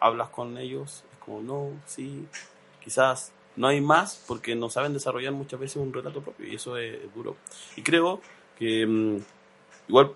hablas 0.00 0.30
con 0.30 0.56
ellos, 0.58 1.04
es 1.12 1.18
como, 1.24 1.42
no, 1.42 1.70
sí, 1.86 2.26
quizás 2.82 3.32
no 3.56 3.68
hay 3.68 3.80
más 3.80 4.22
porque 4.26 4.54
no 4.54 4.70
saben 4.70 4.92
desarrollar 4.92 5.32
muchas 5.32 5.60
veces 5.60 5.76
un 5.76 5.92
relato 5.92 6.20
propio 6.20 6.46
y 6.46 6.54
eso 6.54 6.76
es, 6.76 6.98
duro. 7.14 7.36
Y 7.76 7.82
creo 7.82 8.20
que 8.58 8.86
mm, 8.86 9.16
igual 9.88 10.12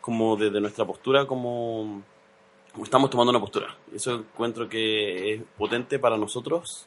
como 0.00 0.36
desde 0.36 0.60
nuestra 0.60 0.84
postura 0.84 1.26
como 1.26 2.02
como 2.74 2.84
estamos 2.84 3.08
tomando 3.08 3.30
una 3.30 3.40
postura. 3.40 3.76
Eso 3.94 4.16
encuentro 4.16 4.68
que 4.68 5.34
es 5.34 5.42
potente 5.56 6.00
para 6.00 6.16
nosotros, 6.16 6.86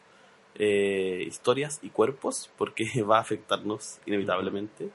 eh, 0.55 1.23
historias 1.25 1.79
y 1.81 1.89
cuerpos, 1.89 2.49
porque 2.57 2.85
va 3.09 3.17
a 3.17 3.21
afectarnos 3.21 3.99
inevitablemente. 4.05 4.89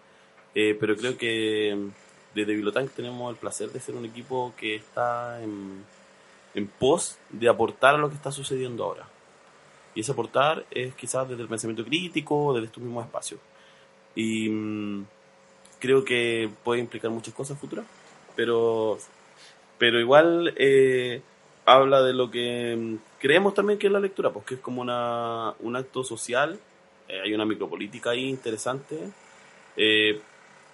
Eh, 0.55 0.77
pero 0.79 0.95
creo 0.97 1.17
que 1.17 1.75
mm, 1.75 1.89
desde 2.35 2.55
Bibliotank 2.55 2.91
tenemos 2.91 3.31
el 3.33 3.39
placer 3.39 3.71
de 3.71 3.81
ser 3.81 3.95
un 3.95 4.05
equipo 4.05 4.53
que 4.57 4.75
está 4.77 5.43
en, 5.43 5.83
en 6.55 6.67
pos 6.67 7.19
de 7.31 7.49
aportar 7.49 7.95
a 7.95 7.99
lo 7.99 8.11
que 8.11 8.17
está 8.17 8.31
sucediendo 8.31 8.85
ahora. 8.85 9.09
Y 9.95 10.01
ese 10.01 10.13
aportar 10.13 10.65
es 10.71 10.95
quizás 10.95 11.29
desde 11.29 11.43
el 11.43 11.49
pensamiento 11.49 11.85
crítico, 11.85 12.55
desde 12.55 12.67
estos 12.67 12.83
mismos 12.83 13.05
espacios. 13.05 13.41
Y 14.15 14.49
mm, 14.49 15.05
creo 15.79 16.05
que 16.05 16.49
puede 16.65 16.81
implicar 16.81 17.11
muchas 17.11 17.35
cosas 17.35 17.59
futuras, 17.59 17.85
pero 18.37 18.99
pero 19.83 19.99
igual 19.99 20.55
eh, 20.59 21.23
habla 21.67 22.03
de 22.03 22.13
lo 22.13 22.31
que 22.31 22.77
mm, 22.79 23.19
creemos 23.19 23.53
también 23.53 23.81
que 23.81 23.89
es 23.89 23.93
la 23.93 23.99
lectura, 23.99 24.31
pues 24.31 24.47
que 24.47 24.55
es 24.55 24.61
como 24.61 24.81
una, 24.81 25.55
un 25.59 25.75
acto 25.75 26.05
social, 26.05 26.57
eh, 27.09 27.21
hay 27.21 27.35
una 27.35 27.45
micropolítica 27.45 28.11
ahí 28.11 28.29
interesante, 28.29 28.97
eh, 29.77 30.21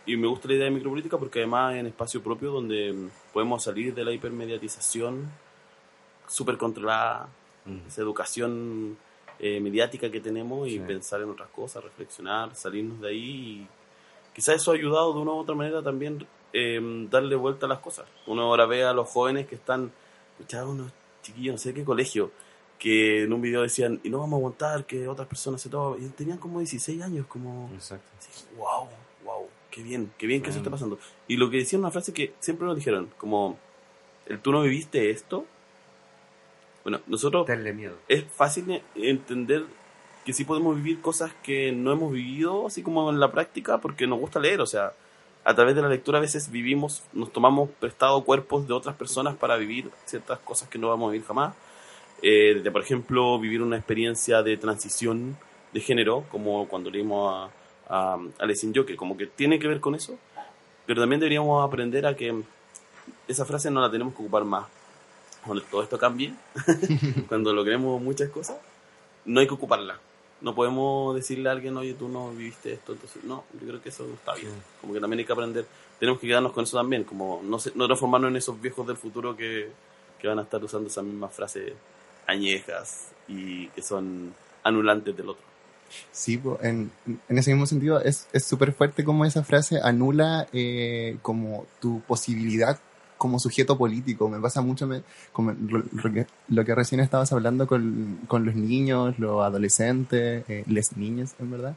y 0.05 0.17
me 0.19 0.27
gusta 0.27 0.49
la 0.49 0.55
idea 0.57 0.65
de 0.67 0.73
micropolítica 0.73 1.17
porque 1.17 1.39
además 1.39 1.73
es 1.73 1.81
en 1.81 1.87
espacio 1.87 2.23
propio 2.23 2.51
donde 2.51 2.93
mm, 2.93 3.11
podemos 3.33 3.65
salir 3.65 3.95
de 3.95 4.05
la 4.05 4.13
hipermediatización 4.13 5.31
súper 6.27 6.59
controlada, 6.59 7.29
esa 7.87 8.03
educación 8.03 8.99
eh, 9.41 9.61
mediática 9.61 10.11
que 10.11 10.21
tenemos 10.21 10.67
y 10.69 10.73
Sí. 10.73 10.79
pensar 10.81 11.21
en 11.23 11.31
otras 11.31 11.49
cosas, 11.51 11.83
reflexionar, 11.85 12.55
salirnos 12.55 13.01
de 13.01 13.09
ahí 13.09 13.19
y 13.63 13.67
quizás 14.35 14.57
eso 14.57 14.73
ha 14.73 14.75
ayudado 14.75 15.13
de 15.15 15.21
una 15.21 15.33
u 15.33 15.39
otra 15.39 15.55
manera 15.55 15.83
también 15.83 16.27
eh, 16.53 16.81
darle 17.11 17.37
vuelta 17.37 17.67
a 17.67 17.69
las 17.69 17.79
cosas. 17.81 18.07
Uno 18.27 18.43
ahora 18.43 18.65
ve 18.67 18.83
a 18.85 18.93
los 18.95 19.09
jóvenes 19.09 19.47
que 19.47 19.55
están, 19.55 19.93
"Pucha, 20.39 20.65
uno 20.67 20.91
chiquillos, 21.23 21.55
no 21.55 21.59
sé 21.59 21.75
qué 21.75 21.85
colegio, 21.85 22.31
que 22.79 23.25
en 23.25 23.33
un 23.33 23.43
video 23.43 23.63
decían, 23.63 24.01
y 24.03 24.09
no 24.09 24.19
vamos 24.19 24.35
a 24.35 24.37
aguantar 24.39 24.85
que 24.87 25.07
otras 25.09 25.29
personas 25.29 25.61
se 25.61 25.69
tomen. 25.69 26.03
Y 26.05 26.09
tenían 26.11 26.39
como 26.39 26.59
16 26.61 27.03
años, 27.03 27.27
como, 27.27 27.71
Exacto. 27.75 28.09
así, 28.19 28.45
wow, 28.57 28.89
wow, 29.25 29.47
qué 29.71 29.83
bien, 29.83 30.11
qué 30.17 30.27
bien 30.27 30.41
que 30.43 30.51
eso 30.51 30.61
esté 30.61 30.71
pasando. 30.71 30.99
Y 31.27 31.37
lo 31.37 31.51
que 31.51 31.59
decían 31.59 31.81
una 31.81 31.91
frase 31.91 32.13
que 32.15 32.33
siempre 32.41 32.67
nos 32.67 32.77
dijeron, 32.77 33.11
como, 33.19 33.59
el 34.27 34.41
tú 34.41 34.53
no 34.53 34.63
viviste 34.63 35.11
esto. 35.11 35.45
Bueno, 36.89 37.05
nosotros 37.07 37.47
miedo. 37.75 37.97
es 38.09 38.25
fácil 38.25 38.81
entender 38.95 39.67
que 40.25 40.33
sí 40.33 40.47
podemos 40.47 40.75
vivir 40.75 41.03
cosas 41.03 41.31
que 41.43 41.71
no 41.71 41.93
hemos 41.93 42.11
vivido, 42.11 42.67
así 42.67 42.83
como 42.83 43.11
en 43.11 43.21
la 43.21 43.31
práctica, 43.31 43.77
porque 43.77 44.07
nos 44.07 44.19
gusta 44.19 44.41
leer. 44.41 44.63
O 44.63 44.67
sea, 44.67 44.95
a 45.45 45.55
través 45.55 45.77
de 45.77 45.83
la 45.83 45.91
lectura 45.91 46.17
a 46.17 46.23
veces 46.23 46.51
vivimos, 46.51 47.03
nos 47.13 47.31
tomamos 47.31 47.69
prestado 47.79 48.25
cuerpos 48.25 48.67
de 48.67 48.73
otras 48.73 48.97
personas 48.97 49.37
para 49.37 49.59
vivir 49.59 49.91
ciertas 50.07 50.39
cosas 50.39 50.71
que 50.71 50.79
no 50.79 50.89
vamos 50.89 51.11
a 51.11 51.13
vivir 51.13 51.27
jamás. 51.27 51.55
Eh, 52.23 52.59
de, 52.65 52.71
por 52.71 52.81
ejemplo, 52.81 53.39
vivir 53.39 53.61
una 53.61 53.77
experiencia 53.77 54.43
de 54.43 54.57
transición 54.57 55.37
de 55.75 55.81
género, 55.81 56.25
como 56.31 56.69
cuando 56.69 56.89
leímos 56.89 57.51
a, 57.87 58.15
a 58.15 58.19
Alessio 58.39 58.73
Joker, 58.75 58.97
como 58.97 59.15
que 59.15 59.27
tiene 59.27 59.59
que 59.59 59.69
ver 59.69 59.81
con 59.81 59.95
eso. 59.95 60.17
Pero 60.87 61.03
también 61.03 61.21
deberíamos 61.21 61.63
aprender 61.63 62.07
a 62.07 62.17
que 62.17 62.35
esa 63.27 63.45
frase 63.45 63.71
no 63.71 63.83
la 63.83 63.91
tenemos 63.91 64.15
que 64.15 64.23
ocupar 64.23 64.45
más. 64.45 64.78
Cuando 65.45 65.63
todo 65.65 65.83
esto 65.83 65.99
cambie, 65.99 66.35
cuando 67.29 67.53
logremos 67.53 68.01
muchas 68.01 68.29
cosas, 68.31 68.57
no 69.25 69.41
hay 69.41 69.47
que 69.47 69.55
ocuparla. 69.55 69.99
No 70.41 70.55
podemos 70.55 71.17
decirle 71.17 71.49
a 71.49 71.53
alguien, 71.53 71.77
oye, 71.77 71.95
tú 71.95 72.09
no 72.09 72.31
viviste 72.31 72.73
esto, 72.73 72.93
entonces 72.93 73.25
no, 73.25 73.45
yo 73.61 73.67
creo 73.67 73.83
que 73.83 73.89
eso 73.89 74.05
no 74.07 74.15
está 74.15 74.35
bien. 74.35 74.53
Como 74.81 74.93
que 74.95 75.01
también 75.01 75.19
hay 75.19 75.25
que 75.25 75.33
aprender, 75.33 75.67
tenemos 75.99 76.21
que 76.21 76.29
quedarnos 76.29 76.53
con 76.53 76.63
eso 76.63 76.77
también, 76.77 77.03
como 77.05 77.41
no, 77.43 77.59
se- 77.59 77.73
no 77.75 77.87
transformarnos 77.87 78.31
en 78.31 78.37
esos 78.37 78.61
viejos 78.61 78.87
del 78.87 78.97
futuro 78.97 79.37
que, 79.37 79.69
que 80.21 80.29
van 80.29 80.39
a 80.39 80.43
estar 80.43 80.63
usando 80.63 80.89
esas 80.89 81.03
mismas 81.03 81.35
frases 81.35 81.73
añejas 82.27 83.09
y 83.27 83.67
que 83.69 83.83
son 83.83 84.33
anulantes 84.63 85.17
del 85.17 85.31
otro. 85.31 85.43
Sí, 86.13 86.41
en, 86.63 86.91
en 87.07 87.39
ese 87.39 87.51
mismo 87.53 87.67
sentido 87.67 88.01
es 88.01 88.29
es 88.33 88.45
súper 88.45 88.73
fuerte 88.75 89.05
como 89.05 89.25
esa 89.25 89.43
frase 89.43 89.81
anula 89.83 90.47
eh, 90.53 91.17
como 91.23 91.67
tu 91.81 92.01
posibilidad 92.03 92.79
como 93.19 93.39
sujeto 93.39 93.77
político. 93.77 94.29
Me 94.29 94.41
pasa 94.41 94.63
mucho 94.63 94.87
lo, 94.87 96.65
que, 96.65 96.75
recién 96.75 97.01
estabas 97.01 97.33
hablando 97.33 97.67
con, 97.67 98.21
con 98.29 98.47
los 98.47 98.55
niños, 98.55 99.19
los 99.19 99.45
adolescentes, 99.45 100.45
eh, 100.49 100.65
les 100.67 100.97
niñas, 100.97 101.35
en 101.39 101.51
verdad, 101.51 101.77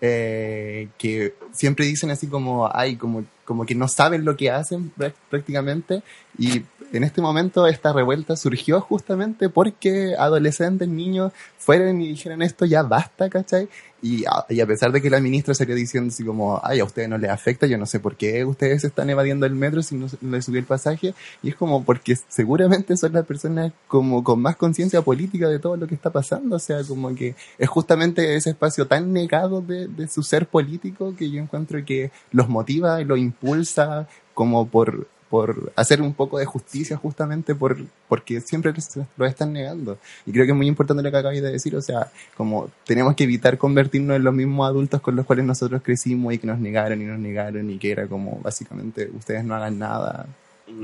eh, 0.00 0.88
que 0.98 1.34
siempre 1.52 1.86
dicen 1.86 2.10
así 2.10 2.26
como, 2.26 2.68
ay, 2.72 2.96
como, 2.96 3.24
como 3.44 3.66
que 3.66 3.74
no 3.74 3.86
saben 3.88 4.24
lo 4.24 4.36
que 4.36 4.50
hacen 4.50 4.92
prá- 4.96 5.14
prácticamente. 5.30 6.02
Y 6.38 6.62
en 6.92 7.04
este 7.04 7.20
momento 7.20 7.66
esta 7.66 7.92
revuelta 7.92 8.36
surgió 8.36 8.80
justamente 8.80 9.48
porque 9.50 10.14
adolescentes, 10.18 10.88
niños, 10.88 11.32
fueron 11.58 12.00
y 12.00 12.08
dijeron 12.08 12.42
esto 12.42 12.64
ya 12.64 12.82
basta, 12.82 13.28
¿cachai? 13.28 13.68
Y 14.00 14.24
a, 14.26 14.46
y 14.48 14.60
a 14.60 14.66
pesar 14.66 14.92
de 14.92 15.02
que 15.02 15.10
la 15.10 15.18
ministra 15.18 15.54
salió 15.54 15.74
diciendo 15.74 16.08
así 16.12 16.24
como, 16.24 16.60
ay, 16.62 16.78
a 16.78 16.84
ustedes 16.84 17.08
no 17.08 17.18
les 17.18 17.30
afecta, 17.30 17.66
yo 17.66 17.76
no 17.78 17.84
sé 17.86 17.98
por 17.98 18.14
qué 18.16 18.44
ustedes 18.44 18.84
están 18.84 19.10
evadiendo 19.10 19.44
el 19.44 19.56
metro 19.56 19.82
si 19.82 19.96
no 19.96 20.08
se- 20.08 20.18
les 20.22 20.44
subió 20.44 20.60
el 20.60 20.66
pasaje, 20.66 21.14
y 21.42 21.48
es 21.48 21.56
como 21.56 21.82
porque 21.84 22.16
seguramente 22.28 22.96
son 22.96 23.12
las 23.12 23.26
personas 23.26 23.72
como 23.88 24.22
con 24.22 24.40
más 24.40 24.54
conciencia 24.54 25.02
política 25.02 25.48
de 25.48 25.58
todo 25.58 25.76
lo 25.76 25.88
que 25.88 25.96
está 25.96 26.10
pasando, 26.10 26.54
o 26.56 26.58
sea, 26.60 26.84
como 26.84 27.12
que 27.16 27.34
es 27.58 27.68
justamente 27.68 28.36
ese 28.36 28.50
espacio 28.50 28.86
tan 28.86 29.12
negado 29.12 29.62
de, 29.62 29.88
de 29.88 30.06
su 30.06 30.22
ser 30.22 30.46
político 30.46 31.16
que 31.16 31.28
yo 31.30 31.42
encuentro 31.42 31.84
que 31.84 32.12
los 32.30 32.48
motiva 32.48 33.00
y 33.00 33.04
los 33.04 33.18
impulsa 33.18 34.06
como 34.32 34.68
por 34.68 35.08
por 35.30 35.72
hacer 35.76 36.00
un 36.00 36.14
poco 36.14 36.38
de 36.38 36.44
justicia 36.46 36.96
justamente 36.96 37.54
por 37.54 37.76
porque 38.08 38.40
siempre 38.40 38.72
los- 38.72 38.98
lo 39.16 39.26
están 39.26 39.52
negando. 39.52 39.98
Y 40.26 40.32
creo 40.32 40.46
que 40.46 40.52
es 40.52 40.56
muy 40.56 40.66
importante 40.66 41.02
lo 41.02 41.10
que 41.10 41.16
acabáis 41.18 41.42
de 41.42 41.52
decir 41.52 41.76
o 41.76 41.82
sea 41.82 42.10
como 42.36 42.70
tenemos 42.86 43.14
que 43.14 43.24
evitar 43.24 43.58
convertirnos 43.58 44.16
en 44.16 44.24
los 44.24 44.34
mismos 44.34 44.66
adultos 44.68 45.00
con 45.00 45.16
los 45.16 45.26
cuales 45.26 45.44
nosotros 45.44 45.82
crecimos 45.82 46.32
y 46.34 46.38
que 46.38 46.46
nos 46.46 46.58
negaron 46.58 47.00
y 47.02 47.04
nos 47.04 47.18
negaron 47.18 47.70
y 47.70 47.78
que 47.78 47.90
era 47.92 48.06
como 48.06 48.40
básicamente 48.42 49.10
ustedes 49.16 49.44
no 49.44 49.54
hagan 49.54 49.78
nada 49.78 50.26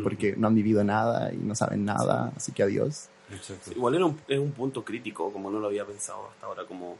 porque 0.02 0.34
no 0.36 0.46
han 0.48 0.54
vivido 0.54 0.82
nada 0.84 1.32
y 1.32 1.36
no 1.36 1.54
saben 1.54 1.84
nada 1.84 2.32
así 2.36 2.52
que 2.52 2.62
adiós 2.62 3.08
Exacto. 3.32 3.72
Igual 3.74 3.94
era 3.94 4.04
un, 4.04 4.20
es 4.28 4.38
un 4.38 4.52
punto 4.52 4.84
crítico, 4.84 5.32
como 5.32 5.50
no 5.50 5.58
lo 5.58 5.68
había 5.68 5.86
pensado 5.86 6.28
hasta 6.30 6.44
ahora, 6.46 6.64
como 6.68 6.96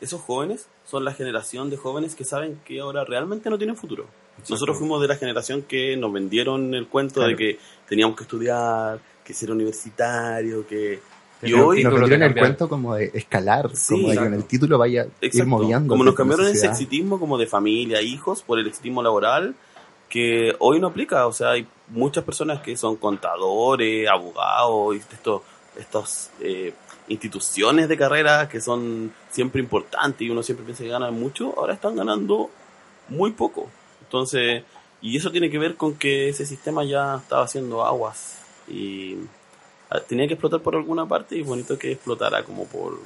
esos 0.00 0.20
jóvenes 0.20 0.66
son 0.84 1.04
la 1.04 1.12
generación 1.12 1.70
de 1.70 1.76
jóvenes 1.76 2.14
que 2.14 2.24
saben 2.24 2.60
que 2.64 2.80
ahora 2.80 3.04
realmente 3.04 3.50
no 3.50 3.58
tienen 3.58 3.76
futuro. 3.76 4.06
Nosotros 4.48 4.78
fuimos 4.78 5.02
de 5.02 5.08
la 5.08 5.16
generación 5.16 5.62
que 5.62 5.96
nos 5.96 6.12
vendieron 6.12 6.74
el 6.74 6.86
cuento 6.88 7.20
de 7.20 7.36
que 7.36 7.58
teníamos 7.88 8.16
que 8.16 8.22
estudiar, 8.22 8.98
que 9.22 9.34
ser 9.34 9.50
universitario, 9.50 10.66
que... 10.66 11.00
Y 11.42 11.54
hoy, 11.54 11.82
nos 11.82 11.94
vendieron 11.94 12.22
el 12.22 12.34
cuento 12.34 12.68
como 12.68 12.94
de 12.94 13.10
escalar 13.14 13.70
Sí, 13.74 13.94
como 13.94 14.08
de 14.08 14.14
que 14.14 14.18
exacto. 14.18 14.36
el 14.36 14.44
título 14.44 14.78
vaya 14.78 15.06
ir 15.22 15.46
moviendo 15.46 15.88
Como 15.88 16.04
nos 16.04 16.14
cambiaron 16.14 16.46
ese 16.46 16.66
exitismo 16.66 17.18
como 17.18 17.38
de 17.38 17.46
familia, 17.46 18.02
hijos, 18.02 18.42
por 18.42 18.58
el 18.58 18.66
exitismo 18.66 19.02
laboral, 19.02 19.54
que 20.10 20.54
hoy 20.58 20.80
no 20.80 20.88
aplica. 20.88 21.26
O 21.26 21.32
sea, 21.32 21.52
hay 21.52 21.66
muchas 21.88 22.24
personas 22.24 22.60
que 22.60 22.76
son 22.76 22.96
contadores, 22.96 24.06
abogados, 24.08 24.96
y 24.96 24.98
estos, 24.98 25.42
estos 25.78 26.30
eh, 26.40 26.74
instituciones 27.10 27.88
de 27.88 27.96
carrera 27.98 28.48
que 28.48 28.60
son 28.60 29.12
siempre 29.30 29.60
importantes 29.60 30.22
y 30.26 30.30
uno 30.30 30.42
siempre 30.42 30.64
piensa 30.64 30.82
que 30.84 30.88
ganan 30.90 31.12
mucho, 31.20 31.52
ahora 31.58 31.74
están 31.74 31.96
ganando 31.96 32.48
muy 33.08 33.32
poco. 33.32 33.68
Entonces, 34.02 34.62
y 35.02 35.16
eso 35.16 35.30
tiene 35.30 35.50
que 35.50 35.58
ver 35.58 35.74
con 35.76 35.94
que 35.96 36.28
ese 36.30 36.46
sistema 36.46 36.84
ya 36.84 37.16
estaba 37.16 37.44
haciendo 37.44 37.84
aguas 37.84 38.36
y 38.68 39.16
ah, 39.90 40.00
tenía 40.00 40.26
que 40.28 40.34
explotar 40.34 40.60
por 40.60 40.74
alguna 40.76 41.06
parte 41.06 41.36
y 41.36 41.40
es 41.42 41.46
bonito 41.46 41.78
que 41.78 41.92
explotara 41.92 42.42
como 42.44 42.64
por, 42.66 42.98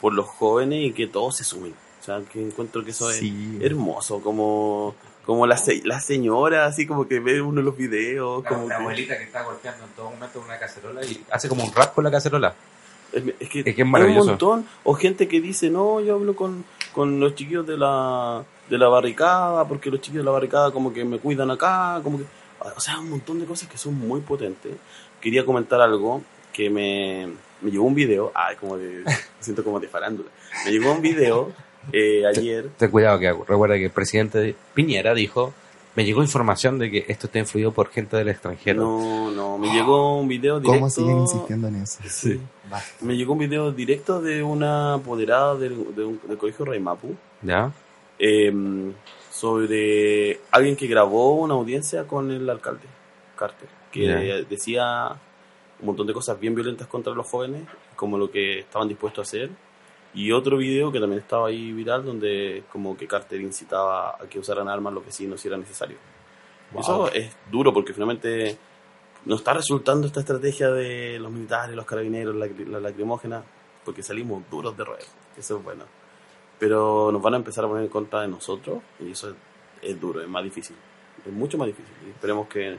por 0.00 0.12
los 0.12 0.26
jóvenes 0.26 0.84
y 0.84 0.92
que 0.92 1.06
todos 1.06 1.36
se 1.36 1.44
sumen. 1.44 1.74
O 2.00 2.04
sea, 2.04 2.20
que 2.30 2.40
encuentro 2.40 2.84
que 2.84 2.90
eso 2.90 3.10
Sí. 3.10 3.56
es 3.60 3.66
hermoso, 3.70 4.20
como, 4.20 4.94
como 5.24 5.46
la, 5.46 5.56
se- 5.56 5.82
la 5.84 5.98
señora, 6.00 6.66
así 6.66 6.86
como 6.86 7.08
que 7.08 7.18
ve 7.20 7.40
uno 7.40 7.62
los 7.62 7.76
videos, 7.76 8.44
La, 8.44 8.48
como 8.50 8.68
la 8.68 8.76
que- 8.76 8.82
abuelita 8.82 9.18
que 9.18 9.24
está 9.24 9.42
golpeando 9.42 9.84
en 9.84 9.90
todo 9.92 10.10
momento 10.10 10.40
una 10.44 10.58
cacerola 10.58 11.04
y 11.04 11.24
hace 11.30 11.48
como 11.48 11.64
un 11.64 11.72
rap 11.72 11.94
con 11.94 12.04
la 12.04 12.10
cacerola. 12.10 12.54
Es, 13.12 13.22
que 13.22 13.60
Es 13.60 13.64
que 13.64 13.70
es 13.70 13.76
hay 13.78 13.82
un 13.82 13.90
maravilloso. 13.90 14.28
montón. 14.30 14.66
O 14.84 14.94
gente 14.94 15.28
que 15.28 15.40
dice, 15.40 15.70
no, 15.70 16.00
yo 16.00 16.14
hablo 16.14 16.34
con, 16.36 16.64
con 16.92 17.18
los 17.20 17.34
chiquillos 17.34 17.66
de 17.66 17.76
la, 17.76 18.44
de 18.68 18.78
la 18.78 18.88
barricada, 18.88 19.66
porque 19.66 19.90
los 19.90 20.00
chiquillos 20.00 20.22
de 20.22 20.26
la 20.26 20.32
barricada 20.32 20.70
como 20.70 20.92
que 20.92 21.04
me 21.04 21.18
cuidan 21.18 21.50
acá, 21.50 22.00
como 22.02 22.18
que... 22.18 22.24
O 22.76 22.80
sea, 22.80 22.98
un 22.98 23.10
montón 23.10 23.38
de 23.38 23.46
cosas 23.46 23.68
que 23.68 23.78
son 23.78 23.94
muy 23.94 24.20
potentes. 24.20 24.72
Quería 25.20 25.44
comentar 25.44 25.80
algo 25.80 26.22
que 26.52 26.68
me, 26.70 27.28
me 27.60 27.70
llegó 27.70 27.84
un 27.84 27.94
video, 27.94 28.32
ay, 28.34 28.56
como 28.56 28.76
de, 28.76 29.02
me 29.04 29.12
siento 29.40 29.62
como 29.62 29.78
de 29.78 29.88
farándula. 29.88 30.30
Me 30.64 30.72
llegó 30.72 30.92
un 30.92 31.02
video 31.02 31.52
eh, 31.92 32.24
ayer, 32.26 32.70
Ten 32.76 32.90
cuidado 32.90 33.18
que 33.20 33.32
recuerda 33.32 33.76
que 33.76 33.84
el 33.84 33.90
presidente 33.90 34.56
Piñera 34.74 35.14
dijo, 35.14 35.54
me 35.96 36.04
llegó 36.04 36.22
información 36.22 36.78
de 36.78 36.90
que 36.90 37.04
esto 37.08 37.26
está 37.26 37.38
influido 37.38 37.72
por 37.72 37.88
gente 37.88 38.16
del 38.16 38.28
extranjero. 38.28 38.82
no, 38.82 39.30
no, 39.32 39.58
me 39.58 39.72
llegó 39.72 40.18
un 40.20 40.28
video 40.28 40.60
directo... 40.60 40.78
¿Cómo 40.78 40.90
siguen 40.90 41.18
insistiendo 41.18 41.68
en 41.68 41.76
eso? 41.76 42.00
Sí. 42.08 42.40
Me 43.00 43.16
llegó 43.16 43.32
un 43.32 43.38
video 43.40 43.72
directo 43.72 44.20
de 44.20 44.42
una 44.42 44.94
apoderada 44.94 45.56
del, 45.56 45.94
de 45.94 46.04
un, 46.04 46.20
del 46.28 46.36
colegio 46.38 46.64
Raimapu. 46.64 47.16
¿Ya? 47.42 47.72
eh, 48.18 48.52
sobre 49.30 50.40
alguien 50.50 50.76
que 50.76 50.86
grabó 50.86 51.34
una 51.34 51.54
audiencia 51.54 52.06
con 52.06 52.30
el 52.30 52.48
alcalde, 52.48 52.86
Carter, 53.36 53.68
que 53.92 54.06
Ya. 54.06 54.16
decía 54.48 55.08
un 55.80 55.86
montón 55.86 56.06
de 56.06 56.14
cosas 56.14 56.40
bien 56.40 56.54
violentas 56.54 56.86
contra 56.86 57.12
los 57.12 57.26
jóvenes, 57.28 57.62
como 57.96 58.16
lo 58.16 58.30
que 58.30 58.60
estaban 58.60 58.88
dispuestos 58.88 59.26
a 59.26 59.28
hacer. 59.28 59.50
Y 60.16 60.32
otro 60.32 60.56
video 60.56 60.90
que 60.90 60.98
también 60.98 61.20
estaba 61.20 61.48
ahí 61.48 61.72
viral, 61.72 62.02
donde 62.02 62.64
como 62.72 62.96
que 62.96 63.06
Carter 63.06 63.38
incitaba 63.38 64.16
a 64.16 64.26
que 64.28 64.38
usaran 64.38 64.66
armas 64.66 64.94
los 64.94 65.04
vecinos 65.04 65.38
si 65.38 65.48
era 65.48 65.58
necesario. 65.58 65.98
Eso 66.74 67.12
es 67.12 67.36
duro 67.50 67.70
porque 67.72 67.92
finalmente 67.92 68.56
no 69.26 69.36
está 69.36 69.52
resultando 69.52 70.06
esta 70.06 70.20
estrategia 70.20 70.70
de 70.70 71.18
los 71.18 71.30
militares, 71.30 71.76
los 71.76 71.84
carabineros, 71.84 72.34
la, 72.34 72.46
la 72.46 72.80
lacrimógena, 72.80 73.44
porque 73.84 74.02
salimos 74.02 74.42
duros 74.50 74.74
de 74.74 74.84
roer. 74.84 75.04
Eso 75.36 75.58
es 75.58 75.62
bueno. 75.62 75.84
Pero 76.58 77.12
nos 77.12 77.20
van 77.20 77.34
a 77.34 77.36
empezar 77.36 77.66
a 77.66 77.68
poner 77.68 77.84
en 77.84 77.90
contra 77.90 78.22
de 78.22 78.28
nosotros 78.28 78.82
y 78.98 79.10
eso 79.10 79.28
es, 79.28 79.36
es 79.82 80.00
duro, 80.00 80.22
es 80.22 80.28
más 80.28 80.42
difícil. 80.42 80.76
Es 81.26 81.32
mucho 81.32 81.58
más 81.58 81.66
difícil. 81.66 81.92
Y 82.06 82.10
esperemos 82.10 82.48
que 82.48 82.78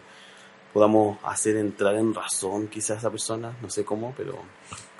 podamos 0.73 1.17
hacer 1.23 1.57
entrar 1.57 1.95
en 1.95 2.13
razón 2.13 2.67
quizás 2.67 2.91
a 2.91 2.99
esa 2.99 3.09
persona, 3.11 3.55
no 3.61 3.69
sé 3.69 3.83
cómo, 3.83 4.13
pero... 4.15 4.35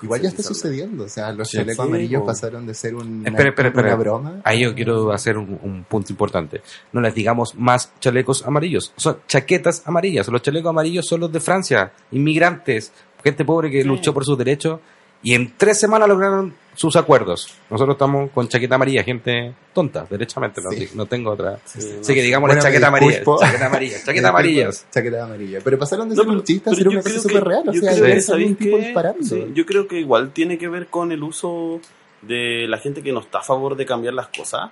Igual 0.02 0.22
ya 0.22 0.28
está 0.28 0.42
sucediendo, 0.44 1.04
o 1.04 1.08
sea, 1.08 1.32
los 1.32 1.48
Sí, 1.50 1.56
chalecos 1.56 1.84
sí, 1.84 1.88
amarillos 1.90 2.22
pasaron 2.24 2.66
de 2.66 2.74
ser 2.74 2.94
un- 2.94 3.20
una, 3.20 3.28
Espera, 3.30 3.48
espera, 3.50 3.68
espera. 3.68 3.88
una 3.88 3.96
broma. 3.96 4.40
Ahí 4.44 4.60
yo 4.60 4.74
quiero 4.74 5.10
hacer 5.12 5.36
un, 5.36 5.58
un 5.62 5.84
punto 5.84 6.12
importante. 6.12 6.62
No 6.92 7.00
les 7.00 7.14
digamos 7.14 7.54
más 7.56 7.92
chalecos 7.98 8.46
amarillos. 8.46 8.92
Son 8.96 9.18
chaquetas 9.26 9.82
amarillas. 9.86 10.28
Los 10.28 10.40
chalecos 10.42 10.70
amarillos 10.70 11.04
son 11.06 11.20
los 11.20 11.32
de 11.32 11.40
Francia. 11.40 11.92
Inmigrantes. 12.12 12.92
Gente 13.24 13.44
pobre 13.44 13.70
que 13.72 13.82
Sí. 13.82 13.88
luchó 13.88 14.14
por 14.14 14.24
sus 14.24 14.38
derechos. 14.38 14.78
Y 15.20 15.34
en 15.34 15.52
tres 15.56 15.80
semanas 15.80 16.08
lograron 16.08 16.54
sus 16.78 16.94
acuerdos. 16.94 17.52
Nosotros 17.70 17.96
estamos 17.96 18.30
con 18.30 18.46
chaqueta 18.46 18.76
amarilla, 18.76 19.02
gente 19.02 19.52
tonta, 19.74 20.06
derechamente. 20.08 20.60
No, 20.62 20.70
Sí. 20.70 20.88
no 20.94 21.06
tengo 21.06 21.32
otra. 21.32 21.58
Sí, 21.64 21.80
Así 22.00 22.14
que 22.14 22.22
digamos 22.22 22.46
Bueno, 22.48 22.62
la 22.62 22.68
chaqueta 22.68 22.86
amarilla. 22.86 23.24
Chaqueta 23.40 23.66
amarilla. 23.66 23.96
Chaqueta 24.04 24.28
amarillas. 24.28 24.86
Chaqueta 24.90 25.24
amarilla. 25.24 25.58
Pero 25.64 25.76
pasaron 25.78 26.08
de 26.08 26.14
No, 26.14 26.22
ser 26.22 26.28
pero- 26.28 26.38
un 26.38 26.44
chiste 26.44 26.70
a 26.70 26.74
ser 26.74 26.88
una 26.88 27.02
cosa 27.02 27.18
súper 27.18 27.44
real. 27.44 27.68
O 27.68 27.72
sea, 27.72 27.80
creo 27.92 28.04
que, 28.04 28.12
es 28.12 28.30
algún 28.30 28.56
¿sabéis 28.56 28.58
tipo. 28.58 29.24
Sí, 29.24 29.46
yo 29.54 29.66
creo 29.66 29.88
que 29.88 29.98
igual 29.98 30.30
tiene 30.32 30.56
que 30.56 30.68
ver 30.68 30.86
con 30.86 31.10
el 31.10 31.22
uso 31.24 31.80
de 32.22 32.66
la 32.68 32.78
gente 32.78 33.02
que 33.02 33.12
no 33.12 33.20
está 33.20 33.38
a 33.38 33.42
favor 33.42 33.76
de 33.76 33.84
cambiar 33.84 34.14
las 34.14 34.28
cosas. 34.28 34.70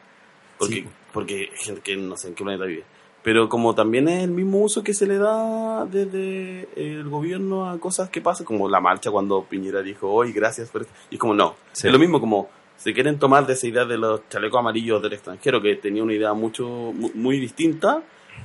Porque, 0.58 0.74
Sí. 0.76 0.84
porque 1.12 1.50
gente 1.56 1.80
que 1.84 1.96
no 1.96 2.16
sé 2.16 2.28
en 2.28 2.34
qué 2.36 2.44
planeta 2.44 2.64
vive. 2.66 2.84
Pero 3.26 3.48
como 3.48 3.74
también 3.74 4.06
es 4.06 4.22
el 4.22 4.30
mismo 4.30 4.60
uso 4.60 4.84
que 4.84 4.94
se 4.94 5.04
le 5.04 5.18
da 5.18 5.84
desde 5.84 6.68
el 6.76 7.08
gobierno 7.08 7.68
a 7.68 7.76
cosas 7.80 8.08
que 8.08 8.20
pasan, 8.20 8.46
como 8.46 8.68
la 8.68 8.78
marcha 8.78 9.10
cuando 9.10 9.42
Piñera 9.42 9.82
dijo, 9.82 10.08
hoy 10.08 10.32
gracias 10.32 10.70
por 10.70 10.82
esto. 10.82 10.94
Y 11.10 11.14
es 11.16 11.20
como, 11.20 11.34
no. 11.34 11.56
Sí. 11.72 11.88
Es 11.88 11.92
lo 11.92 11.98
mismo 11.98 12.20
como 12.20 12.48
se 12.76 12.94
quieren 12.94 13.18
tomar 13.18 13.44
de 13.44 13.54
esa 13.54 13.66
idea 13.66 13.84
de 13.84 13.98
los 13.98 14.28
chalecos 14.28 14.60
amarillos 14.60 15.02
del 15.02 15.14
extranjero, 15.14 15.60
que 15.60 15.74
tenía 15.74 16.04
una 16.04 16.12
idea 16.12 16.32
mucho 16.34 16.68
mu- 16.68 17.10
muy 17.14 17.40
distinta, 17.40 18.00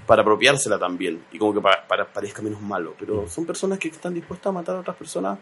para 0.08 0.24
apropiársela 0.24 0.80
también. 0.80 1.22
Y 1.32 1.38
como 1.38 1.54
que 1.54 1.62
para, 1.62 1.88
para- 1.88 2.12
parezca 2.12 2.42
menos 2.42 2.60
malo. 2.60 2.96
Pero 3.00 3.28
son 3.30 3.46
personas 3.46 3.78
que 3.78 3.90
están 3.90 4.16
dispuestas 4.16 4.48
a 4.48 4.52
matar 4.52 4.78
a 4.78 4.80
otras 4.80 4.98
personas 4.98 5.38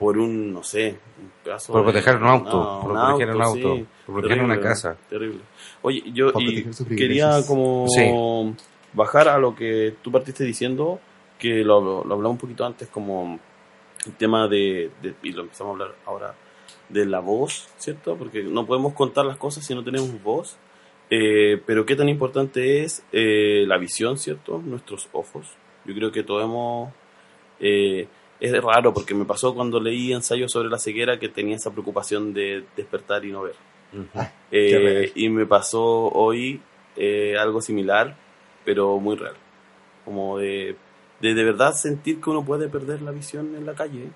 por 0.00 0.18
un, 0.18 0.52
no 0.52 0.64
sé, 0.64 0.98
un 1.22 1.30
pedazo 1.44 1.72
Por 1.74 1.84
proteger 1.84 2.16
un 2.16 2.24
auto, 2.26 2.50
no, 2.50 2.80
por 2.82 2.90
un 2.90 2.98
proteger 3.06 3.36
un 3.36 3.42
auto, 3.42 3.74
sí. 3.76 3.86
por 4.04 4.14
proteger 4.16 4.38
una 4.42 4.54
Terrible, 4.54 4.68
casa. 4.68 4.96
Terrible. 5.08 5.40
Oye, 5.82 6.02
yo 6.12 6.32
y 6.40 6.64
quería 6.96 7.40
como 7.46 7.86
bajar 8.92 9.28
a 9.28 9.38
lo 9.38 9.54
que 9.54 9.94
tú 10.02 10.10
partiste 10.10 10.44
diciendo, 10.44 11.00
que 11.38 11.64
lo, 11.64 11.80
lo 12.04 12.14
hablamos 12.14 12.32
un 12.32 12.38
poquito 12.38 12.64
antes, 12.64 12.88
como 12.88 13.38
el 14.06 14.12
tema 14.14 14.48
de, 14.48 14.90
de- 15.02 15.14
y 15.22 15.32
lo 15.32 15.42
empezamos 15.42 15.70
a 15.70 15.72
hablar 15.72 15.96
ahora, 16.06 16.34
de 16.88 17.06
la 17.06 17.20
voz, 17.20 17.68
¿cierto? 17.78 18.16
Porque 18.16 18.42
no 18.42 18.66
podemos 18.66 18.94
contar 18.94 19.24
las 19.24 19.36
cosas 19.36 19.64
si 19.64 19.74
no 19.74 19.84
tenemos 19.84 20.22
voz. 20.22 20.56
Eh, 21.12 21.60
pero 21.66 21.84
qué 21.86 21.96
tan 21.96 22.08
importante 22.08 22.82
es 22.84 23.04
eh, 23.12 23.64
la 23.66 23.78
visión, 23.78 24.16
¿cierto? 24.18 24.62
Nuestros 24.64 25.08
ojos. 25.12 25.46
Yo 25.84 25.94
creo 25.94 26.12
que 26.12 26.22
todos 26.22 26.44
hemos... 26.44 26.92
eh, 27.60 28.06
es 28.40 28.62
raro 28.62 28.94
porque 28.94 29.12
me 29.14 29.26
pasó 29.26 29.54
cuando 29.54 29.78
leí 29.80 30.12
ensayos 30.14 30.50
sobre 30.50 30.70
la 30.70 30.78
ceguera 30.78 31.18
que 31.18 31.28
tenía 31.28 31.56
esa 31.56 31.70
preocupación 31.72 32.32
de 32.32 32.64
despertar 32.74 33.22
y 33.24 33.32
no 33.32 33.42
ver. 33.42 33.54
Eh, 34.50 34.68
Qué 34.70 34.78
real. 34.78 35.12
y 35.14 35.28
me 35.28 35.44
pasó 35.46 36.08
hoy 36.08 36.60
eh, 36.96 37.36
algo 37.38 37.60
similar, 37.60 38.16
pero 38.70 38.98
muy 39.00 39.16
real. 39.16 39.34
Como 40.04 40.38
de, 40.38 40.76
de 41.20 41.34
de 41.34 41.44
verdad 41.44 41.72
sentir 41.74 42.20
que 42.20 42.30
uno 42.30 42.44
puede 42.44 42.68
perder 42.68 43.02
la 43.02 43.10
visión 43.10 43.56
en 43.56 43.66
la 43.66 43.74
calle 43.74 44.10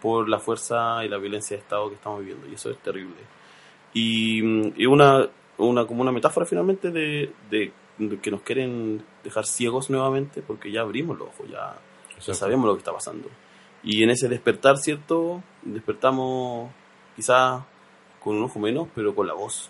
por 0.00 0.28
la 0.28 0.38
fuerza 0.38 1.04
y 1.04 1.08
la 1.08 1.18
violencia 1.18 1.56
de 1.56 1.62
Estado 1.62 1.88
que 1.88 1.96
estamos 1.96 2.20
viviendo. 2.20 2.46
Y 2.48 2.54
eso 2.54 2.70
es 2.70 2.78
terrible. 2.78 3.16
Y, 3.92 4.38
y 4.80 4.86
una, 4.86 5.28
una, 5.58 5.86
como 5.86 6.02
una 6.02 6.12
metáfora 6.12 6.46
finalmente 6.46 6.90
de, 6.90 7.32
de- 7.50 7.72
de 7.98 8.18
que 8.18 8.30
nos 8.30 8.42
quieren 8.42 9.02
dejar 9.24 9.44
ciegos 9.44 9.90
nuevamente 9.90 10.40
porque 10.40 10.70
ya 10.70 10.80
abrimos 10.82 11.18
los 11.18 11.28
ojos, 11.28 11.50
ya, 11.50 11.76
ya 12.24 12.32
sabemos 12.34 12.64
lo 12.66 12.74
que 12.74 12.78
está 12.78 12.92
pasando. 12.94 13.28
Y 13.82 14.02
en 14.04 14.10
ese 14.10 14.28
despertar, 14.28 14.78
¿cierto? 14.78 15.42
Despertamos 15.62 16.70
quizás 17.16 17.62
con 18.22 18.36
un 18.36 18.44
ojo 18.44 18.58
menos, 18.60 18.88
pero 18.94 19.14
con 19.14 19.26
la 19.26 19.34
voz 19.34 19.68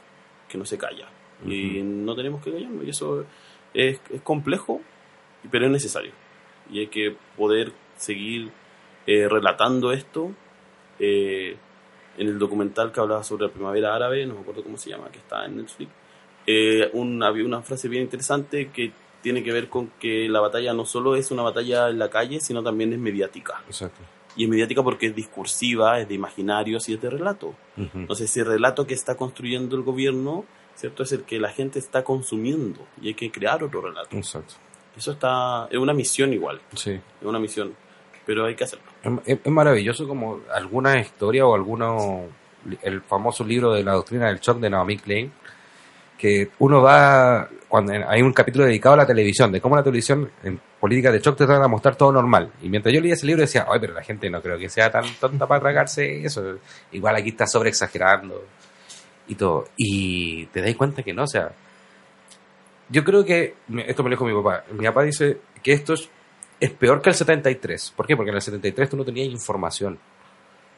que 0.49 0.59
no 0.59 0.65
se 0.67 0.77
calla. 0.77 1.09
Y 1.47 1.81
no 1.83 2.15
tenemos 2.15 2.43
que 2.43 2.53
callarnos. 2.53 2.85
Y 2.85 2.91
eso 2.91 3.25
es, 3.75 4.01
es 4.11 4.21
complejo, 4.23 4.81
pero 5.51 5.67
es 5.67 5.71
necesario. 5.73 6.13
Y 6.71 6.81
hay 6.81 6.87
que 6.89 7.17
poder 7.37 7.73
seguir 7.97 8.51
eh, 9.07 9.29
relatando 9.29 9.93
esto. 9.93 10.33
eh, 10.99 11.57
en 12.19 12.27
el 12.29 12.39
documental 12.39 12.93
que 12.93 13.01
hablaba 13.01 13.23
sobre 13.23 13.47
la 13.47 13.53
primavera 13.53 13.95
árabe, 13.95 14.27
no 14.27 14.35
me 14.35 14.41
acuerdo 14.41 14.63
cómo 14.63 14.77
se 14.77 14.91
llama, 14.91 15.11
que 15.11 15.19
está 15.19 15.47
en 15.47 15.57
Netflix, 15.57 15.91
eh, 16.47 16.91
un- 16.93 17.23
había 17.23 17.45
una 17.47 17.63
frase 17.63 17.89
bien 17.89 18.03
interesante 18.03 18.69
que 18.71 18.93
tiene 19.23 19.43
que 19.43 19.53
ver 19.53 19.69
con 19.69 19.89
que 20.01 20.29
la 20.29 20.41
batalla 20.41 20.75
no 20.75 20.85
solo 20.85 21.15
es 21.17 21.31
una 21.31 21.43
batalla 21.43 21.89
en 21.89 21.99
la 21.99 22.11
calle, 22.11 22.41
sino 22.41 22.63
también 22.63 22.93
es 22.93 22.99
mediática. 22.99 23.63
Exacto. 23.67 24.01
Y 24.37 24.45
es 24.45 24.51
mediática 24.51 24.83
porque 24.83 25.07
es 25.07 25.15
discursiva, 25.15 26.01
es 26.01 26.09
de 26.09 26.15
imaginarios 26.15 26.89
y 26.89 26.95
es 26.95 27.01
de 27.01 27.09
relato. 27.11 27.55
Ujú. 27.79 27.91
Entonces, 27.99 28.29
ese 28.31 28.45
relato 28.45 28.87
que 28.87 28.95
está 28.95 29.17
construyendo 29.17 29.77
el 29.77 29.83
gobierno, 29.83 30.45
¿cierto? 30.81 31.03
Es 31.03 31.13
el 31.13 31.23
que 31.25 31.39
la 31.39 31.51
gente 31.51 31.79
está 31.79 32.03
consumiendo 32.03 32.81
y 33.03 33.09
hay 33.09 33.15
que 33.15 33.31
crear 33.31 33.63
otro 33.63 33.81
relato. 33.83 34.17
Exacto. 34.17 34.55
Eso 34.97 35.13
está, 35.13 35.69
es 35.71 35.79
una 35.79 35.93
misión 35.95 36.33
igual, 36.33 36.61
Sí. 36.75 36.93
es 36.93 37.27
una 37.27 37.39
misión, 37.39 37.75
pero 38.27 38.47
hay 38.47 38.55
que 38.57 38.65
hacerlo. 38.65 38.85
Es, 39.25 39.39
es- 39.45 39.53
maravilloso 39.53 40.09
como 40.09 40.41
alguna 40.53 40.99
historia 40.99 41.47
o 41.47 41.55
alguno 41.55 42.25
el 42.83 43.01
famoso 43.03 43.45
libro 43.45 43.73
de 43.73 43.83
la 43.85 43.93
doctrina 43.93 44.27
del 44.29 44.39
shock 44.41 44.59
de 44.59 44.69
Naomi 44.71 44.99
Klein 44.99 45.33
que 46.19 46.51
uno 46.59 46.83
va 46.83 47.49
cuando 47.69 47.95
hay 48.07 48.21
un 48.21 48.33
capítulo 48.35 48.67
dedicado 48.67 48.93
a 48.95 48.99
la 48.99 49.07
televisión 49.07 49.51
de 49.51 49.61
cómo 49.63 49.77
la 49.77 49.83
televisión 49.83 50.31
en 50.43 50.61
política 50.79 51.11
de 51.11 51.21
shock 51.21 51.39
te 51.39 51.47
trata 51.47 51.63
de 51.63 51.69
mostrar 51.69 51.97
todo 51.97 52.13
normal 52.13 52.51
y 52.61 52.69
mientras 52.69 52.95
yo 52.95 53.01
leía 53.01 53.15
ese 53.15 53.25
libro 53.27 53.41
decía 53.41 53.67
ay 53.71 53.79
pero 53.81 53.95
la 53.95 54.03
gente 54.03 54.29
no 54.29 54.43
creo 54.43 54.59
que 54.59 54.69
sea 54.69 54.91
tan 54.91 55.05
tonta 55.19 55.47
para 55.47 55.61
tragarse 55.61 56.23
eso 56.23 56.59
igual 56.93 57.17
aquí 57.17 57.31
está 57.31 57.47
sobre 57.47 57.71
exagerando 57.71 58.45
y 59.31 59.35
todo 59.37 59.65
y 59.77 60.47
te 60.47 60.61
das 60.61 60.75
cuenta 60.75 61.03
que 61.03 61.15
no 61.15 61.23
o 61.23 61.27
sea 61.27 61.53
yo 62.91 63.05
creo 63.05 63.25
que 63.25 63.55
esto 63.87 64.03
me 64.03 64.11
lo 64.11 64.17
dijo 64.17 64.25
mi 64.27 64.35
papá 64.35 64.65
mi 64.73 64.85
papá 64.85 65.05
dice 65.05 65.39
que 65.63 65.73
esto 65.73 65.95
es 65.95 66.11
es 66.61 66.71
peor 66.71 67.01
que 67.01 67.09
el 67.09 67.17
73. 67.17 67.95
¿Por 67.97 68.07
qué? 68.07 68.15
Porque 68.15 68.31
en 68.31 68.37
el 68.37 68.43
73 68.43 68.91
tú 68.91 68.97
no 68.97 69.05
tenías 69.05 69.29
información. 69.29 69.99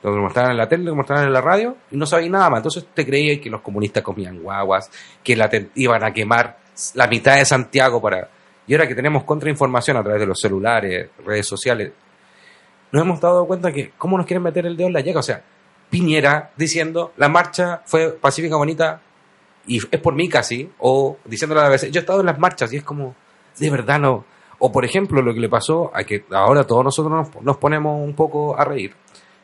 Lo 0.02 0.16
mostraban 0.16 0.52
en 0.52 0.56
la 0.56 0.68
tele, 0.68 0.84
lo 0.84 0.94
mostraban 0.94 1.26
en 1.26 1.32
la 1.32 1.40
radio 1.40 1.76
y 1.90 1.96
no 1.96 2.06
sabías 2.06 2.30
nada 2.30 2.48
más. 2.48 2.58
Entonces 2.58 2.86
te 2.94 3.04
creías 3.04 3.40
que 3.40 3.50
los 3.50 3.60
comunistas 3.60 4.02
comían 4.02 4.40
guaguas, 4.40 4.90
que 5.22 5.36
la 5.36 5.50
iban 5.74 6.04
a 6.04 6.12
quemar 6.12 6.58
la 6.94 7.06
mitad 7.08 7.36
de 7.36 7.44
Santiago 7.44 8.00
para... 8.00 8.28
Y 8.66 8.74
ahora 8.74 8.86
que 8.86 8.94
tenemos 8.94 9.24
contrainformación 9.24 9.96
a 9.96 10.02
través 10.02 10.20
de 10.20 10.26
los 10.26 10.38
celulares, 10.40 11.10
redes 11.24 11.46
sociales, 11.46 11.92
nos 12.92 13.02
hemos 13.02 13.20
dado 13.20 13.44
cuenta 13.46 13.72
que 13.72 13.92
cómo 13.98 14.16
nos 14.16 14.26
quieren 14.26 14.42
meter 14.42 14.66
el 14.66 14.76
dedo 14.76 14.86
en 14.86 14.94
la 14.94 15.00
llaga. 15.00 15.20
O 15.20 15.24
sea, 15.24 15.42
Piñera 15.92 16.52
diciendo 16.56 17.12
la 17.18 17.28
marcha 17.28 17.82
fue 17.84 18.12
pacífica, 18.12 18.56
bonita 18.56 19.02
y 19.66 19.76
es 19.76 20.00
por 20.00 20.14
mí 20.14 20.26
casi, 20.26 20.70
o 20.78 21.18
diciéndole 21.26 21.60
a 21.60 21.64
la 21.64 21.68
BBC, 21.68 21.90
yo 21.90 21.98
he 21.98 22.00
estado 22.00 22.20
en 22.20 22.26
las 22.26 22.38
marchas 22.38 22.72
y 22.72 22.78
es 22.78 22.82
como, 22.82 23.14
de 23.58 23.70
verdad 23.70 24.00
no. 24.00 24.24
O 24.58 24.72
por 24.72 24.86
ejemplo, 24.86 25.20
lo 25.20 25.34
que 25.34 25.40
le 25.40 25.50
pasó 25.50 25.90
a 25.94 26.02
que 26.04 26.24
ahora 26.30 26.64
todos 26.64 26.82
nosotros 26.82 27.28
nos, 27.42 27.56
ponemos 27.58 28.02
un 28.02 28.14
poco 28.14 28.58
a 28.58 28.64
reír, 28.64 28.94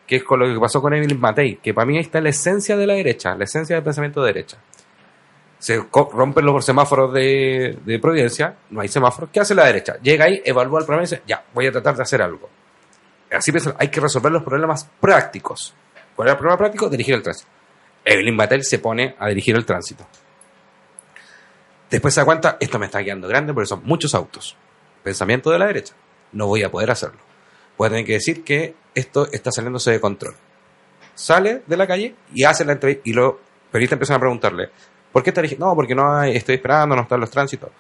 que 0.07 0.17
es 0.17 0.25
con 0.25 0.41
lo 0.41 0.47
que 0.47 0.59
pasó 0.59 0.81
con 0.81 0.95
Evelyn 0.95 1.21
Matei, 1.21 1.57
que 1.57 1.75
para 1.75 1.85
mí 1.85 1.97
ahí 1.97 2.03
está 2.03 2.19
la 2.23 2.31
esencia 2.31 2.79
de 2.79 2.87
la 2.87 2.95
derecha, 2.95 3.35
la 3.35 3.45
esencia 3.45 3.77
del 3.77 3.85
pensamiento 3.85 4.23
de 4.23 4.33
derecha. 4.33 4.57
Se 5.59 5.85
rompen 5.93 6.47
los 6.47 6.65
semáforos 6.65 7.13
de, 7.13 7.79
de 7.85 7.99
Providencia, 7.99 8.57
no 8.71 8.81
hay 8.81 8.89
semáforos, 8.89 9.29
¿qué 9.31 9.41
hace 9.41 9.55
la 9.55 9.67
derecha? 9.67 9.99
Llega 10.01 10.25
ahí, 10.25 10.41
evalúa 10.47 10.81
el 10.81 10.87
problema 10.87 11.03
y 11.03 11.11
dice, 11.11 11.23
ya, 11.27 11.45
voy 11.53 11.67
a 11.67 11.73
tratar 11.73 11.95
de 11.95 12.03
hacer 12.05 12.23
algo. 12.23 12.49
Así 13.31 13.53
piensa, 13.53 13.75
hay 13.79 13.89
que 13.89 14.01
resolver 14.01 14.33
los 14.33 14.43
problemas 14.43 14.89
prácticos. 15.01 15.75
¿Cuál 16.19 16.31
es 16.31 16.33
el 16.33 16.39
problema 16.39 16.59
práctico? 16.59 16.91
Dirigir 16.91 17.15
el 17.15 17.23
tránsito. 17.23 17.49
Evelyn 18.05 18.35
Matei 18.35 18.61
se 18.65 18.81
pone 18.81 19.15
a 19.21 19.29
dirigir 19.29 19.55
el 19.55 19.65
tránsito. 19.65 20.05
Después 21.89 22.13
se 22.13 22.21
da 22.21 22.25
cuenta, 22.25 22.57
esto 22.59 22.77
me 22.81 22.87
está 22.87 23.05
quedando 23.05 23.29
grande 23.29 23.55
porque 23.55 23.69
son 23.69 23.83
muchos 23.85 24.17
autos. 24.17 24.57
Pensamiento 25.05 25.49
de 25.53 25.61
la 25.61 25.69
derecha. 25.69 25.95
No 26.33 26.49
voy 26.49 26.65
a 26.65 26.73
poder 26.73 26.91
hacerlo. 26.91 27.21
Voy 27.77 27.87
a 27.87 27.91
tener 27.91 28.05
que 28.05 28.15
decir 28.15 28.43
que 28.43 28.75
esto 28.97 29.31
está 29.31 29.53
saliéndose 29.53 29.93
de 29.93 30.01
control. 30.01 30.35
Sale 31.15 31.63
de 31.65 31.77
la 31.77 31.87
calle 31.87 32.17
y 32.35 32.43
hace 32.43 32.65
la 32.65 32.73
entrevista. 32.73 33.03
Y 33.05 33.13
los 33.13 33.35
periodistas 33.71 33.95
empiezan 33.95 34.17
a 34.17 34.19
preguntarle, 34.19 34.71
¿por 35.13 35.23
qué 35.23 35.31
está 35.31 35.41
dirigiendo? 35.41 35.67
No, 35.67 35.77
porque 35.77 35.95
no 35.95 36.17
hay, 36.17 36.35
estoy 36.35 36.57
esperando, 36.57 36.97
no 36.97 37.03
están 37.03 37.21
los 37.21 37.31
tránsitos. 37.31 37.71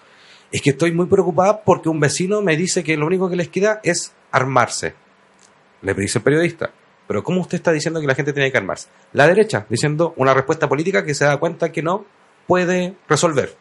Es 0.52 0.62
que 0.62 0.70
estoy 0.70 0.92
muy 0.92 1.06
preocupada 1.06 1.60
porque 1.64 1.88
un 1.88 1.98
vecino 1.98 2.40
me 2.40 2.56
dice 2.56 2.84
que 2.84 2.96
lo 2.96 3.04
único 3.04 3.28
que 3.28 3.34
les 3.34 3.48
queda 3.48 3.80
es 3.82 4.12
armarse. 4.30 4.94
Le 5.82 5.92
dice 5.94 6.18
el 6.18 6.22
periodista. 6.22 6.70
Pero 7.08 7.24
¿cómo 7.24 7.40
usted 7.40 7.56
está 7.56 7.72
diciendo 7.72 8.00
que 8.00 8.06
la 8.06 8.14
gente 8.14 8.34
tiene 8.34 8.52
que 8.52 8.58
armarse? 8.58 8.88
La 9.14 9.26
derecha, 9.26 9.66
diciendo 9.68 10.12
una 10.16 10.34
respuesta 10.34 10.68
política 10.68 11.04
que 11.04 11.14
se 11.14 11.24
da 11.24 11.38
cuenta 11.38 11.72
que 11.72 11.82
no 11.82 12.04
puede 12.46 12.94
resolver. 13.08 13.56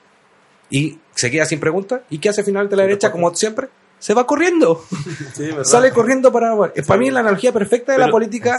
Y 0.70 1.00
se 1.16 1.32
queda 1.32 1.46
sin 1.46 1.62
preguntas. 1.62 2.02
¿Y 2.10 2.20
qué 2.20 2.28
hace 2.28 2.44
finalmente 2.44 2.76
la 2.76 2.84
derecha? 2.84 3.10
Como 3.10 3.34
siempre, 3.34 3.70
se 3.98 4.14
va 4.14 4.28
corriendo. 4.28 4.84
Sí. 5.34 5.50
Sale 5.64 5.92
corriendo 5.92 6.32
para... 6.32 6.56
Para 6.56 7.00
mí 7.00 7.08
es 7.08 7.14
la 7.14 7.20
analogía 7.22 7.54
perfecta 7.54 7.94
de 7.94 8.00
la 8.00 8.10
política. 8.10 8.58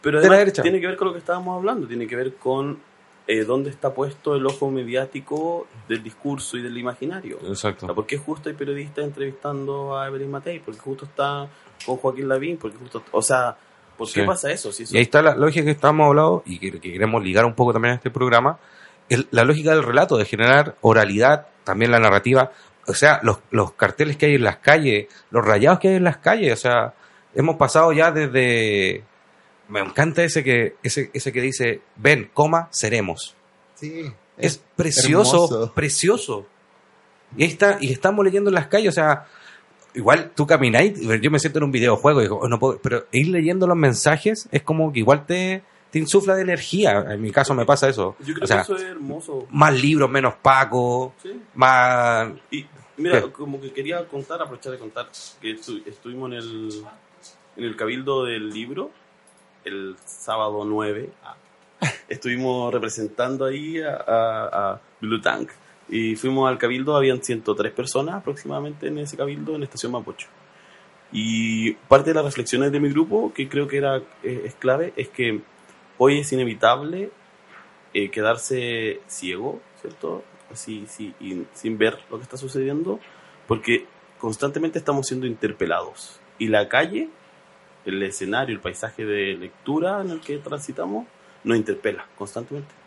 Pero 0.00 0.20
de 0.20 0.28
la 0.28 0.38
derecha. 0.38 0.62
tiene 0.62 0.80
que 0.80 0.86
ver 0.86 0.96
con 0.96 1.08
lo 1.08 1.12
que 1.12 1.18
estábamos 1.20 1.56
hablando, 1.56 1.86
tiene 1.86 2.06
que 2.06 2.16
ver 2.16 2.34
con 2.36 2.78
eh, 3.26 3.44
dónde 3.44 3.70
está 3.70 3.94
puesto 3.94 4.34
el 4.34 4.44
ojo 4.46 4.70
mediático 4.70 5.66
del 5.88 6.02
discurso 6.02 6.56
y 6.56 6.62
del 6.62 6.76
imaginario. 6.76 7.38
O 7.38 7.54
sea, 7.54 7.70
Exacto. 7.70 7.94
¿Por 7.94 8.06
qué 8.06 8.18
justo 8.18 8.48
hay 8.48 8.54
periodistas 8.54 9.04
entrevistando 9.04 9.96
a 9.96 10.08
Evelyn 10.08 10.30
Matei? 10.30 10.58
¿Por 10.60 10.74
qué 10.74 10.80
justo 10.80 11.04
está 11.04 11.48
con 11.86 11.96
Joaquín 11.96 12.28
Lavín? 12.28 12.56
¿Por 12.56 12.72
qué 12.72 12.78
justo, 12.78 13.02
o 13.12 13.22
sea, 13.22 13.56
¿por 13.96 14.06
qué 14.08 14.20
Sí. 14.20 14.26
pasa 14.26 14.50
eso? 14.50 14.72
Si 14.72 14.82
eso 14.84 14.94
Y 14.94 14.98
ahí 14.98 15.02
está 15.04 15.22
la 15.22 15.34
lógica 15.34 15.64
que 15.64 15.70
estábamos 15.72 16.08
hablando 16.08 16.42
y 16.46 16.58
que, 16.58 16.72
que 16.80 16.92
queremos 16.92 17.22
ligar 17.22 17.44
un 17.44 17.54
poco 17.54 17.72
también 17.72 17.92
a 17.92 17.96
este 17.96 18.10
programa, 18.10 18.58
el- 19.08 19.28
la 19.30 19.44
lógica 19.44 19.70
del 19.70 19.82
relato, 19.82 20.16
de 20.16 20.24
generar 20.24 20.76
oralidad, 20.80 21.46
también 21.64 21.90
la 21.90 21.98
narrativa, 21.98 22.50
o 22.86 22.94
sea, 22.94 23.20
los, 23.22 23.38
los 23.50 23.72
carteles 23.72 24.16
que 24.16 24.26
hay 24.26 24.34
en 24.34 24.44
las 24.44 24.58
calles, 24.58 25.06
los 25.30 25.44
rayados 25.44 25.78
que 25.78 25.88
hay 25.88 25.94
en 25.96 26.04
las 26.04 26.18
calles, 26.18 26.52
o 26.52 26.56
sea, 26.56 26.94
hemos 27.34 27.56
pasado 27.56 27.92
ya 27.92 28.10
desde 28.10 29.04
Me 29.68 29.80
encanta 29.80 30.22
ese 30.22 30.44
que, 30.44 30.76
ese, 30.82 31.10
ese 31.14 31.32
que 31.32 31.40
dice, 31.40 31.80
ven, 31.96 32.30
coma, 32.34 32.68
seremos. 32.70 33.34
Sí. 33.74 34.12
Es 34.36 34.62
precioso, 34.76 35.44
hermoso. 35.46 35.72
precioso. 35.74 36.46
Y 37.36 37.44
ahí 37.44 37.48
está, 37.50 37.78
y 37.80 37.90
estamos 37.90 38.24
leyendo 38.24 38.50
en 38.50 38.54
las 38.56 38.66
calles, 38.66 38.90
o 38.90 38.92
sea, 38.92 39.26
igual 39.94 40.32
tú 40.34 40.46
camináis, 40.46 41.00
yo 41.20 41.30
me 41.30 41.38
siento 41.38 41.58
en 41.58 41.64
un 41.64 41.72
videojuego, 41.72 42.20
y 42.20 42.24
digo, 42.24 42.38
"Oh, 42.40 42.48
no 42.48 42.58
puedo", 42.58 42.78
pero 42.78 43.06
ir 43.12 43.28
leyendo 43.28 43.66
los 43.66 43.76
mensajes 43.76 44.48
es 44.52 44.62
como 44.62 44.92
que 44.92 44.98
igual 45.00 45.24
te, 45.26 45.62
te 45.90 45.98
insufla 45.98 46.34
de 46.34 46.42
energía. 46.42 47.04
En 47.10 47.22
mi 47.22 47.30
caso 47.30 47.54
me 47.54 47.64
pasa 47.64 47.88
eso. 47.88 48.16
Yo 48.20 48.34
creo 48.34 48.44
o 48.44 48.46
sea, 48.46 48.56
que 48.58 48.62
eso 48.62 48.76
es 48.76 48.82
hermoso. 48.82 49.46
más 49.50 49.80
libros, 49.80 50.10
menos 50.10 50.34
Paco, 50.42 51.14
Sí. 51.22 51.40
más... 51.54 52.30
Y 52.50 52.66
mira, 52.96 53.22
¿Qué? 53.22 53.30
como 53.32 53.60
que 53.60 53.72
quería 53.72 54.04
contar, 54.06 54.40
aprovechar 54.42 54.72
de 54.72 54.78
contar, 54.78 55.06
que 55.40 55.56
estu- 55.56 55.82
estuvimos 55.86 56.28
en 56.32 56.36
el, 56.38 56.82
en 57.56 57.64
el 57.64 57.76
cabildo 57.76 58.24
del 58.24 58.50
libro 58.50 58.90
el 59.64 59.96
sábado 60.04 60.64
9. 60.64 61.10
Ah. 61.24 61.36
Estuvimos 62.08 62.72
representando 62.72 63.44
ahí 63.44 63.80
a, 63.80 63.94
a, 63.96 64.72
a 64.72 64.80
Bibliotank 65.00 65.50
y 65.88 66.16
fuimos 66.16 66.48
al 66.48 66.58
cabildo, 66.58 66.96
habían 66.96 67.22
103 67.22 67.72
personas 67.72 68.16
aproximadamente 68.16 68.88
en 68.88 68.98
ese 68.98 69.16
cabildo 69.16 69.54
en 69.54 69.62
Estación 69.62 69.92
Mapocho. 69.92 70.28
Y 71.12 71.72
parte 71.74 72.10
de 72.10 72.14
las 72.14 72.24
reflexiones 72.24 72.72
de 72.72 72.80
mi 72.80 72.90
grupo, 72.90 73.32
que 73.32 73.48
creo 73.48 73.68
que 73.68 73.76
era 73.76 73.98
eh, 74.22 74.42
es 74.44 74.54
clave, 74.54 74.92
es 74.96 75.08
que 75.08 75.40
hoy 75.98 76.20
es 76.20 76.32
inevitable 76.32 77.10
eh, 77.92 78.10
quedarse 78.10 79.00
ciego, 79.06 79.60
¿cierto? 79.80 80.24
Así, 80.50 80.86
sí, 80.88 81.14
y 81.20 81.44
sin 81.52 81.78
ver 81.78 81.98
lo 82.10 82.16
que 82.16 82.24
está 82.24 82.36
sucediendo, 82.36 82.98
porque 83.46 83.86
constantemente 84.18 84.78
estamos 84.78 85.06
siendo 85.06 85.26
interpelados. 85.26 86.18
Y 86.38 86.48
la 86.48 86.68
calle, 86.68 87.08
el 87.84 88.02
escenario, 88.02 88.54
el 88.54 88.60
paisaje 88.60 89.04
de 89.04 89.36
lectura 89.36 90.00
en 90.00 90.10
el 90.10 90.20
que 90.20 90.38
transitamos, 90.38 91.06
nos 91.44 91.56
interpela 91.56 92.06
constantemente. 92.16 92.83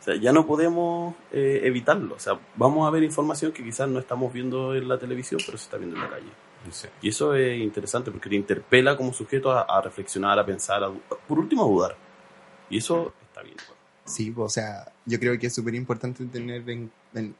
O 0.00 0.02
sea, 0.02 0.16
ya 0.16 0.32
no 0.32 0.46
podemos 0.46 1.14
eh, 1.32 1.60
evitarlo. 1.64 2.14
O 2.14 2.18
sea, 2.18 2.38
vamos 2.56 2.86
a 2.86 2.90
ver 2.90 3.02
información 3.02 3.52
que 3.52 3.62
quizás 3.62 3.88
no 3.88 3.98
estamos 3.98 4.32
viendo 4.32 4.74
en 4.74 4.88
la 4.88 4.98
televisión, 4.98 5.40
pero 5.44 5.58
se 5.58 5.64
está 5.64 5.76
viendo 5.76 5.96
en 5.96 6.02
la 6.02 6.08
calle. 6.10 6.30
Y 7.02 7.08
eso 7.10 7.34
es 7.34 7.58
interesante 7.58 8.10
porque 8.10 8.28
te 8.28 8.36
interpela 8.36 8.96
como 8.96 9.12
sujeto 9.12 9.50
a, 9.50 9.62
a 9.62 9.80
reflexionar, 9.82 10.38
a 10.38 10.44
pensar, 10.46 10.82
a 10.84 10.90
por 11.26 11.38
último 11.38 11.64
a 11.64 11.66
dudar. 11.68 11.96
Y 12.68 12.78
eso 12.78 13.12
está 13.22 13.42
bien. 13.42 13.56
Sí, 14.04 14.32
o 14.36 14.48
sea, 14.48 14.90
yo 15.06 15.18
creo 15.18 15.38
que 15.38 15.46
es 15.48 15.54
súper 15.54 15.74
importante 15.74 16.24
tener 16.26 16.68
en- 16.68 16.90
en- 17.14 17.34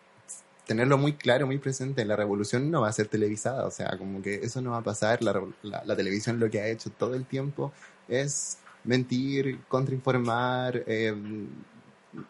tenerlo 0.66 0.96
muy 0.98 1.14
claro, 1.14 1.46
muy 1.46 1.58
presente. 1.58 2.04
La 2.04 2.16
revolución 2.16 2.70
no 2.70 2.82
va 2.82 2.88
a 2.88 2.92
ser 2.92 3.08
televisada, 3.08 3.66
o 3.66 3.70
sea, 3.70 3.96
como 3.98 4.22
que 4.22 4.34
eso 4.36 4.60
no 4.60 4.70
va 4.72 4.78
a 4.78 4.82
pasar. 4.82 5.22
La, 5.22 5.32
revo- 5.32 5.52
la- 5.62 5.82
la 5.84 5.96
televisión 5.96 6.38
lo 6.38 6.48
que 6.50 6.60
ha 6.60 6.68
hecho 6.68 6.90
todo 6.90 7.14
el 7.14 7.24
tiempo 7.26 7.72
es 8.08 8.58
mentir, 8.84 9.60
contrainformar. 9.68 10.82
eh, 10.86 11.14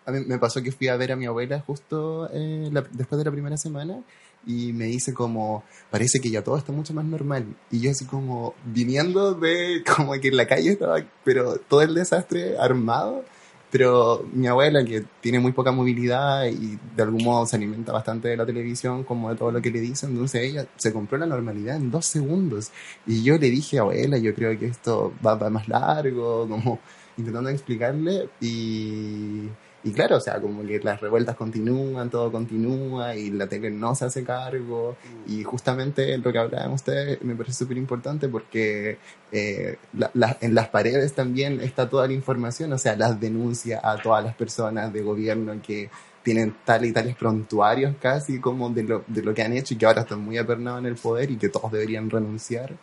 a 0.06 0.10
mí 0.12 0.20
me 0.26 0.38
pasó 0.38 0.62
que 0.62 0.72
fui 0.72 0.88
a 0.88 0.96
ver 0.96 1.12
a 1.12 1.16
mi 1.16 1.26
abuela 1.26 1.60
justo 1.60 2.28
eh, 2.32 2.68
la- 2.72 2.82
después 2.92 3.18
de 3.18 3.24
la 3.24 3.30
primera 3.30 3.56
semana 3.56 3.98
y 4.46 4.72
me 4.72 4.86
dice 4.86 5.12
como, 5.12 5.64
parece 5.90 6.20
que 6.20 6.30
ya 6.30 6.42
todo 6.42 6.56
está 6.56 6.72
mucho 6.72 6.94
más 6.94 7.04
normal. 7.04 7.44
Y 7.70 7.80
yo 7.80 7.90
así 7.90 8.06
como, 8.06 8.54
viniendo 8.64 9.34
de 9.34 9.82
como 9.96 10.12
que 10.14 10.28
en 10.28 10.36
la 10.36 10.46
calle 10.46 10.70
estaba, 10.72 10.96
pero 11.24 11.56
todo 11.56 11.82
el 11.82 11.94
desastre 11.94 12.56
armado. 12.58 13.24
Pero 13.70 14.26
mi 14.32 14.48
abuela, 14.48 14.84
que 14.84 15.04
tiene 15.20 15.38
muy 15.38 15.52
poca 15.52 15.70
movilidad 15.70 16.46
y 16.46 16.76
de 16.96 17.02
algún 17.04 17.22
modo 17.22 17.46
se 17.46 17.54
alimenta 17.54 17.92
bastante 17.92 18.26
de 18.26 18.36
la 18.36 18.44
televisión, 18.44 19.04
como 19.04 19.30
de 19.30 19.36
todo 19.36 19.52
lo 19.52 19.62
que 19.62 19.70
le 19.70 19.80
dicen, 19.80 20.10
entonces 20.10 20.42
ella 20.42 20.66
se 20.76 20.92
compró 20.92 21.16
la 21.18 21.26
normalidad 21.26 21.76
en 21.76 21.88
dos 21.90 22.04
segundos. 22.06 22.72
Y 23.06 23.22
yo 23.22 23.38
le 23.38 23.48
dije, 23.48 23.78
abuela, 23.78 24.18
yo 24.18 24.34
creo 24.34 24.58
que 24.58 24.66
esto 24.66 25.12
va, 25.24 25.36
va 25.36 25.50
más 25.50 25.68
largo, 25.68 26.48
como 26.48 26.80
intentando 27.16 27.48
explicarle. 27.50 28.28
Y, 28.40 29.42
y 29.82 29.92
claro, 29.92 30.16
o 30.16 30.20
sea, 30.20 30.40
como 30.40 30.62
que 30.66 30.78
las 30.80 31.00
revueltas 31.00 31.36
continúan, 31.36 32.10
todo 32.10 32.30
continúa 32.30 33.16
y 33.16 33.30
la 33.30 33.46
tele 33.48 33.70
no 33.70 33.94
se 33.94 34.04
hace 34.04 34.22
cargo. 34.24 34.98
Y 35.24 35.42
justamente 35.42 36.18
lo 36.18 36.30
que 36.32 36.38
hablaban 36.38 36.72
ustedes 36.72 37.22
me 37.22 37.34
parece 37.34 37.54
súper 37.64 37.78
importante 37.78 38.28
porque 38.28 38.98
eh, 39.30 39.78
la- 39.92 40.10
la- 40.14 40.36
en 40.40 40.54
las 40.54 40.68
paredes 40.68 41.14
también 41.14 41.60
está 41.60 41.88
toda 41.88 42.06
la 42.06 42.12
información, 42.12 42.72
o 42.72 42.78
sea, 42.78 42.94
las 42.96 43.18
denuncias 43.20 43.80
a 43.82 44.00
todas 44.02 44.22
las 44.24 44.34
personas 44.34 44.92
de 44.92 45.02
gobierno 45.02 45.60
que 45.62 45.90
tienen 46.22 46.54
tal 46.64 46.84
y 46.84 46.92
tales 46.92 47.16
prontuarios 47.16 47.94
casi 48.00 48.38
como 48.40 48.68
de 48.70 48.82
lo, 48.82 49.04
de 49.06 49.22
lo 49.22 49.32
que 49.34 49.42
han 49.42 49.54
hecho 49.54 49.72
y 49.74 49.78
que 49.78 49.86
ahora 49.86 50.02
están 50.02 50.20
muy 50.20 50.36
apernados 50.36 50.80
en 50.80 50.86
el 50.86 50.96
poder 50.96 51.30
y 51.30 51.36
que 51.38 51.48
todos 51.48 51.72
deberían 51.72 52.10
renunciar. 52.10 52.74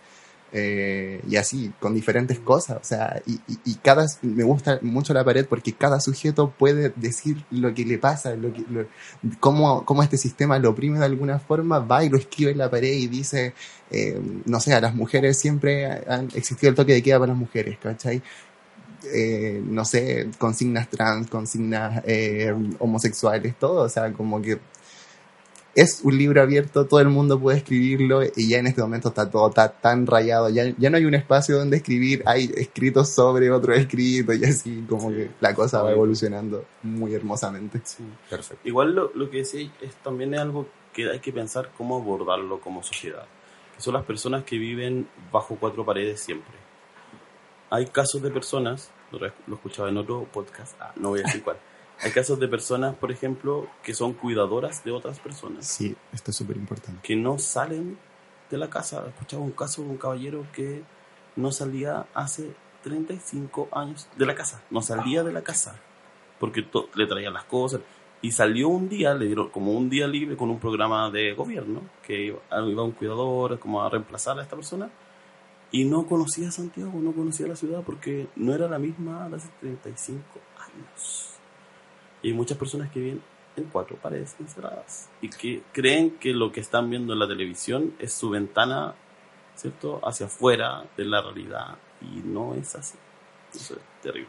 Eh, 0.54 1.22
y 1.28 1.36
así, 1.36 1.74
con 1.80 1.94
diferentes 1.94 2.40
cosas, 2.40 2.78
o 2.82 2.84
sea, 2.86 3.22
y, 3.26 3.34
y, 3.34 3.60
y 3.66 3.76
cada, 3.76 4.06
me 4.22 4.44
gusta 4.46 4.80
mucho 4.82 5.14
la 5.14 5.26
pared 5.26 5.46
porque 5.46 5.74
cada 5.74 6.00
sujeto 6.00 6.52
puede 6.58 6.94
decir 6.96 7.44
lo 7.52 7.74
que 7.74 7.84
le 7.86 7.98
pasa, 7.98 8.34
lo 8.36 8.54
que, 8.54 8.64
lo- 8.70 8.86
cómo, 9.42 9.84
cómo 9.86 10.04
este 10.04 10.18
sistema 10.18 10.58
lo 10.60 10.70
oprime 10.70 11.00
de 11.00 11.06
alguna 11.06 11.40
forma, 11.40 11.80
va 11.80 12.04
y 12.06 12.10
lo 12.10 12.18
escribe 12.18 12.52
en 12.52 12.60
la 12.60 12.70
pared 12.72 12.94
y 12.94 13.08
dice, 13.08 13.54
eh, 13.92 14.20
no 14.46 14.60
sé, 14.62 14.74
a 14.74 14.80
las 14.82 14.96
mujeres 14.96 15.38
siempre 15.38 15.86
han 16.08 16.30
existido 16.34 16.70
el 16.70 16.76
toque 16.76 16.94
de 16.94 17.04
queda 17.04 17.20
para 17.20 17.32
las 17.34 17.38
mujeres, 17.40 17.78
¿cachai? 17.82 18.22
Eh, 19.14 19.62
no 19.64 19.86
sé, 19.86 20.30
consignas 20.40 20.90
trans, 20.90 21.28
consignas 21.30 22.02
eh, 22.06 22.54
homosexuales, 22.80 23.56
todo, 23.60 23.84
o 23.84 23.90
sea, 23.90 24.12
como 24.14 24.42
que 24.42 24.60
es 25.78 26.02
un 26.04 26.18
libro 26.18 26.42
abierto, 26.42 26.86
todo 26.88 27.00
el 27.00 27.08
mundo 27.08 27.40
puede 27.40 27.60
escribirlo 27.60 28.22
y 28.36 28.50
ya 28.50 28.58
en 28.58 28.66
este 28.66 28.82
momento 28.82 29.10
está 29.10 29.30
todo 29.30 29.48
está 29.50 29.70
tan 29.72 30.08
rayado, 30.08 30.50
ya, 30.50 30.66
ya 30.78 30.90
no 30.90 30.98
hay 30.98 31.06
un 31.06 31.14
espacio 31.14 31.56
donde 31.58 31.78
escribir, 31.78 32.24
hay 32.26 32.52
escritos 32.56 33.10
sobre 33.10 33.52
otro 33.52 33.74
escrito 33.76 34.34
y 34.34 34.44
así 34.44 34.84
como 34.90 35.10
Sí. 35.12 35.16
que 35.16 35.30
la 35.40 35.54
cosa 35.54 35.84
va 35.84 35.92
evolucionando 35.92 36.66
muy 36.82 37.14
hermosamente. 37.14 37.80
Perfecto. 38.28 38.68
Igual 38.68 38.96
lo, 38.96 39.12
lo 39.14 39.30
que 39.30 39.38
decía 39.38 39.72
es 39.82 39.96
también 39.98 40.34
es 40.34 40.40
algo 40.40 40.68
que 40.94 41.12
hay 41.12 41.20
que 41.20 41.32
pensar 41.32 41.70
cómo 41.78 41.98
abordarlo 41.98 42.60
como 42.60 42.82
sociedad. 42.82 43.26
Que 43.76 43.82
son 43.84 43.94
las 43.94 44.04
personas 44.04 44.44
que 44.46 44.58
viven 44.58 45.08
bajo 45.32 45.58
cuatro 45.60 45.86
paredes 45.86 46.20
siempre. 46.22 46.56
Hay 47.70 47.86
casos 47.86 48.22
de 48.24 48.32
personas, 48.32 48.90
lo 49.12 49.56
escuchaba 49.56 49.90
en 49.90 49.98
otro 49.98 50.24
podcast, 50.34 50.76
ah, 50.82 50.92
no 50.96 51.10
voy 51.10 51.20
a 51.20 51.24
decir 51.24 51.44
cuál. 51.44 51.58
Hay 52.02 52.12
casos 52.12 52.40
de 52.40 52.48
personas, 52.48 52.96
por 52.96 53.12
ejemplo, 53.12 53.68
que 53.84 53.94
son 53.94 54.14
cuidadoras 54.14 54.84
de 54.84 54.92
otras 54.92 55.20
personas, 55.20 55.66
Sí, 55.66 55.96
esto 56.14 56.32
es 56.32 56.38
súper 56.38 56.58
importante. 56.58 57.00
que 57.02 57.16
no 57.16 57.40
salen 57.40 57.98
de 58.50 58.58
la 58.58 58.70
casa. 58.70 59.06
Escuchaba 59.08 59.44
un 59.44 59.52
caso 59.52 59.82
de 59.82 59.90
un 59.90 59.98
caballero 59.98 60.46
que 60.54 60.84
no 61.36 61.52
salía 61.52 62.06
hace 62.14 62.54
35 62.84 63.70
años 63.72 64.08
de 64.16 64.26
la 64.26 64.36
casa, 64.36 64.62
no 64.70 64.82
salía 64.82 65.24
de 65.24 65.34
la 65.34 65.42
casa, 65.42 65.80
porque 66.40 66.66
le 66.96 67.08
traían 67.08 67.34
las 67.34 67.44
cosas. 67.46 67.82
Y 68.22 68.32
salió 68.32 68.70
un 68.70 68.90
día, 68.90 69.14
le 69.14 69.28
dieron 69.28 69.50
como 69.50 69.74
un 69.74 69.90
día 69.90 70.08
libre 70.08 70.36
con 70.36 70.50
un 70.50 70.60
programa 70.60 71.12
de 71.12 71.34
gobierno, 71.34 71.82
que 72.06 72.26
iba, 72.26 72.40
iba 72.68 72.84
un 72.84 72.92
cuidador 72.92 73.60
como 73.60 73.84
a 73.84 73.90
reemplazar 73.90 74.40
a 74.40 74.44
esta 74.44 74.56
persona, 74.56 74.90
y 75.72 75.86
no 75.86 76.08
conocía 76.08 76.50
Santiago, 76.50 76.94
no 77.00 77.12
conocía 77.12 77.46
la 77.48 77.56
ciudad, 77.56 77.84
porque 77.86 78.28
no 78.36 78.54
era 78.56 78.68
la 78.68 78.80
misma 78.80 79.30
de 79.30 79.36
hace 79.36 79.50
35 79.60 80.24
años. 80.58 81.37
Y 82.28 82.32
hay 82.32 82.36
muchas 82.36 82.58
personas 82.58 82.92
que 82.92 83.00
viven 83.00 83.22
en 83.56 83.64
cuatro 83.72 83.96
paredes 83.96 84.36
encerradas 84.38 85.08
y 85.22 85.30
que 85.30 85.62
creen 85.72 86.18
que 86.20 86.34
lo 86.34 86.52
que 86.52 86.60
están 86.60 86.90
viendo 86.90 87.14
en 87.14 87.20
la 87.20 87.28
televisión 87.30 87.94
es 88.00 88.12
su 88.12 88.30
ventana, 88.30 88.96
¿cierto?, 89.56 90.02
hacia 90.06 90.26
afuera 90.26 90.84
de 90.98 91.06
la 91.06 91.22
realidad. 91.22 91.78
Y 92.02 92.28
no 92.28 92.54
es 92.54 92.76
así. 92.76 92.98
Eso 93.56 93.76
es 93.76 94.02
terrible. 94.02 94.28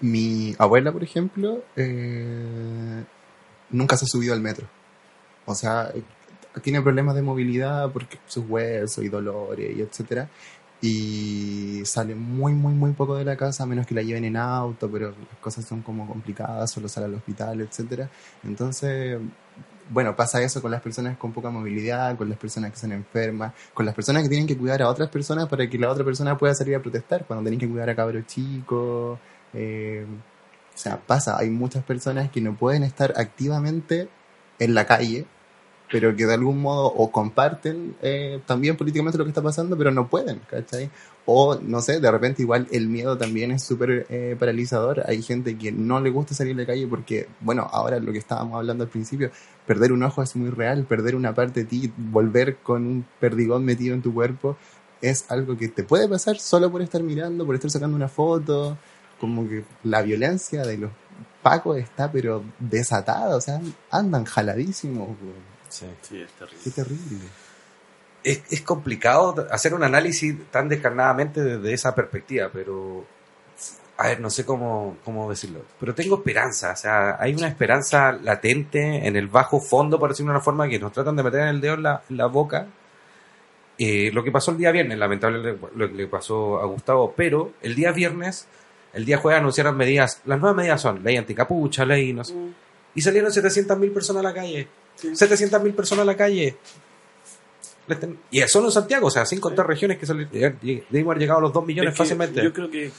Mi 0.00 0.54
abuela, 0.58 0.90
por 0.90 1.04
ejemplo, 1.04 1.62
eh, 1.76 3.04
nunca 3.68 3.98
se 3.98 4.06
ha 4.06 4.08
subido 4.08 4.32
al 4.32 4.40
metro. 4.40 4.66
O 5.44 5.54
sea, 5.54 5.90
eh, 5.94 6.02
tiene 6.62 6.80
problemas 6.80 7.14
de 7.14 7.20
movilidad 7.20 7.92
porque 7.92 8.16
sus 8.26 8.48
huesos 8.48 9.04
y 9.04 9.10
dolores 9.10 9.76
y 9.76 9.82
etcétera. 9.82 10.30
Y 10.80 11.82
sale 11.86 12.14
muy, 12.14 12.52
muy, 12.52 12.74
muy 12.74 12.92
poco 12.92 13.16
de 13.16 13.24
la 13.24 13.36
casa, 13.36 13.62
a 13.62 13.66
menos 13.66 13.86
que 13.86 13.94
la 13.94 14.02
lleven 14.02 14.24
en 14.24 14.36
auto, 14.36 14.90
pero 14.90 15.10
las 15.10 15.38
cosas 15.40 15.64
son 15.64 15.82
como 15.82 16.06
complicadas, 16.06 16.70
solo 16.70 16.88
sale 16.88 17.06
al 17.06 17.14
hospital, 17.14 17.60
etcétera. 17.62 18.10
Entonces, 18.44 19.18
bueno, 19.90 20.16
pasa 20.16 20.42
eso 20.42 20.60
con 20.62 20.70
las 20.70 20.80
personas 20.82 21.16
con 21.18 21.32
poca 21.32 21.50
movilidad, 21.50 22.16
con 22.16 22.28
las 22.28 22.38
personas 22.38 22.70
que 22.72 22.78
son 22.78 22.92
enfermas, 22.92 23.52
con 23.72 23.86
las 23.86 23.94
personas 23.94 24.22
que 24.22 24.28
tienen 24.28 24.46
que 24.46 24.56
cuidar 24.56 24.82
a 24.82 24.88
otras 24.88 25.08
personas 25.10 25.48
para 25.48 25.68
que 25.68 25.78
la 25.78 25.90
otra 25.90 26.04
persona 26.04 26.36
pueda 26.38 26.54
salir 26.54 26.74
a 26.76 26.82
protestar, 26.82 27.24
cuando 27.26 27.44
tienen 27.44 27.60
que 27.60 27.68
cuidar 27.68 27.90
a 27.90 27.94
cabros 27.96 28.26
chicos. 28.26 29.18
eh, 29.54 30.06
o 30.74 30.78
sea, 30.78 30.98
pasa, 30.98 31.38
hay 31.38 31.50
muchas 31.50 31.84
personas 31.84 32.30
que 32.30 32.40
no 32.40 32.56
pueden 32.56 32.82
estar 32.82 33.14
activamente 33.16 34.08
en 34.58 34.74
la 34.74 34.86
calle, 34.86 35.26
pero 35.90 36.16
que 36.16 36.26
de 36.26 36.34
algún 36.34 36.60
modo 36.60 36.86
o 36.86 37.10
comparten 37.10 37.94
eh, 38.02 38.40
también 38.46 38.76
políticamente 38.76 39.18
lo 39.18 39.24
que 39.24 39.30
está 39.30 39.42
pasando, 39.42 39.76
pero 39.76 39.90
no 39.90 40.08
pueden, 40.08 40.40
¿cachai? 40.50 40.90
O, 41.26 41.56
no 41.56 41.80
sé, 41.80 42.00
de 42.00 42.10
repente 42.10 42.42
igual 42.42 42.66
el 42.70 42.88
miedo 42.88 43.16
también 43.16 43.50
es 43.50 43.62
súper 43.62 44.06
eh, 44.08 44.36
paralizador. 44.38 45.04
Hay 45.06 45.22
gente 45.22 45.56
que 45.56 45.72
no 45.72 46.00
le 46.00 46.10
gusta 46.10 46.34
salir 46.34 46.54
a 46.54 46.60
la 46.60 46.66
calle 46.66 46.86
porque, 46.86 47.28
bueno, 47.40 47.68
ahora 47.70 47.98
lo 47.98 48.12
que 48.12 48.18
estábamos 48.18 48.56
hablando 48.58 48.84
al 48.84 48.90
principio, 48.90 49.30
perder 49.66 49.92
un 49.92 50.02
ojo 50.02 50.22
es 50.22 50.36
muy 50.36 50.50
real, 50.50 50.84
perder 50.84 51.16
una 51.16 51.34
parte 51.34 51.60
de 51.60 51.66
ti, 51.66 51.92
volver 51.96 52.56
con 52.56 52.86
un 52.86 53.06
perdigón 53.20 53.64
metido 53.64 53.94
en 53.94 54.02
tu 54.02 54.12
cuerpo, 54.12 54.56
es 55.00 55.30
algo 55.30 55.56
que 55.56 55.68
te 55.68 55.84
puede 55.84 56.08
pasar 56.08 56.38
solo 56.38 56.70
por 56.70 56.82
estar 56.82 57.02
mirando, 57.02 57.46
por 57.46 57.54
estar 57.54 57.70
sacando 57.70 57.96
una 57.96 58.08
foto, 58.08 58.76
como 59.20 59.48
que 59.48 59.64
la 59.82 60.02
violencia 60.02 60.64
de 60.64 60.78
los 60.78 60.90
pacos 61.42 61.76
está 61.76 62.10
pero 62.10 62.42
desatada, 62.58 63.36
o 63.36 63.40
sea, 63.40 63.60
andan 63.90 64.24
jaladísimos. 64.24 65.08
Sí. 65.74 65.86
Sí, 66.02 66.22
es 66.22 66.30
terrible. 66.32 66.60
qué 66.62 66.70
terrible. 66.70 67.24
es, 68.22 68.42
es 68.50 68.60
complicado 68.62 69.46
hacer 69.50 69.74
un 69.74 69.82
análisis 69.82 70.36
tan 70.50 70.68
descarnadamente 70.68 71.42
desde 71.42 71.72
esa 71.72 71.94
perspectiva, 71.94 72.48
pero 72.52 73.04
a 73.96 74.08
ver, 74.08 74.20
no 74.20 74.30
sé 74.30 74.44
cómo, 74.44 74.98
cómo 75.04 75.30
decirlo, 75.30 75.62
pero 75.78 75.94
tengo 75.94 76.16
esperanza, 76.16 76.72
o 76.72 76.76
sea, 76.76 77.16
hay 77.20 77.34
una 77.34 77.48
esperanza 77.48 78.12
latente 78.12 79.06
en 79.06 79.16
el 79.16 79.28
bajo 79.28 79.60
fondo, 79.60 79.98
por 79.98 80.10
decirlo 80.10 80.32
de 80.32 80.36
una 80.36 80.44
forma, 80.44 80.68
que 80.68 80.78
nos 80.78 80.92
tratan 80.92 81.16
de 81.16 81.22
meter 81.22 81.40
el 81.42 81.60
dedo 81.60 81.74
en 81.74 81.82
la, 81.82 82.02
en 82.08 82.16
la 82.16 82.26
boca. 82.26 82.66
Eh, 83.76 84.10
lo 84.12 84.22
que 84.22 84.30
pasó 84.30 84.52
el 84.52 84.58
día 84.58 84.70
viernes, 84.70 84.96
lamentablemente 84.96 85.66
lo 85.74 85.88
que 85.88 85.94
le 85.94 86.06
pasó 86.06 86.60
a 86.60 86.66
Gustavo, 86.66 87.12
pero 87.16 87.54
el 87.60 87.74
día 87.74 87.90
viernes, 87.90 88.46
el 88.92 89.04
día 89.04 89.18
jueves 89.18 89.40
anunciaron 89.40 89.76
medidas, 89.76 90.22
las 90.24 90.38
nuevas 90.38 90.56
medidas 90.56 90.80
son 90.80 91.02
ley 91.02 91.16
anticapucha, 91.16 91.84
ley 91.84 92.12
no 92.12 92.22
sé, 92.22 92.34
y 92.94 93.00
salieron 93.00 93.32
700.000 93.32 93.92
personas 93.92 94.20
a 94.20 94.28
la 94.28 94.34
calle. 94.34 94.68
700.000 95.00 95.74
personas 95.74 96.02
a 96.02 96.06
la 96.06 96.16
calle. 96.16 96.56
Y 98.30 98.40
solo 98.42 98.66
en 98.66 98.72
Santiago, 98.72 99.08
o 99.08 99.10
sea, 99.10 99.26
sin 99.26 99.40
contar 99.40 99.66
regiones 99.66 99.98
que 99.98 100.06
lleg- 100.06 100.86
debimos 100.88 101.10
haber 101.12 101.18
llegado 101.18 101.38
a 101.40 101.42
los 101.42 101.52
2 101.52 101.66
millones 101.66 101.92
Es 101.92 101.94
que 101.98 102.04
fácilmente. 102.04 102.42
Yo 102.42 102.52
creo 102.52 102.70
que 102.70 102.90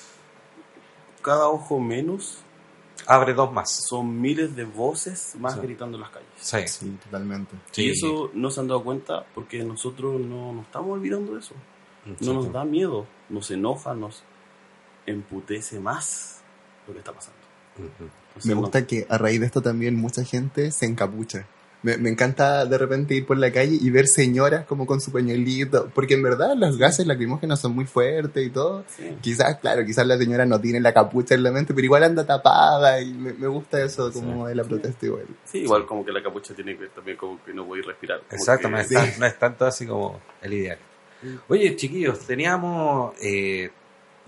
cada 1.22 1.48
ojo 1.48 1.80
menos 1.80 2.38
Abre 3.08 3.34
dos 3.34 3.52
más. 3.52 3.72
son 3.88 4.22
miles 4.22 4.56
de 4.56 4.64
voces 4.64 5.36
más 5.40 5.56
Sí. 5.56 5.60
gritando 5.62 5.98
en 5.98 6.02
las 6.02 6.12
calles. 6.12 6.30
Sí. 6.40 6.68
Sí, 6.68 6.98
totalmente. 7.04 7.56
Sí. 7.72 7.84
Y 7.86 7.90
eso 7.92 8.30
no 8.34 8.50
se 8.52 8.60
han 8.60 8.68
dado 8.68 8.84
cuenta 8.84 9.26
porque 9.34 9.64
nosotros 9.64 10.20
no 10.22 10.54
nos 10.54 10.66
estamos 10.66 10.92
olvidando 10.92 11.34
de 11.34 11.40
eso. 11.40 11.56
No 12.20 12.34
nos 12.34 12.54
da 12.54 12.64
miedo, 12.64 13.08
nos 13.30 13.50
enoja, 13.50 13.96
nos 13.96 14.22
emputece 15.08 15.80
más 15.80 16.42
lo 16.88 16.94
que 16.94 17.00
está 17.00 17.12
pasando. 17.12 17.40
Ujú. 17.78 17.88
Entonces, 18.28 18.46
Me 18.46 18.54
no- 18.54 18.62
gusta 18.62 18.86
que 18.86 19.08
a 19.10 19.18
raíz 19.18 19.40
de 19.40 19.48
esto 19.48 19.62
también 19.62 19.96
mucha 19.96 20.24
gente 20.24 20.72
se 20.72 20.86
encapucha. 20.86 21.48
Me, 21.86 21.98
me 21.98 22.10
encanta 22.10 22.66
de 22.66 22.78
repente 22.80 23.14
ir 23.14 23.28
por 23.28 23.38
la 23.38 23.52
calle 23.52 23.78
y 23.80 23.90
ver 23.92 24.08
señoras 24.08 24.66
como 24.66 24.88
con 24.88 25.00
su 25.00 25.12
pañuelito, 25.12 25.92
porque 25.94 26.16
en 26.16 26.24
verdad 26.24 26.56
los 26.58 26.78
gases 26.80 27.06
lacrimógenos 27.06 27.60
son 27.60 27.76
muy 27.76 27.86
fuertes 27.86 28.44
y 28.44 28.50
todo. 28.50 28.84
Sí. 28.88 29.16
Quizás, 29.22 29.60
claro, 29.60 29.86
quizás 29.86 30.08
la 30.08 30.18
señora 30.18 30.46
no 30.48 30.60
tiene 30.60 30.80
la 30.80 30.94
capucha 30.94 31.36
en 31.36 31.44
la 31.44 31.52
mente, 31.52 31.74
pero 31.76 31.86
igual 31.86 32.04
anda 32.04 32.26
tapada 32.26 33.00
y 33.02 33.14
me, 33.14 33.34
me 33.34 33.48
gusta 33.48 33.84
eso 33.84 34.12
como 34.12 34.48
de 34.48 34.56
la 34.56 34.64
protesta 34.64 35.06
igual. 35.06 35.26
Sí, 35.44 35.60
igual 35.60 35.86
como 35.86 36.04
que 36.04 36.12
la 36.12 36.24
capucha 36.24 36.56
tiene 36.56 36.74
que 36.74 36.82
ver 36.82 36.90
también 36.90 37.18
como 37.18 37.44
que 37.44 37.54
no 37.54 37.66
voy 37.66 37.82
a 37.82 37.84
respirar. 37.84 38.22
Exacto, 38.32 38.68
que- 38.68 38.72
no 38.74 38.80
es, 38.80 38.90
tan- 38.90 39.20
no 39.20 39.26
es 39.28 39.38
tanto 39.38 39.66
así 39.66 39.86
como 39.86 40.20
el 40.42 40.54
ideal. 40.54 40.80
Oye, 41.48 41.76
chiquillos, 41.76 42.20
teníamos. 42.20 43.14
eh, 43.22 43.70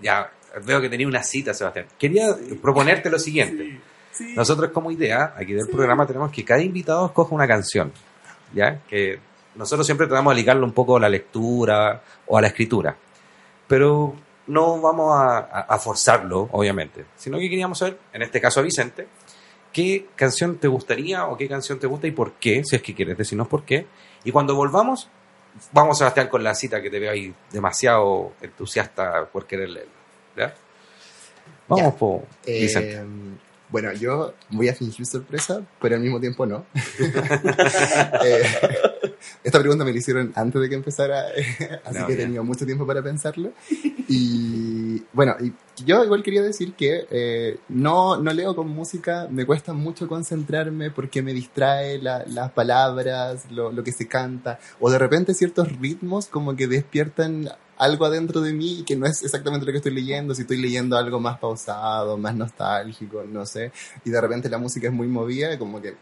ya, 0.00 0.32
veo 0.64 0.80
que 0.80 0.88
tenía 0.88 1.06
una 1.08 1.22
cita, 1.22 1.52
Sebastián. 1.54 1.86
Quería 1.98 2.28
proponerte 2.62 3.10
lo 3.10 3.18
siguiente. 3.18 3.80
Sí. 4.18 4.34
Nosotros, 4.34 4.70
como 4.72 4.90
idea, 4.90 5.32
aquí 5.36 5.52
del 5.54 5.68
programa, 5.68 6.04
tenemos 6.06 6.30
que 6.32 6.44
cada 6.44 6.60
invitado 6.60 7.06
escoja 7.06 7.34
una 7.34 7.46
canción. 7.46 7.92
¿Ya? 8.52 8.80
Que 8.88 9.18
nosotros 9.54 9.86
siempre 9.86 10.06
tratamos 10.08 10.32
de 10.34 10.40
ligarlo 10.40 10.66
un 10.66 10.72
poco 10.72 10.96
a 10.96 11.00
la 11.00 11.08
lectura 11.08 12.02
o 12.26 12.36
a 12.36 12.40
la 12.40 12.48
escritura. 12.48 12.96
Pero 13.66 14.14
no 14.46 14.80
vamos 14.80 15.14
a, 15.14 15.38
a- 15.38 15.60
a 15.68 15.78
forzarlo, 15.78 16.48
obviamente. 16.52 17.04
Sino 17.16 17.38
que 17.38 17.48
queríamos 17.48 17.78
saber, 17.78 17.98
en 18.12 18.22
este 18.22 18.40
caso 18.40 18.60
a 18.60 18.62
Vicente, 18.62 19.06
qué 19.72 20.06
canción 20.16 20.56
te 20.56 20.66
gustaría 20.68 21.26
o 21.26 21.36
qué 21.36 21.46
canción 21.48 21.78
te 21.78 21.86
gusta 21.86 22.06
y 22.06 22.10
por 22.12 22.32
qué, 22.32 22.64
si 22.64 22.74
es 22.76 22.82
que 22.82 22.94
quieres 22.94 23.16
decirnos 23.18 23.46
por 23.48 23.64
qué. 23.64 23.86
Y 24.24 24.32
cuando 24.32 24.54
volvamos, 24.54 25.08
vamos, 25.72 25.98
Sebastián, 25.98 26.28
con 26.28 26.42
la 26.42 26.54
cita 26.54 26.80
que 26.80 26.88
te 26.90 26.98
veo 26.98 27.12
ahí 27.12 27.34
demasiado 27.52 28.32
entusiasta 28.40 29.26
por 29.26 29.46
querer 29.46 29.68
leerla. 29.68 29.92
¿Ya? 30.36 30.54
Vamos, 31.68 31.92
Ya. 31.92 31.98
po, 31.98 32.24
Eh, 32.46 32.60
Vicente. 32.62 33.02
Bueno, 33.70 33.92
yo 33.92 34.34
voy 34.50 34.68
a 34.68 34.74
fingir 34.74 35.04
sorpresa, 35.06 35.60
pero 35.80 35.96
al 35.96 36.00
mismo 36.02 36.20
tiempo 36.20 36.46
no. 36.46 36.64
Eh, 38.24 38.42
esta 39.44 39.58
pregunta 39.60 39.84
me 39.84 39.92
la 39.92 39.98
hicieron 39.98 40.32
antes 40.34 40.60
de 40.60 40.68
que 40.68 40.74
empezara, 40.76 41.24
así 41.84 41.98
No, 41.98 42.06
que 42.06 42.12
he 42.12 42.16
tenido 42.16 42.44
mucho 42.44 42.64
tiempo 42.64 42.86
para 42.86 43.02
pensarlo. 43.02 43.52
Y 44.08 45.02
bueno, 45.12 45.34
y 45.40 45.52
yo 45.84 46.02
igual 46.04 46.22
quería 46.22 46.42
decir 46.42 46.74
que 46.74 47.06
eh, 47.10 47.58
no, 47.68 48.16
no 48.16 48.32
leo 48.32 48.54
con 48.56 48.68
música, 48.68 49.26
me 49.30 49.44
cuesta 49.44 49.72
mucho 49.72 50.08
concentrarme 50.08 50.90
porque 50.90 51.22
me 51.22 51.32
distrae 51.34 51.98
la- 52.00 52.24
las 52.26 52.50
palabras, 52.52 53.50
lo, 53.50 53.70
lo 53.72 53.84
que 53.84 53.92
se 53.92 54.06
canta, 54.08 54.58
o 54.80 54.90
de 54.90 54.98
repente 54.98 55.34
ciertos 55.34 55.76
ritmos 55.78 56.26
como 56.26 56.56
que 56.56 56.66
despiertan 56.66 57.50
algo 57.78 58.04
adentro 58.04 58.40
de 58.40 58.52
mí 58.52 58.84
que 58.86 58.96
no 58.96 59.06
es 59.06 59.22
exactamente 59.22 59.64
lo 59.64 59.72
que 59.72 59.78
estoy 59.78 59.94
leyendo, 59.94 60.34
si 60.34 60.42
estoy 60.42 60.58
leyendo 60.58 60.96
algo 60.96 61.20
más 61.20 61.38
pausado, 61.38 62.18
más 62.18 62.34
nostálgico, 62.34 63.24
no 63.24 63.46
sé, 63.46 63.72
y 64.04 64.10
de 64.10 64.20
repente 64.20 64.48
la 64.48 64.58
música 64.58 64.88
es 64.88 64.92
muy 64.92 65.06
movida, 65.06 65.58
como 65.58 65.80
que 65.80 65.94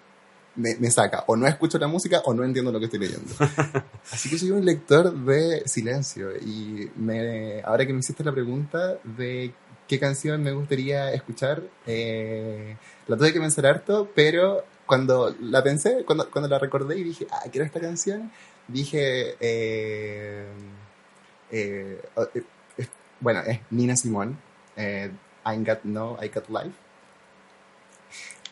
me, 0.57 0.75
me 0.77 0.91
saca, 0.91 1.25
o 1.27 1.37
no 1.37 1.47
escucho 1.47 1.79
la 1.79 1.87
música 1.87 2.23
o 2.25 2.33
no 2.33 2.43
entiendo 2.43 2.73
lo 2.73 2.79
que 2.79 2.87
estoy 2.87 3.01
leyendo. 3.01 3.33
Así 4.11 4.31
que 4.31 4.39
soy 4.39 4.51
un 4.51 4.65
lector 4.65 5.15
de 5.15 5.63
silencio 5.67 6.35
y 6.37 6.91
me, 6.97 7.61
ahora 7.63 7.87
que 7.87 7.93
me 7.93 8.01
hiciste 8.01 8.25
la 8.25 8.33
pregunta 8.33 8.97
de 9.05 9.53
qué 9.87 9.99
canción 9.99 10.43
me 10.43 10.53
gustaría 10.53 11.13
escuchar, 11.13 11.63
eh, 11.87 12.77
la 13.07 13.17
tuve 13.17 13.33
que 13.33 13.41
pensar 13.41 13.67
harto, 13.67 14.11
pero 14.15 14.65
cuando 14.87 15.35
la 15.41 15.63
pensé, 15.63 16.05
cuando, 16.05 16.31
cuando 16.31 16.49
la 16.49 16.59
recordé 16.59 16.99
y 16.99 17.05
dije, 17.05 17.27
ah, 17.31 17.45
quiero 17.51 17.67
esta 17.67 17.81
canción, 17.81 18.33
dije, 18.69 19.37
eh, 19.41 20.47
eh, 21.51 22.03
eh, 22.35 22.43
bueno, 23.21 23.41
es 23.41 23.61
Nina 23.71 23.97
Simone, 23.97 24.37
eh, 24.77 25.11
I 25.45 25.65
Got 25.65 25.85
No, 25.85 26.19
I 26.23 26.29
Got 26.29 26.49
Life. 26.49 26.77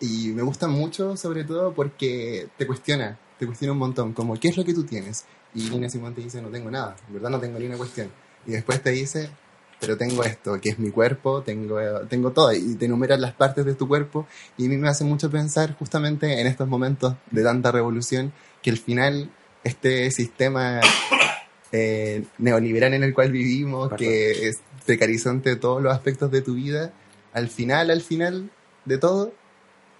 Y 0.00 0.28
me 0.28 0.42
gusta 0.42 0.66
mucho, 0.68 1.16
sobre 1.16 1.44
todo, 1.44 1.72
porque 1.72 2.48
te 2.56 2.66
cuestiona, 2.66 3.18
te 3.38 3.46
cuestiona 3.46 3.72
un 3.72 3.78
montón, 3.78 4.12
como, 4.12 4.34
¿qué 4.38 4.48
es 4.48 4.56
lo 4.56 4.64
que 4.64 4.74
tú 4.74 4.84
tienes? 4.84 5.24
Y 5.54 5.70
Nina 5.70 5.88
Simone 5.88 6.14
te 6.14 6.22
dice, 6.22 6.42
no 6.42 6.48
tengo 6.48 6.70
nada, 6.70 6.96
en 7.06 7.14
verdad 7.14 7.30
no 7.30 7.40
tengo 7.40 7.58
ni 7.58 7.66
una 7.66 7.76
cuestión. 7.76 8.10
Y 8.46 8.52
después 8.52 8.82
te 8.82 8.90
dice, 8.90 9.30
pero 9.80 9.96
tengo 9.96 10.24
esto, 10.24 10.60
que 10.60 10.70
es 10.70 10.78
mi 10.78 10.90
cuerpo, 10.90 11.42
tengo, 11.42 11.78
tengo 12.08 12.32
todo, 12.32 12.52
y 12.52 12.74
te 12.74 12.86
enumeran 12.86 13.20
las 13.20 13.34
partes 13.34 13.64
de 13.64 13.74
tu 13.74 13.86
cuerpo, 13.86 14.26
y 14.56 14.66
a 14.66 14.68
mí 14.68 14.76
me 14.76 14.88
hace 14.88 15.04
mucho 15.04 15.30
pensar 15.30 15.76
justamente 15.78 16.40
en 16.40 16.46
estos 16.46 16.68
momentos 16.68 17.14
de 17.30 17.42
tanta 17.42 17.70
revolución, 17.70 18.32
que 18.62 18.70
al 18.70 18.78
final 18.78 19.30
este 19.62 20.10
sistema 20.10 20.80
eh, 21.76 22.22
neoliberal 22.38 22.94
en 22.94 23.02
el 23.02 23.12
cual 23.12 23.32
vivimos, 23.32 23.88
Perdón. 23.88 23.98
que 23.98 24.48
es 24.48 24.60
precarizante 24.86 25.50
de 25.50 25.56
todos 25.56 25.82
los 25.82 25.92
aspectos 25.92 26.30
de 26.30 26.40
tu 26.40 26.54
vida, 26.54 26.92
al 27.32 27.48
final, 27.48 27.90
al 27.90 28.00
final 28.00 28.48
de 28.84 28.96
todo, 28.96 29.32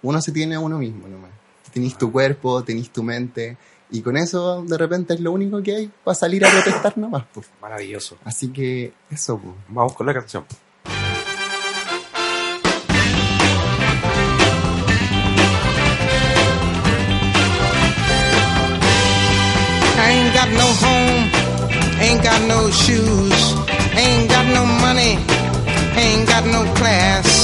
uno 0.01 0.21
se 0.21 0.31
tiene 0.31 0.55
a 0.55 0.61
uno 0.61 0.77
mismo 0.77 1.09
nomás. 1.09 1.31
Tenís 1.73 1.97
tu 1.97 2.13
cuerpo, 2.13 2.63
tenís 2.63 2.91
tu 2.91 3.03
mente, 3.03 3.57
y 3.91 4.01
con 4.01 4.15
eso 4.15 4.63
de 4.63 4.77
repente 4.77 5.15
es 5.15 5.19
lo 5.19 5.33
único 5.33 5.61
que 5.61 5.75
hay 5.75 5.91
para 6.03 6.15
salir 6.15 6.45
a 6.45 6.49
protestar 6.49 6.97
nomás. 6.97 7.25
Pues. 7.33 7.47
Maravilloso. 7.61 8.17
Así 8.23 8.53
que 8.53 8.93
eso, 9.11 9.37
pues. 9.37 9.53
Vamos 9.67 9.93
con 9.93 10.07
la 10.07 10.13
canción. 10.13 10.45
Ain't 22.15 22.23
got 22.23 22.41
no 22.47 22.71
shoes, 22.71 23.53
ain't 23.97 24.29
got 24.29 24.47
no 24.53 24.65
money, 24.65 25.17
ain't 25.99 26.27
got 26.29 26.45
no 26.45 26.63
class, 26.75 27.34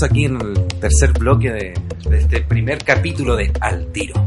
regreso 0.00 0.06
aquí 0.06 0.24
en 0.24 0.40
el 0.40 0.66
tercer 0.80 1.12
bloque 1.12 1.50
de, 1.50 1.74
de 2.08 2.18
este 2.18 2.40
primer 2.42 2.82
capítulo 2.84 3.36
de 3.36 3.52
Al 3.60 3.90
Tiro. 3.92 4.26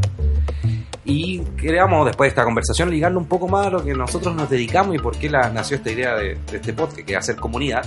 Y 1.05 1.39
queríamos, 1.57 2.05
después 2.05 2.27
de 2.27 2.29
esta 2.29 2.43
conversación, 2.43 2.89
ligarlo 2.89 3.19
un 3.19 3.27
poco 3.27 3.47
más 3.47 3.67
a 3.67 3.69
lo 3.69 3.83
que 3.83 3.93
nosotros 3.93 4.35
nos 4.35 4.49
dedicamos 4.49 4.95
y 4.95 4.99
por 4.99 5.17
qué 5.17 5.29
la, 5.29 5.49
nació 5.49 5.77
esta 5.77 5.91
idea 5.91 6.15
de, 6.15 6.37
de 6.49 6.57
este 6.57 6.73
podcast, 6.73 6.99
que 6.99 7.13
es 7.13 7.17
hacer 7.17 7.35
comunidad, 7.35 7.83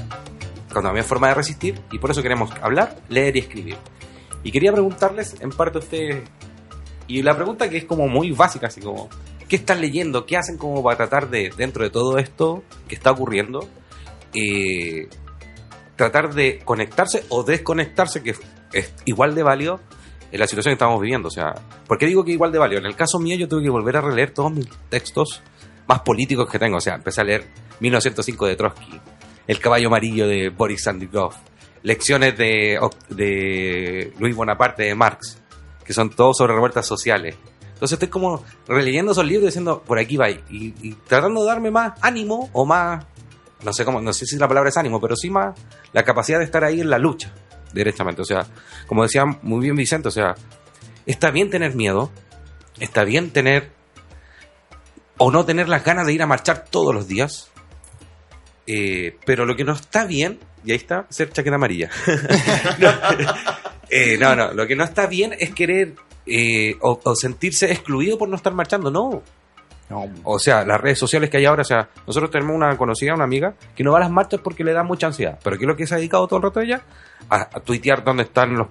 cuando 0.71 0.91
había 0.91 1.03
forma 1.03 1.29
de 1.29 1.35
resistir, 1.35 1.81
y 1.91 1.99
por 1.99 2.11
eso 2.11 2.23
queremos 2.23 2.51
hablar, 2.61 2.97
leer 3.09 3.37
y 3.37 3.41
escribir. 3.41 3.77
Y 4.43 4.53
quería 4.53 4.73
preguntarles, 4.73 5.37
en 5.41 5.51
parte 5.51 5.79
a 5.79 5.81
ustedes, 5.81 6.25
y 7.09 7.23
la 7.23 7.35
pregunta 7.35 7.71
que 7.71 7.79
es 7.79 7.85
como 7.85 8.07
muy 8.09 8.33
básica, 8.33 8.67
así 8.67 8.81
como, 8.81 9.09
¿qué 9.49 9.57
están 9.57 9.81
leyendo? 9.81 10.27
¿Qué 10.27 10.37
hacen 10.37 10.59
como 10.59 10.83
para 10.83 10.97
tratar 10.97 11.31
de, 11.31 11.51
dentro 11.57 11.85
de 11.85 11.91
todo 11.91 12.19
esto 12.19 12.63
que 12.89 12.95
está 12.95 13.13
ocurriendo, 13.13 13.67
eh, 14.35 15.09
tratar 15.97 16.35
de 16.35 16.61
conectarse 16.65 17.25
o 17.31 17.43
desconectarse, 17.43 18.23
que 18.23 18.35
es 18.73 18.93
igual 19.05 19.35
de 19.35 19.43
válido 19.43 19.81
en 20.31 20.41
la 20.41 20.47
situación 20.47 20.73
que 20.73 20.77
estamos 20.77 21.01
viviendo. 21.01 21.29
O 21.29 21.31
sea, 21.31 21.55
¿por 21.87 21.99
qué 21.99 22.07
digo 22.07 22.25
que 22.25 22.33
igual 22.33 22.53
de 22.53 22.59
válido? 22.59 22.81
En 22.81 22.87
el 22.87 22.97
caso 22.97 23.19
mío, 23.19 23.37
yo 23.37 23.49
tuve 23.49 23.63
que 23.63 23.71
volver 23.71 23.97
a 23.97 24.01
releer 24.01 24.33
todos 24.33 24.53
mis 24.53 24.69
textos 24.89 25.43
más 25.87 26.01
políticos 26.01 26.49
que 26.51 26.59
tengo. 26.59 26.77
O 26.77 26.81
sea, 26.81 26.95
empecé 26.95 27.21
a 27.21 27.25
leer 27.25 27.47
1905 27.81 28.47
de 28.47 28.57
Trotsky, 28.57 29.01
El 29.47 29.61
caballo 29.61 29.89
amarillo 29.89 30.27
de 30.27 30.51
Boris 30.51 30.83
Sandikov, 30.85 31.35
lecciones 31.83 32.37
de, 32.37 32.79
de 33.11 34.13
Luis 34.19 34.35
Bonaparte 34.35 34.85
de 34.85 34.95
Marx, 34.95 35.39
que 35.85 35.93
son 35.93 36.11
todos 36.11 36.37
sobre 36.37 36.55
revueltas 36.55 36.87
sociales. 36.87 37.37
Entonces 37.75 37.93
estoy 37.95 38.09
como 38.09 38.43
releyendo 38.67 39.13
esos 39.13 39.27
libros 39.27 39.47
diciendo, 39.47 39.83
por 39.87 39.99
aquí 39.99 40.17
va, 40.17 40.31
y, 40.31 40.41
y 40.51 40.93
tratando 41.07 41.43
de 41.43 41.47
darme 41.47 41.71
más 41.71 41.93
ánimo 42.01 42.49
o 42.55 42.65
más, 42.65 43.05
no 43.63 43.73
sé 43.73 43.85
cómo, 43.85 44.01
no 44.01 44.15
sé 44.15 44.25
si 44.25 44.39
la 44.39 44.49
palabra 44.49 44.71
es 44.71 44.77
ánimo, 44.79 44.99
pero 44.99 45.15
sí 45.15 45.29
más 45.29 45.55
la 45.97 46.05
capacidad 46.05 46.39
de 46.39 46.45
estar 46.45 46.63
ahí 46.63 46.83
en 46.83 46.91
la 46.91 46.99
lucha, 46.99 47.33
directamente. 47.73 48.21
O 48.21 48.25
sea, 48.27 48.47
como 48.87 49.03
decía 49.03 49.25
muy 49.25 49.63
bien 49.63 49.75
Vicente, 49.75 50.09
o 50.09 50.11
sea, 50.11 50.35
está 51.07 51.31
bien 51.31 51.49
tener 51.49 51.75
miedo, 51.75 52.11
está 52.79 53.03
bien 53.03 53.31
tener 53.31 53.71
o 55.17 55.31
no 55.31 55.47
tener 55.47 55.71
las 55.71 55.83
ganas 55.83 56.07
de 56.07 56.13
ir 56.13 56.21
a 56.21 56.27
marchar 56.27 56.67
todos 56.69 56.95
los 56.95 57.09
días, 57.09 57.49
eh, 58.67 59.17
pero 59.25 59.47
lo 59.47 59.57
que 59.57 59.65
no 59.65 59.73
está 59.73 60.05
bien, 60.05 60.39
y 60.67 60.73
ahí 60.73 60.77
está, 60.77 61.07
ser 61.09 61.33
chaqueta 61.33 61.57
amarilla. 61.57 61.89
no, 62.79 62.91
eh, 63.89 64.19
no, 64.21 64.37
no, 64.37 64.53
lo 64.53 64.67
que 64.67 64.77
no 64.77 64.85
está 64.85 65.07
bien 65.07 65.35
es 65.39 65.55
querer 65.55 65.95
eh, 66.27 66.77
o 66.83 67.17
sentirse 67.17 67.73
excluido 67.73 68.19
por 68.19 68.29
no 68.29 68.37
estar 68.37 68.53
marchando, 68.53 68.91
no. 68.91 69.23
O 70.25 70.39
sea, 70.39 70.65
las 70.65 70.81
redes 70.81 70.99
sociales 70.99 71.31
que 71.31 71.37
hay 71.37 71.45
ahora, 71.45 71.63
o 71.63 71.65
sea, 71.65 71.89
nosotros 72.07 72.31
tenemos 72.31 72.57
una 72.57 72.77
conocida, 72.77 73.15
una 73.15 73.25
amiga, 73.25 73.55
que 73.75 73.85
no 73.85 73.93
va 73.93 73.99
a 73.99 74.01
las 74.01 74.11
marchas 74.11 74.41
porque 74.43 74.65
le 74.65 74.73
da 74.73 74.83
mucha 74.83 75.07
ansiedad. 75.07 75.39
Pero 75.43 75.57
¿qué 75.57 75.65
es 75.65 75.69
lo 75.69 75.77
que 75.77 75.87
se 75.87 75.95
ha 75.95 75.99
dedicado 75.99 76.27
todo 76.27 76.39
el 76.39 76.43
rato 76.43 76.61
ella? 76.61 76.83
A, 77.31 77.43
a 77.43 77.61
tuitear 77.61 78.03
dónde 78.03 78.25
están 78.25 78.55
los, 78.55 78.67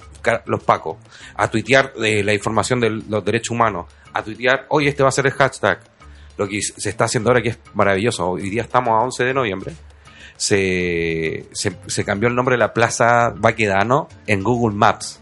los 0.45 0.63
pacos, 0.63 0.97
a 1.35 1.49
tuitear 1.49 1.93
eh, 2.03 2.23
la 2.23 2.33
información 2.33 2.79
de 2.79 2.89
los 2.89 3.23
derechos 3.23 3.51
humanos, 3.51 3.85
a 4.13 4.23
tuitear, 4.23 4.65
hoy 4.69 4.87
este 4.87 5.03
va 5.03 5.09
a 5.09 5.11
ser 5.13 5.27
el 5.27 5.33
hashtag. 5.33 5.79
Lo 6.37 6.47
que 6.49 6.61
se 6.61 6.89
está 6.89 7.05
haciendo 7.05 7.29
ahora 7.29 7.41
que 7.41 7.49
es 7.49 7.59
maravilloso. 7.73 8.31
Hoy 8.31 8.49
día 8.49 8.63
estamos 8.63 8.89
a 8.89 9.05
11 9.05 9.23
de 9.23 9.33
noviembre. 9.33 9.73
Se, 10.35 11.45
se, 11.53 11.77
se 11.87 12.03
cambió 12.03 12.27
el 12.27 12.35
nombre 12.35 12.55
de 12.55 12.59
la 12.59 12.73
Plaza 12.73 13.33
Baquedano 13.37 14.09
en 14.27 14.43
Google 14.43 14.75
Maps. 14.75 15.21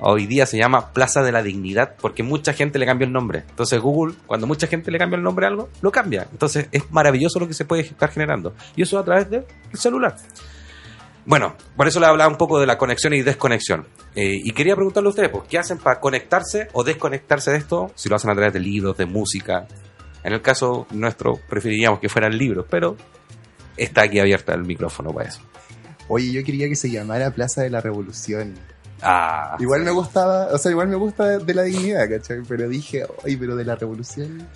Hoy 0.00 0.26
día 0.26 0.46
se 0.46 0.58
llama 0.58 0.92
Plaza 0.92 1.22
de 1.22 1.32
la 1.32 1.42
Dignidad 1.42 1.96
porque 2.00 2.22
mucha 2.22 2.52
gente 2.52 2.78
le 2.78 2.86
cambió 2.86 3.06
el 3.06 3.12
nombre. 3.12 3.44
Entonces 3.48 3.80
Google, 3.80 4.14
cuando 4.26 4.46
mucha 4.46 4.66
gente 4.66 4.90
le 4.90 4.98
cambia 4.98 5.16
el 5.16 5.22
nombre 5.22 5.46
a 5.46 5.50
algo, 5.50 5.68
lo 5.82 5.92
cambia. 5.92 6.26
Entonces 6.30 6.68
es 6.72 6.90
maravilloso 6.90 7.38
lo 7.38 7.48
que 7.48 7.54
se 7.54 7.64
puede 7.64 7.82
estar 7.82 8.10
generando. 8.10 8.54
Y 8.76 8.82
eso 8.82 8.98
a 8.98 9.04
través 9.04 9.30
del 9.30 9.44
celular. 9.72 10.16
Bueno, 11.26 11.56
por 11.76 11.88
eso 11.88 12.00
le 12.00 12.06
hablaba 12.06 12.30
un 12.30 12.36
poco 12.36 12.60
de 12.60 12.66
la 12.66 12.76
conexión 12.76 13.14
y 13.14 13.22
desconexión. 13.22 13.86
Eh, 14.14 14.40
y 14.44 14.50
quería 14.52 14.74
preguntarle 14.74 15.08
a 15.08 15.10
ustedes, 15.10 15.30
pues, 15.30 15.44
¿qué 15.48 15.58
hacen 15.58 15.78
para 15.78 15.98
conectarse 15.98 16.68
o 16.72 16.84
desconectarse 16.84 17.50
de 17.50 17.58
esto? 17.58 17.90
Si 17.94 18.08
lo 18.08 18.16
hacen 18.16 18.30
a 18.30 18.34
través 18.34 18.52
de 18.52 18.60
libros, 18.60 18.96
de 18.96 19.06
música. 19.06 19.66
En 20.22 20.32
el 20.32 20.42
caso 20.42 20.86
nuestro, 20.90 21.38
preferiríamos 21.48 21.98
que 22.00 22.08
fueran 22.08 22.36
libros, 22.36 22.66
pero 22.68 22.96
está 23.76 24.02
aquí 24.02 24.18
abierta 24.18 24.54
el 24.54 24.64
micrófono 24.64 25.12
para 25.12 25.28
eso. 25.28 25.40
Oye, 26.08 26.30
yo 26.30 26.44
quería 26.44 26.68
que 26.68 26.76
se 26.76 26.90
llamara 26.90 27.30
Plaza 27.30 27.62
de 27.62 27.70
la 27.70 27.80
Revolución. 27.80 28.54
Ah, 29.04 29.56
Igual 29.60 29.82
me 29.82 29.90
gustaba, 29.90 30.46
o 30.52 30.58
sea, 30.58 30.70
igual 30.70 30.88
me 30.88 30.96
gusta 30.96 31.38
de, 31.38 31.54
la 31.54 31.62
dignidad, 31.62 32.08
¿cachai? 32.08 32.40
Pero 32.48 32.68
dije, 32.68 33.04
oye, 33.24 33.36
pero 33.38 33.54
de 33.56 33.64
la 33.64 33.76
revolución, 33.76 34.48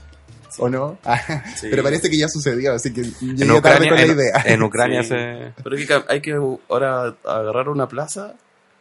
¿o 0.59 0.68
no? 0.68 0.99
Ah, 1.05 1.20
Sí. 1.57 1.68
Pero 1.70 1.82
parece 1.82 2.09
que 2.11 2.18
ya 2.18 2.28
sucedió, 2.28 2.72
así 2.74 2.92
que 2.92 3.03
llegué 3.03 3.46
tarde 3.46 3.59
Ucrania, 3.59 3.88
con 3.90 3.96
la 3.99 4.03
en- 4.05 4.11
idea. 4.12 4.42
en 4.46 4.62
Ucrania 4.62 5.03
Sí. 5.03 5.09
se... 5.11 5.53
Pero 5.62 5.76
hay 5.76 5.86
que, 5.86 6.03
hay 6.09 6.20
que 6.20 6.32
ahora 6.68 7.14
agarrar 7.24 7.68
una 7.68 7.86
plaza, 7.88 8.34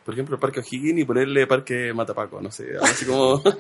por 0.06 0.14
ejemplo, 0.14 0.36
el 0.36 0.40
Parque 0.40 0.62
O'Higgins 0.62 1.00
y 1.02 1.06
ponerle 1.06 1.46
Parque 1.48 1.92
Matapaco, 1.94 2.40
no 2.42 2.52
sé, 2.52 2.66
así 2.82 3.06
como... 3.06 3.42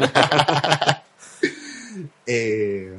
Eh, 2.26 2.96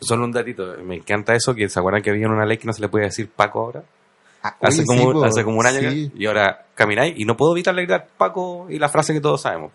Solo 0.00 0.24
un 0.24 0.32
datito, 0.32 0.74
me 0.82 0.96
encanta 0.96 1.34
eso, 1.34 1.54
que 1.54 1.68
se 1.68 1.78
acuerdan 1.78 2.00
que 2.02 2.08
había 2.10 2.26
una 2.28 2.46
ley 2.46 2.56
que 2.56 2.66
no 2.66 2.72
se 2.72 2.80
le 2.80 2.88
puede 2.88 3.04
decir 3.04 3.28
Paco 3.28 3.60
ahora. 3.60 3.82
Ah, 4.48 4.56
Hace, 4.60 4.82
oye, 4.82 4.86
como, 4.86 5.20
sí, 5.22 5.28
hace 5.28 5.44
como 5.44 5.58
un 5.58 5.66
año 5.66 5.90
sí. 5.90 6.10
que- 6.14 6.18
y 6.22 6.26
ahora 6.26 6.66
camináis 6.74 7.14
y 7.16 7.24
no 7.24 7.36
puedo 7.36 7.52
evitar 7.52 7.74
gritar 7.74 8.06
Paco 8.18 8.66
y 8.70 8.78
la 8.78 8.88
frase 8.88 9.12
que 9.12 9.20
todos 9.20 9.40
sabemos. 9.42 9.72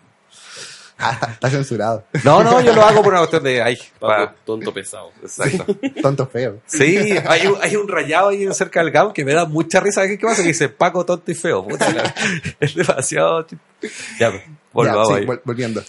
Ah, 0.98 1.18
está, 1.32 1.50
censurado. 1.50 2.04
No, 2.22 2.44
no, 2.44 2.60
yo 2.60 2.72
lo 2.74 2.82
hago 2.82 3.02
por 3.02 3.12
una 3.12 3.18
cuestión 3.22 3.42
de 3.42 3.60
ahí. 3.60 3.76
Paco, 3.98 4.32
pa- 4.32 4.34
tonto 4.44 4.72
pesado. 4.72 5.10
Exacto. 5.20 5.66
Tonto 6.00 6.26
feo. 6.28 6.60
Sí, 6.66 6.96
hay 7.26 7.46
un, 7.48 7.56
hay 7.60 7.74
un 7.74 7.88
rayado 7.88 8.28
ahí 8.28 8.46
cerca 8.54 8.80
del 8.84 8.92
GAM 8.92 9.12
que 9.12 9.24
me 9.24 9.32
da 9.34 9.44
mucha 9.46 9.80
risa. 9.80 10.06
¿Qué, 10.06 10.16
qué 10.16 10.26
pasa? 10.26 10.42
Que 10.42 10.48
dice 10.48 10.68
Paco 10.68 11.04
tonto 11.04 11.30
y 11.32 11.34
feo. 11.34 11.66
Puta, 11.66 11.90
la- 11.92 12.14
es 12.60 12.74
demasiado. 12.76 13.44
Ya, 14.20 14.30
pues, 14.30 14.42
volvamos 14.72 15.08
Ya, 15.08 15.14
sí, 15.16 15.20
ahí. 15.22 15.26
vol- 15.26 15.40
volviendo. 15.44 15.82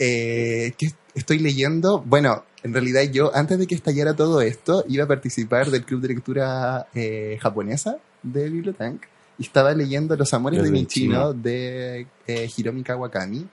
Eh, 0.00 0.72
¿Qué 0.76 0.88
estoy 1.14 1.38
leyendo? 1.38 2.00
Bueno, 2.04 2.44
en 2.64 2.72
realidad 2.72 3.02
yo, 3.12 3.30
antes 3.36 3.58
de 3.60 3.66
que 3.68 3.76
estallara 3.76 4.16
todo 4.16 4.40
esto, 4.40 4.84
iba 4.88 5.04
a 5.04 5.08
participar 5.08 5.70
del 5.70 5.84
club 5.84 6.00
de 6.00 6.08
lectura 6.08 6.88
eh, 6.94 7.38
japonesa 7.40 7.98
de 8.22 8.48
Bibliotank 8.48 9.02
y 9.38 9.42
estaba 9.44 9.72
leyendo 9.72 10.16
Los 10.16 10.32
amores 10.34 10.58
de 10.58 10.62
Desde 10.64 10.72
mi 10.72 10.80
el 10.80 10.86
chino 10.88 11.14
chino. 11.14 11.32
de 11.34 12.06
eh, 12.26 12.50
Hiromi 12.56 12.82
Kawakami, 12.82 13.46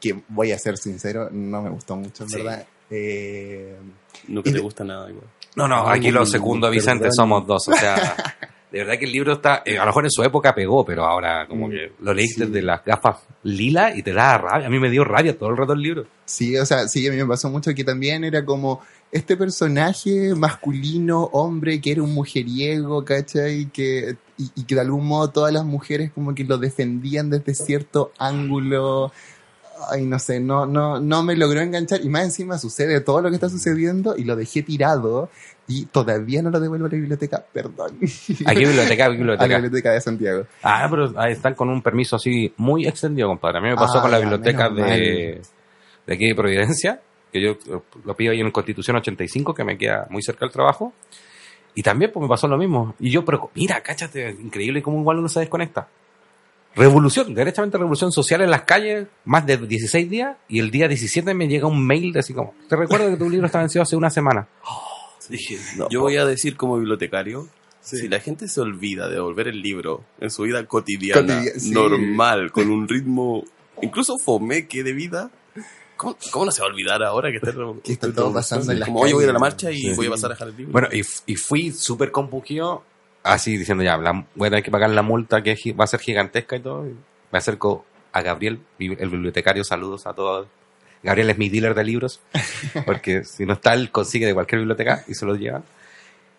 que 0.00 0.22
voy 0.28 0.52
a 0.52 0.58
ser 0.58 0.76
sincero, 0.78 1.28
no 1.30 1.62
me 1.62 1.70
gustó 1.70 1.96
mucho, 1.96 2.24
en 2.24 2.28
Sí. 2.30 2.36
verdad. 2.36 2.66
Eh, 2.90 3.76
Nunca 4.28 4.50
te 4.50 4.56
de- 4.56 4.60
gusta 4.62 4.84
nada 4.84 5.08
igual. 5.08 5.24
No, 5.56 5.66
no, 5.68 5.88
aquí 5.88 6.10
lo 6.10 6.24
segundo 6.26 6.70
Vicente 6.70 7.04
perdón. 7.04 7.14
somos 7.14 7.46
dos. 7.46 7.68
O 7.68 7.72
sea, 7.72 7.94
de 8.70 8.78
verdad 8.78 8.98
que 8.98 9.04
el 9.06 9.12
libro 9.12 9.32
está. 9.34 9.62
eh, 9.64 9.76
a 9.78 9.80
lo 9.82 9.86
mejor 9.86 10.04
en 10.04 10.10
su 10.10 10.22
época 10.22 10.54
pegó, 10.54 10.84
pero 10.84 11.04
ahora 11.04 11.46
como 11.48 11.68
Mm, 11.68 11.70
que 11.70 11.92
lo 12.00 12.14
leíste 12.14 12.46
sí. 12.46 12.50
de 12.50 12.62
las 12.62 12.84
gafas 12.84 13.18
lila 13.42 13.96
y 13.96 14.02
te 14.02 14.12
da 14.12 14.38
rabia. 14.38 14.66
A 14.66 14.70
mí 14.70 14.78
me 14.78 14.90
dio 14.90 15.04
rabia 15.04 15.36
todo 15.38 15.50
el 15.50 15.56
rato 15.56 15.72
el 15.72 15.82
libro. 15.82 16.06
Sí, 16.24 16.56
o 16.56 16.64
sea, 16.64 16.86
sí, 16.88 17.06
a 17.08 17.10
mí 17.10 17.16
me 17.16 17.26
pasó 17.26 17.50
mucho 17.50 17.74
que 17.74 17.82
también 17.84 18.22
era 18.24 18.44
como 18.44 18.80
este 19.10 19.36
personaje 19.36 20.34
masculino, 20.36 21.24
hombre, 21.32 21.80
que 21.80 21.90
era 21.92 22.02
un 22.02 22.14
mujeriego, 22.14 23.04
¿cachai? 23.04 23.66
Que, 23.72 24.16
y, 24.38 24.50
y 24.54 24.64
que 24.64 24.74
de 24.76 24.80
algún 24.82 25.06
modo 25.06 25.30
todas 25.30 25.52
las 25.52 25.64
mujeres 25.64 26.12
como 26.12 26.34
que 26.34 26.44
lo 26.44 26.58
defendían 26.58 27.30
desde 27.30 27.54
cierto 27.54 28.12
ángulo. 28.18 29.10
Ay, 29.90 30.04
no 30.04 30.18
sé, 30.18 30.40
no, 30.40 30.66
no, 30.66 31.00
no 31.00 31.22
me 31.22 31.34
logró 31.36 31.60
enganchar. 31.60 32.00
Y 32.04 32.08
más 32.10 32.24
encima 32.24 32.58
sucede 32.58 33.00
todo 33.00 33.22
lo 33.22 33.30
que 33.30 33.36
está 33.36 33.48
sucediendo 33.48 34.14
y 34.16 34.24
lo 34.24 34.36
dejé 34.36 34.62
tirado 34.62 35.30
y 35.70 35.86
todavía 35.86 36.42
no 36.42 36.50
lo 36.50 36.58
devuelvo 36.58 36.86
a 36.86 36.88
la 36.88 36.96
biblioteca, 36.96 37.44
perdón. 37.52 37.96
Aquí 38.44 38.64
biblioteca, 38.64 38.92
aquí 38.92 39.02
a 39.02 39.08
la 39.08 39.14
biblioteca. 39.16 39.54
biblioteca 39.58 39.92
de 39.92 40.00
Santiago. 40.00 40.46
Ah, 40.64 40.88
pero 40.90 41.12
ahí 41.16 41.32
están 41.32 41.54
con 41.54 41.68
un 41.68 41.80
permiso 41.80 42.16
así 42.16 42.52
muy 42.56 42.88
extendido, 42.88 43.28
compadre. 43.28 43.58
A 43.58 43.60
mí 43.60 43.68
me 43.68 43.76
pasó 43.76 43.98
Ah, 43.98 44.02
con 44.02 44.10
la 44.10 44.18
ya, 44.18 44.24
biblioteca 44.24 44.68
de, 44.68 45.40
de 46.06 46.14
aquí 46.14 46.26
de 46.26 46.34
Providencia, 46.34 47.00
que 47.32 47.40
yo 47.40 47.50
eh, 47.52 47.80
lo 48.04 48.16
pido 48.16 48.32
ahí 48.32 48.40
en 48.40 48.50
Constitución 48.50 48.96
85, 48.96 49.54
que 49.54 49.62
me 49.62 49.78
queda 49.78 50.08
muy 50.10 50.22
cerca 50.22 50.44
del 50.44 50.52
trabajo. 50.52 50.92
Y 51.72 51.82
también 51.84 52.10
pues 52.12 52.20
me 52.20 52.28
pasó 52.28 52.48
lo 52.48 52.58
mismo. 52.58 52.96
Y 52.98 53.10
yo, 53.10 53.24
pero 53.24 53.48
mira, 53.54 53.80
cáchate, 53.80 54.30
increíble 54.30 54.82
cómo 54.82 54.98
igual 54.98 55.18
uno 55.20 55.28
se 55.28 55.38
desconecta. 55.38 55.86
Revolución, 56.74 57.32
derechamente 57.32 57.78
revolución 57.78 58.10
social 58.10 58.40
en 58.42 58.50
las 58.50 58.62
calles, 58.62 59.06
más 59.24 59.46
de 59.46 59.56
16 59.56 60.10
días, 60.10 60.36
y 60.48 60.58
el 60.58 60.70
día 60.72 60.88
17 60.88 61.32
me 61.34 61.46
llega 61.48 61.66
un 61.68 61.84
mail 61.86 62.12
de 62.12 62.20
así 62.20 62.32
como, 62.34 62.54
te 62.68 62.74
recuerdo 62.76 63.08
que 63.10 63.16
tu 63.16 63.28
libro 63.30 63.46
está 63.46 63.58
vencido 63.60 63.82
hace 63.82 63.94
una 63.96 64.10
semana. 64.10 64.48
Dije, 65.38 65.58
no, 65.76 65.88
Yo 65.90 66.00
voy 66.00 66.16
a 66.16 66.24
decir 66.26 66.56
como 66.56 66.76
bibliotecario, 66.78 67.48
si 67.80 68.08
la 68.08 68.20
gente 68.20 68.46
se 68.48 68.60
olvida 68.60 69.08
de 69.08 69.14
devolver 69.14 69.48
el 69.48 69.62
libro 69.62 70.04
en 70.20 70.30
su 70.30 70.42
vida 70.42 70.64
cotidiana, 70.66 71.20
Cotidia- 71.42 71.58
sí. 71.58 71.70
normal, 71.70 72.52
con 72.52 72.70
un 72.70 72.86
ritmo 72.88 73.44
incluso 73.82 74.18
fomeque 74.18 74.82
de 74.84 74.92
vida, 74.92 75.30
¿cómo, 75.96 76.16
cómo 76.30 76.44
no 76.46 76.50
se 76.52 76.60
va 76.60 76.68
a 76.68 76.70
olvidar 76.70 77.02
ahora 77.02 77.30
que 77.30 77.36
está, 77.38 77.52
Que 77.82 77.92
está 77.92 78.12
todo 78.12 78.32
pasando 78.34 78.70
en 78.72 78.80
las 78.80 78.88
Como 78.88 79.00
hoy 79.00 79.12
voy 79.14 79.22
a 79.22 79.24
ir 79.24 79.30
a 79.30 79.32
la 79.32 79.38
marcha 79.38 79.70
y 79.70 79.78
Sí. 79.80 79.92
voy 79.96 80.06
a 80.08 80.10
pasar 80.10 80.30
a 80.32 80.34
dejar 80.34 80.48
el 80.48 80.56
libro. 80.56 80.72
Bueno, 80.72 80.88
y, 80.92 81.00
y 81.26 81.36
fui 81.36 81.70
súper 81.72 82.10
compungido, 82.10 82.84
así 83.22 83.56
diciendo 83.56 83.82
ya, 83.82 83.96
la- 83.96 84.26
voy 84.34 84.46
a 84.48 84.50
tener 84.50 84.62
que 84.64 84.70
pagar 84.70 84.90
la 84.90 85.02
multa 85.02 85.42
que 85.42 85.56
va 85.72 85.84
a 85.84 85.86
ser 85.86 86.00
gigantesca 86.00 86.56
y 86.56 86.60
todo. 86.60 86.86
y 86.86 86.94
me 87.32 87.38
acerco 87.38 87.86
a 88.12 88.22
Gabriel, 88.22 88.60
el 88.78 89.08
bibliotecario, 89.08 89.62
saludos 89.64 90.06
a 90.06 90.12
todos. 90.12 90.48
Gabriel 91.02 91.30
es 91.30 91.38
mi 91.38 91.48
dealer 91.48 91.74
de 91.74 91.84
libros, 91.84 92.20
porque 92.86 93.24
si 93.24 93.46
no 93.46 93.54
está, 93.54 93.74
él 93.74 93.90
consigue 93.90 94.26
de 94.26 94.34
cualquier 94.34 94.60
biblioteca 94.60 95.04
y 95.08 95.14
se 95.14 95.24
los 95.26 95.38
llevan. 95.38 95.64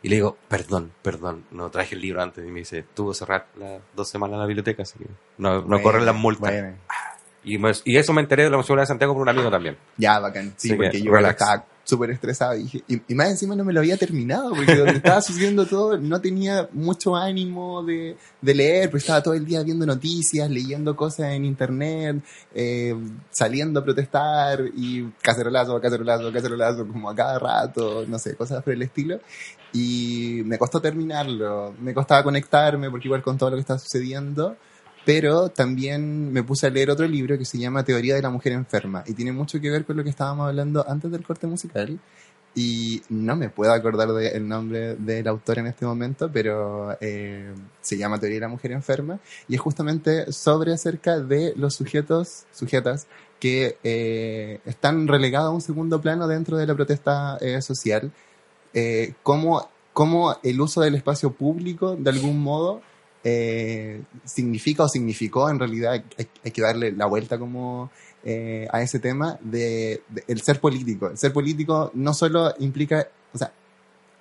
Y 0.03 0.09
le 0.09 0.15
digo, 0.15 0.37
perdón, 0.47 0.91
perdón, 1.03 1.45
no 1.51 1.69
traje 1.69 1.93
el 1.95 2.01
libro 2.01 2.21
antes. 2.23 2.43
Y 2.45 2.49
me 2.51 2.59
dice, 2.59 2.83
tuvo 2.95 3.11
que 3.11 3.17
cerrar 3.19 3.45
las 3.59 3.81
dos 3.95 4.09
semanas 4.09 4.39
la 4.39 4.45
biblioteca, 4.47 4.81
así 4.83 4.97
que 4.97 5.05
no, 5.37 5.55
no 5.55 5.61
Bueno, 5.63 5.83
corren 5.83 6.05
las 6.05 6.15
multas. 6.15 6.51
bueno. 6.51 6.75
Y, 7.43 7.57
me- 7.57 7.71
y 7.85 7.97
eso 7.97 8.13
me 8.13 8.21
enteré 8.21 8.43
de 8.43 8.49
la 8.51 8.57
Municipalidad 8.57 8.83
de 8.83 8.87
Santiago 8.87 9.13
por 9.13 9.21
un 9.23 9.29
amigo 9.29 9.49
también. 9.49 9.77
Ya, 9.97 10.19
bacán. 10.19 10.53
Sí, 10.57 10.69
que, 10.69 10.75
porque 10.75 11.01
yo 11.01 11.11
relax. 11.11 11.41
estaba 11.41 11.65
súper 11.91 12.11
estresado. 12.11 12.55
Y, 12.55 12.63
dije- 12.63 12.83
y, 12.87 13.01
y 13.09 13.15
más 13.15 13.29
encima 13.29 13.55
no 13.55 13.63
me 13.63 13.73
lo 13.73 13.79
había 13.81 13.97
terminado, 13.97 14.49
porque 14.55 14.75
donde 14.75 14.93
estaba 14.97 15.21
sucediendo 15.21 15.65
todo 15.65 15.97
no 15.97 16.19
tenía 16.21 16.67
mucho 16.73 17.15
ánimo 17.15 17.83
de, 17.83 18.15
de 18.41 18.55
leer, 18.55 18.89
pues 18.89 19.03
estaba 19.03 19.21
todo 19.21 19.33
el 19.33 19.45
día 19.45 19.61
viendo 19.63 19.85
noticias, 19.85 20.49
leyendo 20.49 20.95
cosas 20.95 21.33
en 21.33 21.45
internet, 21.45 22.23
eh, 22.55 22.95
saliendo 23.31 23.79
a 23.79 23.83
protestar 23.83 24.61
y 24.75 25.03
cacerolazo, 25.21 25.79
cacerolazo, 25.79 26.31
cacerolazo, 26.31 26.87
como 26.87 27.09
a 27.09 27.15
cada 27.15 27.37
rato, 27.39 28.05
no 28.07 28.17
sé, 28.17 28.35
cosas 28.35 28.63
por 28.63 28.73
el 28.73 28.81
estilo. 28.81 29.19
Y 29.73 30.41
me 30.45 30.57
costó 30.57 30.81
terminarlo, 30.81 31.73
me 31.79 31.93
costaba 31.93 32.23
conectarme, 32.23 32.89
porque 32.89 33.07
igual 33.07 33.21
con 33.21 33.37
todo 33.37 33.51
lo 33.51 33.55
que 33.55 33.61
estaba 33.61 33.79
sucediendo. 33.79 34.57
Pero 35.05 35.49
también 35.49 36.31
me 36.31 36.43
puse 36.43 36.67
a 36.67 36.69
leer 36.69 36.91
otro 36.91 37.07
libro 37.07 37.37
que 37.37 37.45
se 37.45 37.57
llama 37.57 37.83
Teoría 37.83 38.15
de 38.15 38.21
la 38.21 38.29
Mujer 38.29 38.53
Enferma 38.53 39.03
y 39.07 39.13
tiene 39.13 39.31
mucho 39.31 39.59
que 39.59 39.69
ver 39.69 39.85
con 39.85 39.97
lo 39.97 40.03
que 40.03 40.09
estábamos 40.11 40.47
hablando 40.47 40.87
antes 40.87 41.11
del 41.11 41.23
corte 41.23 41.47
musical. 41.47 41.99
Y 42.53 43.01
no 43.07 43.37
me 43.37 43.49
puedo 43.49 43.71
acordar 43.71 44.09
del 44.09 44.45
nombre 44.45 44.95
del 44.95 45.25
autor 45.29 45.59
en 45.59 45.67
este 45.67 45.85
momento, 45.85 46.29
pero 46.31 46.97
eh, 46.99 47.53
se 47.79 47.97
llama 47.97 48.19
Teoría 48.19 48.37
de 48.37 48.41
la 48.41 48.47
Mujer 48.49 48.73
Enferma 48.73 49.19
y 49.47 49.55
es 49.55 49.61
justamente 49.61 50.33
sobre 50.33 50.73
acerca 50.73 51.17
de 51.17 51.53
los 51.55 51.75
sujetos, 51.75 52.43
sujetas 52.51 53.07
que 53.41 53.79
eh, 53.83 54.59
están 54.65 55.07
relegados 55.07 55.47
a 55.47 55.51
un 55.51 55.61
segundo 55.61 55.99
plano 55.99 56.27
dentro 56.27 56.57
de 56.57 56.67
la 56.67 56.75
protesta 56.75 57.39
eh, 57.41 57.59
social, 57.63 58.11
eh, 58.71 59.15
cómo, 59.23 59.67
cómo 59.93 60.37
el 60.43 60.61
uso 60.61 60.79
del 60.81 60.93
espacio 60.93 61.31
público, 61.31 61.95
de 61.95 62.11
algún 62.11 62.39
modo, 62.39 62.83
eh, 63.23 64.01
significa 64.25 64.83
o 64.83 64.87
significó, 64.89 65.49
en 65.49 65.59
realidad 65.59 65.93
hay, 65.93 66.03
hay 66.43 66.51
que 66.51 66.61
darle 66.61 66.91
la 66.91 67.05
vuelta 67.05 67.37
como 67.37 67.91
eh, 68.23 68.67
a 68.71 68.81
ese 68.81 68.99
tema 68.99 69.37
de, 69.41 70.01
de 70.09 70.23
el 70.27 70.41
ser 70.41 70.59
político. 70.59 71.07
El 71.09 71.17
ser 71.17 71.31
político 71.33 71.91
no 71.93 72.13
solo 72.13 72.53
implica, 72.59 73.07
o 73.33 73.37
sea, 73.37 73.51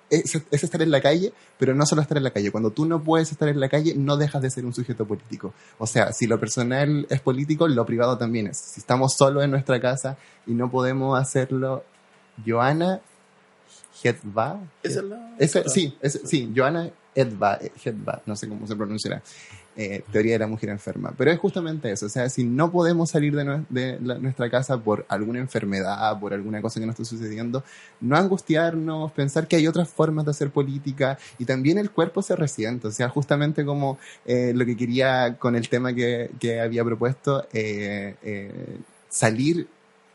es, 0.09 0.35
es 0.51 0.63
estar 0.63 0.81
en 0.81 0.91
la 0.91 0.99
calle, 1.01 1.31
pero 1.57 1.73
no 1.73 1.85
solo 1.85 2.01
estar 2.01 2.17
en 2.17 2.23
la 2.25 2.31
calle. 2.31 2.51
Cuando 2.51 2.71
tú 2.71 2.85
no 2.85 3.01
puedes 3.01 3.31
estar 3.31 3.47
en 3.47 3.59
la 3.61 3.69
calle, 3.69 3.93
no 3.95 4.17
dejas 4.17 4.41
de 4.41 4.49
ser 4.51 4.65
un 4.65 4.73
sujeto 4.73 5.05
político. 5.05 5.53
O 5.77 5.87
sea, 5.87 6.11
si 6.11 6.27
lo 6.27 6.37
personal 6.39 7.07
es 7.09 7.21
político, 7.21 7.65
lo 7.67 7.85
privado 7.85 8.17
también 8.17 8.47
es. 8.47 8.57
Si 8.57 8.81
estamos 8.81 9.13
solo 9.17 9.41
en 9.41 9.51
nuestra 9.51 9.79
casa 9.79 10.17
y 10.45 10.51
no 10.53 10.69
podemos 10.69 11.17
hacerlo, 11.17 11.85
Joana 12.45 12.99
es 14.83 14.95
la. 15.03 15.35
Ese- 15.39 15.69
sí, 15.69 15.95
ese- 16.01 16.25
sí, 16.27 16.51
Joana 16.55 16.89
Edva, 17.15 17.59
Hedva, 17.83 18.21
no 18.25 18.35
sé 18.35 18.47
cómo 18.47 18.67
se 18.67 18.75
pronunciará. 18.75 19.21
Eh, 19.77 20.03
teoría 20.11 20.33
de 20.33 20.39
la 20.39 20.47
mujer 20.47 20.69
enferma. 20.69 21.13
Pero 21.17 21.31
es 21.31 21.39
justamente 21.39 21.89
eso, 21.89 22.05
o 22.05 22.09
sea, 22.09 22.27
si 22.27 22.43
no 22.43 22.73
podemos 22.73 23.09
salir 23.09 23.33
de, 23.33 23.97
nuestra 24.01 24.49
casa 24.49 24.77
por 24.77 25.05
alguna 25.07 25.39
enfermedad, 25.39 26.19
por 26.19 26.33
alguna 26.33 26.61
cosa 26.61 26.81
que 26.81 26.85
nos 26.85 26.99
está 26.99 27.05
sucediendo, 27.05 27.63
no 28.01 28.17
angustiarnos, 28.17 29.13
pensar 29.13 29.47
que 29.47 29.55
hay 29.55 29.67
otras 29.67 29.87
formas 29.87 30.25
de 30.25 30.31
hacer 30.31 30.49
política 30.51 31.17
y 31.39 31.45
también 31.45 31.77
el 31.77 31.89
cuerpo 31.89 32.21
se 32.21 32.35
resiente, 32.35 32.89
o 32.89 32.91
sea, 32.91 33.07
justamente 33.07 33.63
como 33.63 33.97
eh, 34.25 34.51
lo 34.53 34.65
que 34.65 34.75
quería 34.75 35.37
con 35.39 35.55
el 35.55 35.69
tema 35.69 35.93
que, 35.93 36.59
había 36.61 36.83
propuesto, 36.83 37.47
eh, 37.53 38.77
salir. 39.07 39.69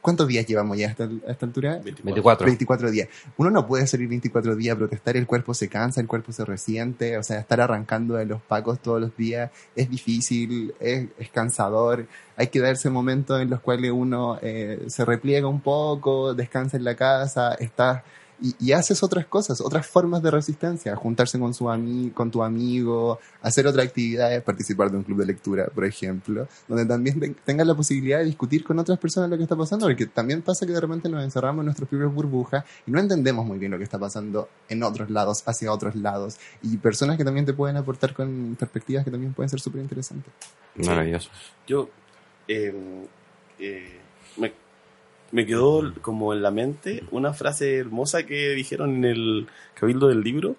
¿Cuántos 0.07 0.29
días 0.29 0.47
llevamos 0.47 0.79
ya 0.79 0.87
a 0.87 0.91
esta, 0.91 1.03
a 1.27 1.33
esta 1.33 1.47
altura? 1.47 1.81
24. 1.83 2.47
24 2.47 2.93
días. 2.93 3.09
Uno 3.39 3.51
no 3.51 3.67
puede 3.67 3.89
salir 3.89 4.09
24 4.09 4.55
días 4.55 4.77
a 4.77 4.79
protestar, 4.79 5.17
el 5.17 5.27
cuerpo 5.27 5.53
se 5.53 5.69
cansa, 5.69 6.01
el 6.01 6.07
cuerpo 6.07 6.31
se 6.31 6.45
resiente, 6.45 7.19
o 7.19 7.25
sea, 7.25 7.41
estar 7.41 7.61
arrancando 7.61 8.15
de 8.15 8.25
los 8.25 8.41
pacos 8.41 8.79
todos 8.79 9.01
los 9.01 9.17
días 9.17 9.51
es 9.75 9.91
difícil, 9.91 10.73
es, 10.79 11.09
es 11.19 11.29
cansador, 11.31 12.07
hay 12.37 12.47
que 12.47 12.61
darse 12.61 12.89
momentos 12.89 13.43
en 13.43 13.51
los 13.51 13.59
cuales 13.59 13.91
uno 13.91 14.39
eh, 14.43 14.85
se 14.87 15.05
repliega 15.05 15.49
un 15.49 15.61
poco, 15.61 16.35
descansa 16.35 16.77
en 16.77 16.85
la 16.85 16.95
casa, 16.95 17.55
está 17.55 18.05
y, 18.41 18.55
y 18.59 18.73
haces 18.73 19.03
otras 19.03 19.27
cosas, 19.27 19.61
otras 19.61 19.87
formas 19.87 20.23
de 20.23 20.31
resistencia, 20.31 20.95
juntarse 20.97 21.39
con, 21.39 21.55
su 21.55 21.71
ami 21.71 22.11
con 22.11 22.31
tu 22.31 22.43
amigo, 22.43 23.19
hacer 23.43 23.67
otras 23.67 23.87
actividades, 23.87 24.43
participar 24.43 24.91
de 24.91 24.99
un 24.99 25.03
club 25.05 25.19
de 25.21 25.27
lectura, 25.27 25.67
por 25.75 25.85
ejemplo, 25.85 26.47
donde 26.69 26.85
también 26.87 27.19
te- 27.19 27.31
tengas 27.45 27.67
la 27.67 27.75
posibilidad 27.75 28.19
de 28.19 28.25
discutir 28.27 28.65
con 28.65 28.79
otras 28.79 28.99
personas 28.99 29.31
lo 29.31 29.37
que 29.37 29.43
está 29.45 29.57
pasando, 29.57 29.87
porque 29.87 30.07
también 30.07 30.43
pasa 30.43 30.67
que 30.67 30.73
de 30.73 30.81
repente 30.81 31.09
nos 31.09 31.23
encerramos 31.25 31.61
en 31.63 31.67
nuestras 31.67 31.89
propias 31.89 32.13
burbujas 32.13 32.65
y 32.87 32.91
no 32.91 32.99
entendemos 33.01 33.47
muy 33.47 33.59
bien 33.59 33.73
lo 33.73 33.79
que 33.79 33.85
está 33.85 33.99
pasando 33.99 34.49
en 34.69 34.83
otros 34.83 35.11
lados, 35.11 35.43
hacia 35.47 35.73
otros 35.73 35.95
lados, 35.97 36.37
y 36.63 36.77
personas 36.77 37.17
que 37.17 37.25
también 37.25 37.47
te 37.47 37.53
pueden 37.55 37.77
aportar 37.77 38.13
con 38.15 38.57
perspectivas 38.59 39.05
que 39.05 39.11
también 39.11 39.33
pueden 39.33 39.49
ser 39.49 39.61
súper 39.61 39.81
interesantes. 39.81 40.33
Maravilloso. 40.77 41.31
Yo. 41.67 41.89
eh, 42.49 42.73
eh, 43.59 43.99
me, 44.37 44.53
me 45.33 45.45
quedó 45.47 45.93
como 46.03 46.33
en 46.33 46.43
la 46.43 46.51
mente 46.51 47.05
una 47.11 47.33
frase 47.33 47.77
hermosa 47.77 48.25
que 48.25 48.51
dijeron 48.51 48.97
en 48.97 49.05
el 49.05 49.47
cabildo 49.75 50.09
del 50.09 50.21
libro. 50.23 50.57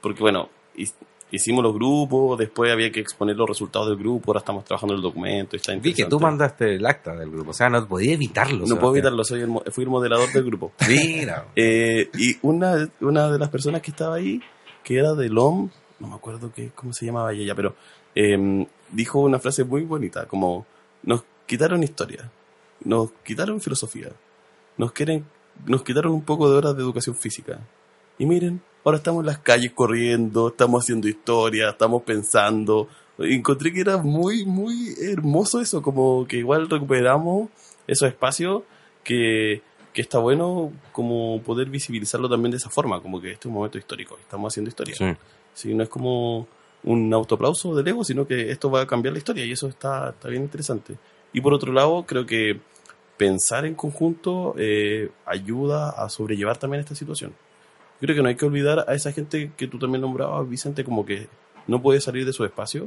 Porque, 0.00 0.20
bueno, 0.20 0.48
hi- 0.76 0.88
hicimos 1.30 1.62
los 1.62 1.74
grupos, 1.74 2.38
después 2.38 2.72
había 2.72 2.90
que 2.90 3.00
exponer 3.00 3.36
los 3.36 3.48
resultados 3.48 3.88
del 3.88 3.98
grupo, 3.98 4.30
ahora 4.30 4.40
estamos 4.40 4.64
trabajando 4.64 4.94
el 4.94 5.02
documento. 5.02 5.56
Está 5.56 5.74
Vi 5.76 5.94
que 5.94 6.04
tú 6.06 6.18
mandaste 6.18 6.74
el 6.74 6.84
acta 6.86 7.14
del 7.14 7.30
grupo, 7.30 7.50
o 7.50 7.54
sea, 7.54 7.68
no 7.68 7.86
podía 7.86 8.14
evitarlo. 8.14 8.66
No 8.66 8.78
puedo 8.78 8.94
evitarlo, 8.94 9.22
soy 9.24 9.42
el, 9.42 9.50
fui 9.72 9.84
el 9.84 9.90
moderador 9.90 10.32
del 10.32 10.44
grupo. 10.44 10.72
Mira. 10.88 11.46
Eh, 11.54 12.08
y 12.18 12.36
una, 12.42 12.88
una 13.00 13.30
de 13.30 13.38
las 13.38 13.48
personas 13.48 13.80
que 13.82 13.90
estaba 13.90 14.16
ahí, 14.16 14.40
que 14.82 14.98
era 14.98 15.12
de 15.14 15.28
LOM, 15.28 15.68
no 16.00 16.08
me 16.08 16.14
acuerdo 16.14 16.50
qué, 16.52 16.70
cómo 16.74 16.92
se 16.92 17.04
llamaba 17.06 17.32
ella, 17.32 17.54
pero 17.54 17.74
eh, 18.14 18.66
dijo 18.90 19.20
una 19.20 19.38
frase 19.38 19.64
muy 19.64 19.82
bonita, 19.82 20.26
como 20.26 20.66
nos 21.02 21.22
quitaron 21.46 21.82
historia, 21.82 22.30
nos 22.84 23.10
quitaron 23.24 23.60
filosofía, 23.60 24.10
nos 24.76 24.92
quieren, 24.92 25.24
nos 25.66 25.82
quitaron 25.82 26.12
un 26.12 26.22
poco 26.22 26.50
de 26.50 26.56
horas 26.56 26.76
de 26.76 26.82
educación 26.82 27.14
física. 27.16 27.60
Y 28.18 28.26
miren, 28.26 28.60
ahora 28.84 28.98
estamos 28.98 29.20
en 29.20 29.26
las 29.26 29.38
calles 29.38 29.72
corriendo, 29.72 30.48
estamos 30.48 30.84
haciendo 30.84 31.08
historia, 31.08 31.70
estamos 31.70 32.02
pensando. 32.02 32.88
Y 33.18 33.34
Encontré 33.34 33.72
que 33.72 33.80
era 33.80 33.98
muy, 33.98 34.44
muy 34.44 34.94
hermoso 35.00 35.60
eso, 35.60 35.82
como 35.82 36.26
que 36.26 36.38
igual 36.38 36.68
recuperamos 36.68 37.48
esos 37.86 38.08
espacios 38.08 38.62
que, 39.04 39.62
que 39.92 40.02
está 40.02 40.18
bueno 40.18 40.72
como 40.92 41.42
poder 41.42 41.68
visibilizarlo 41.68 42.28
también 42.28 42.50
de 42.50 42.58
esa 42.58 42.70
forma, 42.70 43.00
como 43.02 43.20
que 43.20 43.32
este 43.32 43.42
es 43.42 43.46
un 43.46 43.54
momento 43.54 43.78
histórico, 43.78 44.16
estamos 44.20 44.52
haciendo 44.52 44.68
historia. 44.68 44.94
Sí. 44.96 45.16
Sí, 45.52 45.74
no 45.74 45.82
es 45.82 45.88
como 45.88 46.46
un 46.84 47.12
autoaplauso 47.12 47.74
del 47.74 47.88
ego, 47.88 48.04
sino 48.04 48.26
que 48.26 48.50
esto 48.50 48.70
va 48.70 48.82
a 48.82 48.86
cambiar 48.86 49.12
la 49.12 49.18
historia 49.18 49.44
y 49.44 49.52
eso 49.52 49.68
está, 49.68 50.10
está 50.10 50.28
bien 50.28 50.42
interesante. 50.42 50.96
Y 51.32 51.40
por 51.40 51.52
otro 51.52 51.72
lado, 51.72 52.04
creo 52.06 52.26
que 52.26 52.60
pensar 53.20 53.66
en 53.66 53.74
conjunto 53.74 54.54
eh, 54.56 55.10
ayuda 55.26 55.90
a 55.90 56.08
sobrellevar 56.08 56.56
también 56.56 56.80
esta 56.80 56.94
situación. 56.94 57.32
Yo 58.00 58.06
creo 58.06 58.16
que 58.16 58.22
no 58.22 58.30
hay 58.30 58.34
que 58.34 58.46
olvidar 58.46 58.86
a 58.88 58.94
esa 58.94 59.12
gente 59.12 59.52
que 59.58 59.66
tú 59.66 59.78
también 59.78 60.00
nombrabas, 60.00 60.48
Vicente, 60.48 60.84
como 60.84 61.04
que 61.04 61.28
no 61.66 61.82
puede 61.82 62.00
salir 62.00 62.24
de 62.24 62.32
su 62.32 62.46
espacio. 62.46 62.84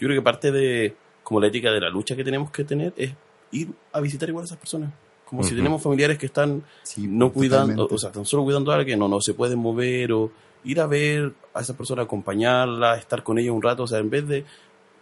Yo 0.00 0.08
creo 0.08 0.18
que 0.18 0.22
parte 0.24 0.50
de 0.50 0.96
como 1.22 1.40
la 1.40 1.48
ética 1.48 1.70
de 1.70 1.80
la 1.80 1.90
lucha 1.90 2.16
que 2.16 2.24
tenemos 2.24 2.50
que 2.50 2.64
tener 2.64 2.94
es 2.96 3.12
ir 3.52 3.68
a 3.92 4.00
visitar 4.00 4.30
igual 4.30 4.44
a 4.44 4.46
esas 4.46 4.56
personas. 4.56 4.94
Como 5.26 5.42
si 5.42 5.54
tenemos 5.54 5.82
familiares 5.82 6.16
que 6.16 6.24
están 6.24 6.62
Sí, 6.82 7.06
no 7.06 7.30
cuidando, 7.30 7.66
totalmente. 7.66 7.94
o 7.94 7.98
sea, 7.98 8.12
tan 8.12 8.24
solo 8.24 8.44
cuidando 8.44 8.72
a 8.72 8.76
alguien, 8.76 8.98
no, 8.98 9.08
no 9.08 9.20
se 9.20 9.34
pueden 9.34 9.58
mover, 9.58 10.10
o 10.12 10.30
ir 10.64 10.80
a 10.80 10.86
ver 10.86 11.34
a 11.52 11.60
esa 11.60 11.76
persona, 11.76 12.04
acompañarla, 12.04 12.96
estar 12.96 13.22
con 13.22 13.38
ella 13.38 13.52
un 13.52 13.60
rato, 13.60 13.82
o 13.82 13.86
sea, 13.86 13.98
en 13.98 14.08
vez 14.08 14.26
de 14.26 14.46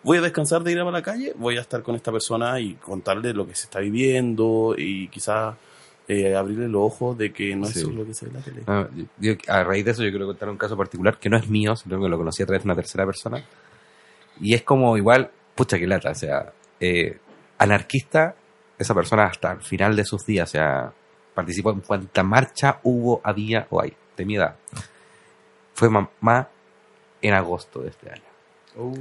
voy 0.03 0.19
a 0.19 0.21
descansar 0.21 0.63
de 0.63 0.73
ir 0.73 0.79
a 0.81 0.85
la 0.91 1.03
calle, 1.03 1.33
voy 1.37 1.57
a 1.57 1.61
estar 1.61 1.83
con 1.83 1.95
esta 1.95 2.11
persona 2.13 2.59
y 2.61 2.75
contarle 2.75 3.33
lo 3.33 3.47
que 3.47 3.55
se 3.55 3.65
está 3.65 3.81
viviendo 3.81 4.75
y 4.77 5.09
quizás 5.09 5.55
eh, 6.09 6.35
abrirle 6.35 6.69
los 6.69 6.83
ojos 6.83 7.17
de 7.17 7.33
que 7.33 7.55
no 7.55 7.67
es 7.67 7.75
Sí. 7.75 7.81
solo 7.81 7.99
lo 7.99 8.07
que 8.07 8.13
se 8.15 8.27
ve 8.27 8.31
en 8.33 8.37
la 8.37 8.43
tele. 8.43 8.63
Ah, 8.67 8.89
yo- 9.19 9.35
a 9.49 9.63
raíz 9.65 9.85
de 9.85 9.93
eso 9.93 10.03
yo 10.03 10.11
quiero 10.11 10.27
contar 10.27 10.49
un 10.49 10.57
caso 10.59 10.77
particular 10.77 11.17
que 11.19 11.31
no 11.31 11.37
es 11.37 11.49
mío, 11.49 11.77
sino 11.77 12.01
que 12.03 12.09
lo 12.09 12.19
conocí 12.19 12.43
a 12.43 12.47
través 12.47 12.65
de 12.65 12.67
una 12.69 12.75
tercera 12.75 13.07
persona. 13.07 13.43
Y 14.41 14.55
es 14.55 14.63
como 14.63 14.97
igual, 14.97 15.31
pucha 15.55 15.79
que 15.79 15.87
lata, 15.87 16.11
o 16.11 16.15
sea, 16.15 16.53
eh, 16.81 17.19
anarquista, 17.59 18.35
esa 18.79 18.95
persona 18.95 19.25
hasta 19.27 19.53
el 19.53 19.61
final 19.61 19.95
de 19.95 20.05
sus 20.05 20.27
días, 20.27 20.49
o 20.51 20.53
sea, 20.53 20.93
participó 21.35 21.71
en 21.71 21.81
cuanta 21.81 22.23
marcha 22.25 22.81
hubo, 22.83 23.21
había 23.23 23.67
o 23.71 23.81
hay, 23.81 23.95
de 24.17 24.25
mi 24.25 24.37
edad. 24.37 24.57
Fue 25.75 25.89
mamá 25.89 26.49
en 27.23 27.35
agosto 27.35 27.81
de 27.81 27.91
este 27.91 28.11
año. 28.11 28.23
Oh, 28.77 28.93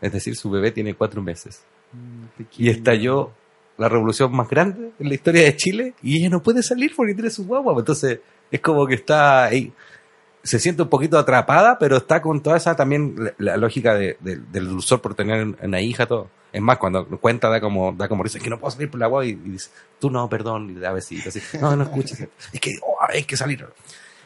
Es 0.00 0.12
decir, 0.12 0.36
su 0.36 0.50
bebé 0.50 0.70
tiene 0.72 0.94
cuatro 0.94 1.22
meses. 1.22 1.62
mm, 1.92 2.42
Y 2.58 2.68
estalló 2.70 3.32
la 3.78 3.88
revolución 3.88 4.34
más 4.34 4.48
grande 4.48 4.90
en 4.98 5.08
la 5.08 5.14
historia 5.14 5.42
de 5.42 5.56
Chile 5.56 5.94
y 6.02 6.18
ella 6.18 6.30
no 6.30 6.42
puede 6.42 6.62
salir 6.62 6.92
porque 6.96 7.14
tiene 7.14 7.30
su 7.30 7.46
guagua. 7.46 7.74
Entonces 7.78 8.20
es 8.50 8.60
como 8.60 8.86
que 8.86 8.94
está 8.94 9.44
ahí. 9.44 9.72
Se 10.42 10.58
siente 10.60 10.82
un 10.82 10.88
poquito 10.88 11.18
atrapada, 11.18 11.76
pero 11.78 11.96
está 11.96 12.22
con 12.22 12.40
toda 12.40 12.56
esa 12.56 12.76
también 12.76 13.16
la, 13.18 13.32
la 13.38 13.56
lógica 13.56 13.94
de- 13.94 14.16
de- 14.20 14.36
del 14.36 14.68
dulzor 14.68 15.00
por 15.00 15.14
tener 15.14 15.44
una 15.62 15.80
hija, 15.80 16.06
todo. 16.06 16.30
Es 16.52 16.62
más, 16.62 16.78
cuando 16.78 17.04
cuenta 17.18 17.48
da 17.50 17.60
como, 17.60 17.92
da 17.92 18.08
como 18.08 18.22
risa, 18.22 18.38
es 18.38 18.44
que 18.44 18.48
no 18.48 18.58
puedo 18.58 18.70
salir 18.70 18.88
por 18.88 19.00
la 19.00 19.08
guagua 19.08 19.26
y, 19.26 19.30
y 19.30 19.34
dice, 19.34 19.70
tú 19.98 20.08
no, 20.10 20.28
perdón, 20.28 20.70
y 20.70 20.74
le 20.74 20.80
da 20.80 20.92
besitos. 20.92 21.34
Así, 21.36 21.58
no, 21.60 21.74
no 21.76 21.82
escuches. 21.82 22.28
Es 22.52 22.60
que 22.60 22.76
oh, 22.82 22.96
hay 23.08 23.24
que 23.24 23.36
salir. 23.36 23.66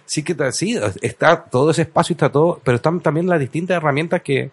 Sí 0.05 0.23
que 0.23 0.37
sí, 0.53 0.79
está 1.01 1.43
todo 1.45 1.71
ese 1.71 1.83
espacio, 1.83 2.13
está 2.15 2.31
todo, 2.31 2.61
pero 2.63 2.77
están 2.77 3.01
también 3.01 3.27
las 3.29 3.41
distintas 3.41 3.77
herramientas 3.79 4.21
que, 4.23 4.51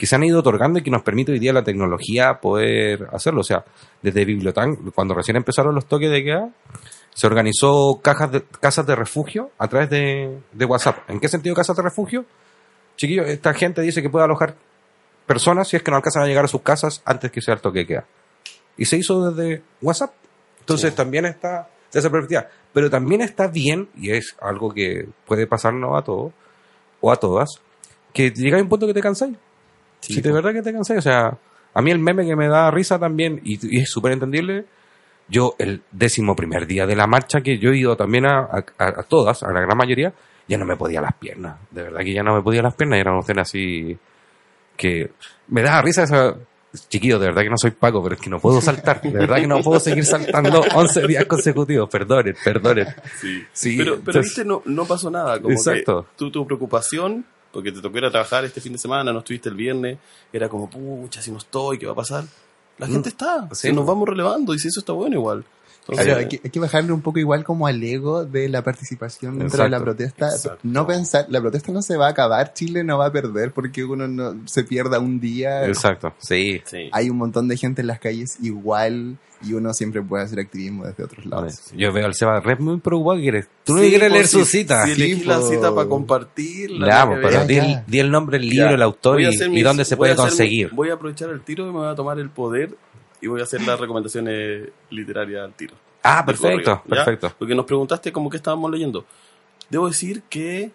que 0.00 0.06
se 0.06 0.16
han 0.16 0.24
ido 0.24 0.38
otorgando 0.38 0.78
y 0.78 0.82
que 0.82 0.90
nos 0.90 1.02
permite 1.02 1.30
hoy 1.30 1.38
día 1.38 1.52
la 1.52 1.62
tecnología 1.62 2.40
poder 2.40 3.08
hacerlo. 3.12 3.42
O 3.42 3.44
sea, 3.44 3.66
desde 4.00 4.24
Bibliotan, 4.24 4.74
cuando 4.94 5.12
recién 5.12 5.36
empezaron 5.36 5.74
los 5.74 5.84
toques 5.84 6.10
de 6.10 6.24
queda, 6.24 6.48
se 7.12 7.26
organizó 7.26 8.00
cajas 8.02 8.32
de, 8.32 8.42
casas 8.62 8.86
de 8.86 8.96
refugio 8.96 9.50
a 9.58 9.68
través 9.68 9.90
de, 9.90 10.38
de 10.52 10.64
WhatsApp. 10.64 11.00
¿En 11.10 11.20
qué 11.20 11.28
sentido 11.28 11.54
casas 11.54 11.76
de 11.76 11.82
refugio? 11.82 12.24
Chiquillos, 12.96 13.28
esta 13.28 13.52
gente 13.52 13.82
dice 13.82 14.00
que 14.00 14.08
puede 14.08 14.24
alojar 14.24 14.54
personas 15.26 15.68
si 15.68 15.76
es 15.76 15.82
que 15.82 15.90
no 15.90 15.98
alcanzan 15.98 16.22
a 16.22 16.26
llegar 16.26 16.46
a 16.46 16.48
sus 16.48 16.62
casas 16.62 17.02
antes 17.04 17.30
que 17.30 17.42
sea 17.42 17.52
el 17.52 17.60
toque 17.60 17.80
de 17.80 17.86
queda. 17.86 18.06
Y 18.78 18.86
se 18.86 18.96
hizo 18.96 19.30
desde 19.30 19.62
WhatsApp. 19.82 20.14
Entonces 20.60 20.94
también 20.94 21.26
está 21.26 21.68
de 21.92 21.98
esa 21.98 22.08
perspectiva. 22.08 22.48
Pero 22.72 22.88
también 22.88 23.20
está 23.20 23.48
bien, 23.48 23.90
y 23.98 24.12
es 24.12 24.34
algo 24.40 24.72
que 24.72 25.10
puede 25.26 25.46
pasarnos 25.46 25.90
a 25.94 26.02
todos 26.02 26.32
o 27.02 27.12
a 27.12 27.16
todas, 27.16 27.50
que 28.14 28.30
llega 28.30 28.58
a 28.58 28.62
un 28.62 28.68
punto 28.70 28.86
que 28.86 28.94
te 28.94 29.02
cansáis. 29.02 29.36
Si 30.00 30.20
de 30.20 30.32
verdad 30.32 30.52
que 30.52 30.62
te 30.62 30.72
cansáis. 30.72 30.98
O 30.98 31.02
sea, 31.02 31.36
a 31.74 31.82
mí 31.82 31.90
el 31.90 31.98
meme 31.98 32.26
que 32.26 32.36
me 32.36 32.48
da 32.48 32.70
risa 32.70 32.98
también, 32.98 33.40
y, 33.44 33.58
y 33.76 33.80
es 33.80 33.90
súper 33.90 34.12
entendible, 34.12 34.64
yo 35.28 35.54
el 35.58 35.82
décimo 35.92 36.34
primer 36.34 36.66
día 36.66 36.86
de 36.86 36.96
la 36.96 37.06
marcha, 37.06 37.40
que 37.40 37.58
yo 37.58 37.70
he 37.70 37.78
ido 37.78 37.96
también 37.96 38.26
a, 38.26 38.40
a- 38.40 38.64
a 38.78 39.02
todas, 39.04 39.42
a 39.42 39.52
la 39.52 39.60
gran 39.60 39.76
mayoría, 39.78 40.12
ya 40.48 40.58
no 40.58 40.64
me 40.64 40.76
podía 40.76 41.00
las 41.00 41.14
piernas. 41.14 41.56
De 41.70 41.82
verdad 41.84 42.00
que 42.00 42.12
ya 42.12 42.22
no 42.24 42.34
me 42.34 42.42
podía 42.42 42.62
las 42.62 42.74
piernas, 42.74 42.96
y 42.98 43.00
era 43.00 43.12
una 43.12 43.20
escena 43.20 43.42
así 43.42 43.96
que 44.76 45.10
me 45.48 45.62
da 45.62 45.80
risa 45.82 46.02
esa... 46.04 46.34
Chiquillo, 46.88 47.18
de 47.18 47.26
verdad 47.26 47.42
que 47.42 47.50
no 47.50 47.56
soy 47.58 47.72
Paco, 47.72 48.00
pero 48.00 48.14
es 48.14 48.20
que 48.20 48.30
no 48.30 48.38
puedo 48.38 48.60
saltar. 48.60 49.02
De 49.02 49.10
verdad 49.10 49.38
que 49.38 49.46
no 49.48 49.60
puedo 49.60 49.80
seguir 49.80 50.04
saltando 50.04 50.60
11 50.74 51.04
días 51.08 51.24
consecutivos. 51.24 51.90
Perdonen, 51.90 52.36
perdonen. 52.44 52.86
Sí. 53.20 53.42
Sí, 53.52 53.76
pero, 53.76 53.94
pero 53.94 53.98
entonces- 54.20 54.22
viste, 54.26 54.44
no, 54.44 54.62
no 54.66 54.84
pasó 54.84 55.10
nada. 55.10 55.40
Como 55.40 55.52
Exacto. 55.52 56.02
que 56.10 56.16
tu, 56.16 56.30
tu 56.30 56.46
preocupación, 56.46 57.24
porque 57.52 57.72
te 57.72 57.80
tocó 57.80 57.98
ir 57.98 58.04
a 58.04 58.10
trabajar 58.10 58.44
este 58.44 58.60
fin 58.60 58.72
de 58.72 58.78
semana, 58.78 59.12
no 59.12 59.18
estuviste 59.20 59.48
el 59.48 59.54
viernes, 59.54 59.98
era 60.32 60.48
como, 60.48 60.68
pucha, 60.70 61.20
si 61.22 61.30
no 61.30 61.38
estoy, 61.38 61.78
¿qué 61.78 61.86
va 61.86 61.92
a 61.92 61.96
pasar? 61.96 62.24
La 62.78 62.86
gente 62.86 63.08
está, 63.10 63.48
Sí. 63.52 63.68
si 63.68 63.72
nos 63.74 63.84
vamos 63.86 64.08
relevando 64.08 64.54
y 64.54 64.58
si 64.58 64.68
eso 64.68 64.80
está 64.80 64.92
bueno 64.92 65.16
igual. 65.16 65.44
Entonces, 65.80 66.04
Claro, 66.06 66.20
hay, 66.20 66.28
que, 66.28 66.40
hay 66.44 66.50
que 66.50 66.60
bajarle 66.60 66.92
un 66.92 67.00
poco 67.00 67.18
igual 67.18 67.42
como 67.42 67.66
al 67.66 67.82
ego 67.82 68.24
de 68.24 68.48
la 68.48 68.62
participación 68.62 69.38
dentro 69.38 69.64
de 69.64 69.70
la 69.70 69.78
Exacto. 69.78 69.84
protesta. 69.84 70.28
Exacto. 70.28 70.58
No 70.62 70.86
pensar, 70.86 71.26
la 71.28 71.40
protesta 71.40 71.72
no 71.72 71.82
se 71.82 71.96
va 71.96 72.06
a 72.06 72.10
acabar, 72.10 72.52
Chile 72.54 72.84
no 72.84 72.98
va 72.98 73.06
a 73.06 73.12
perder 73.12 73.52
porque 73.52 73.82
uno 73.84 74.06
no 74.06 74.36
se 74.46 74.62
pierda 74.64 74.98
un 74.98 75.18
día. 75.20 75.66
Exacto, 75.66 76.14
sí. 76.18 76.62
sí. 76.64 76.88
Hay 76.92 77.10
un 77.10 77.16
montón 77.16 77.48
de 77.48 77.56
gente 77.56 77.80
en 77.80 77.88
las 77.88 77.98
calles 77.98 78.36
igual 78.40 79.16
y 79.42 79.54
uno 79.54 79.72
siempre 79.72 80.02
puede 80.02 80.24
hacer 80.24 80.38
activismo 80.40 80.84
desde 80.84 81.04
otros 81.04 81.24
lados. 81.26 81.72
Yo 81.76 81.92
veo 81.92 82.04
al 82.06 82.14
Seba 82.14 82.40
Red 82.40 82.58
muy 82.58 82.78
preocupado. 82.78 83.16
que 83.16 83.22
quieres- 83.22 83.48
Tú 83.64 83.74
no 83.74 83.82
Sí, 83.82 83.88
quieres 83.90 84.12
leer 84.12 84.26
si- 84.26 84.38
su 84.38 84.44
cita. 84.44 84.84
Si 84.84 84.92
elegí 84.92 85.20
Sí, 85.20 85.24
la 85.24 85.40
cita 85.40 85.74
para 85.74 85.88
compartir. 85.88 86.70
Ya, 86.84 87.06
pues, 87.06 87.18
pero 87.20 87.30
Ya, 87.30 87.44
di, 87.44 87.54
ya. 87.56 87.64
el- 87.64 87.82
di 87.86 87.98
el 88.00 88.10
nombre 88.10 88.38
del 88.38 88.48
libro, 88.48 88.68
Ya. 88.68 88.74
el 88.74 88.82
autor 88.82 89.20
y, 89.20 89.62
dónde 89.62 89.84
se 89.84 89.96
puede 89.96 90.12
mi- 90.12 90.18
conseguir. 90.18 90.70
voy 90.72 90.90
a 90.90 90.94
aprovechar 90.94 91.30
el 91.30 91.40
tiro 91.42 91.64
y 91.64 91.72
me 91.72 91.78
voy 91.78 91.88
a 91.88 91.94
tomar 91.94 92.18
el 92.18 92.28
poder 92.30 92.76
y 93.20 93.26
voy 93.28 93.40
a 93.40 93.44
hacer 93.44 93.62
las 93.62 93.78
recomendaciones 93.80 94.68
literarias 94.90 95.44
al 95.44 95.54
tiro. 95.54 95.74
Ah, 96.02 96.24
perfecto, 96.24 96.82
perfecto. 96.88 97.32
Porque 97.38 97.54
nos 97.54 97.66
preguntaste 97.66 98.10
cómo 98.12 98.28
que 98.30 98.36
estábamos 98.38 98.70
leyendo. 98.70 99.04
Debo 99.68 99.86
decir 99.88 100.22
que 100.28 100.70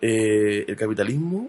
eh, 0.00 0.64
el 0.66 0.76
capitalismo 0.76 1.48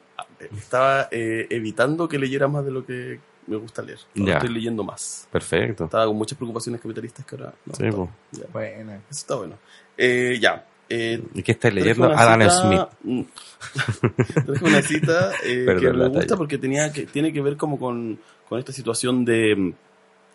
estaba 0.57 1.07
eh, 1.11 1.47
evitando 1.49 2.07
que 2.07 2.19
leyera 2.19 2.47
más 2.47 2.63
de 2.65 2.71
lo 2.71 2.85
que 2.85 3.19
me 3.47 3.57
gusta 3.57 3.81
leer. 3.81 3.99
Ahora 4.17 4.31
Ya. 4.31 4.37
estoy 4.37 4.49
leyendo 4.53 4.83
más. 4.83 5.27
Perfecto. 5.31 5.85
Estaba 5.85 6.05
con 6.05 6.15
muchas 6.17 6.37
preocupaciones 6.37 6.81
capitalistas 6.81 7.25
que 7.25 7.35
ahora 7.35 7.53
no. 7.65 7.73
Sí, 7.75 7.85
está. 7.85 8.47
Bueno, 8.51 8.91
Eso 8.93 9.01
está 9.09 9.35
bueno. 9.35 9.55
Eh, 9.97 10.37
ya. 10.41 10.65
Eh, 10.89 11.23
¿Y 11.33 11.41
qué 11.43 11.53
estás 11.53 11.73
leyendo? 11.73 12.05
Adam 12.11 12.41
cita- 12.41 12.89
Smith. 13.01 13.27
Traje 14.45 14.65
una 14.65 14.81
cita 14.81 15.31
eh, 15.43 15.63
Perdón 15.65 15.81
que 15.81 15.97
me 15.97 16.07
gusta 16.07 16.19
talla. 16.21 16.37
porque 16.37 16.57
tenía 16.57 16.91
que, 16.91 17.05
tiene 17.05 17.31
que 17.33 17.41
ver 17.41 17.57
como 17.57 17.79
con, 17.79 18.19
con 18.49 18.59
esta 18.59 18.71
situación 18.71 19.25
de, 19.25 19.73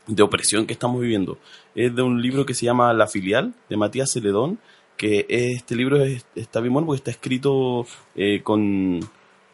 de 0.07 0.23
opresión 0.23 0.67
que 0.67 0.73
estamos 0.73 1.01
viviendo. 1.01 1.39
Es 1.75 1.95
de 1.95 2.03
un 2.03 2.21
libro 2.23 2.45
que 2.47 2.55
se 2.55 2.65
llama 2.67 2.93
La 2.93 3.07
filial, 3.07 3.55
de 3.69 3.77
Matías 3.77 4.11
Celedón, 4.13 4.59
que 4.97 5.27
este 5.29 5.77
libro 5.77 6.03
es- 6.03 6.27
está 6.35 6.61
bien 6.61 6.73
bueno 6.73 6.87
porque 6.87 6.99
está 6.99 7.11
escrito 7.11 7.87
eh, 8.17 8.41
con, 8.43 9.01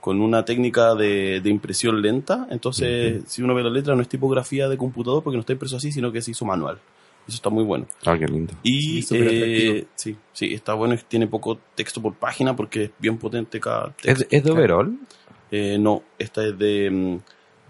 con 0.04 0.20
una 0.20 0.44
técnica 0.44 0.94
de, 0.94 1.40
de 1.40 1.48
impresión 1.48 2.02
lenta. 2.02 2.46
Entonces, 2.50 3.22
si 3.26 3.40
uno 3.42 3.54
ve 3.54 3.62
la 3.62 3.70
letra, 3.70 3.96
no 3.96 4.02
es 4.02 4.08
tipografía 4.10 4.68
de 4.68 4.76
computador 4.76 5.22
porque 5.22 5.38
no 5.38 5.40
está 5.40 5.54
impreso 5.54 5.78
así, 5.78 5.90
sino 5.92 6.12
que 6.12 6.20
se 6.20 6.32
hizo 6.32 6.44
manual. 6.44 6.78
Eso 7.26 7.36
está 7.36 7.48
muy 7.48 7.64
bueno. 7.64 7.86
Ah, 8.04 8.18
qué 8.18 8.26
lindo. 8.26 8.52
Y 8.62 9.00
Sí, 9.00 9.16
eh, 9.18 9.86
sí, 9.94 10.14
sí, 10.34 10.52
está 10.52 10.74
bueno, 10.74 10.94
tiene 11.08 11.26
poco 11.26 11.58
texto 11.74 12.02
por 12.02 12.12
página 12.16 12.54
porque 12.54 12.82
es 12.84 12.90
bien 12.98 13.16
potente 13.16 13.58
cada 13.58 13.94
¿Es, 14.02 14.18
texto. 14.18 14.26
es 14.30 14.44
de 14.44 14.50
overall? 14.50 14.98
Eh, 15.50 15.78
no, 15.78 16.02
esta 16.18 16.44
es 16.44 16.58
de... 16.58 16.90
mm, 16.90 17.18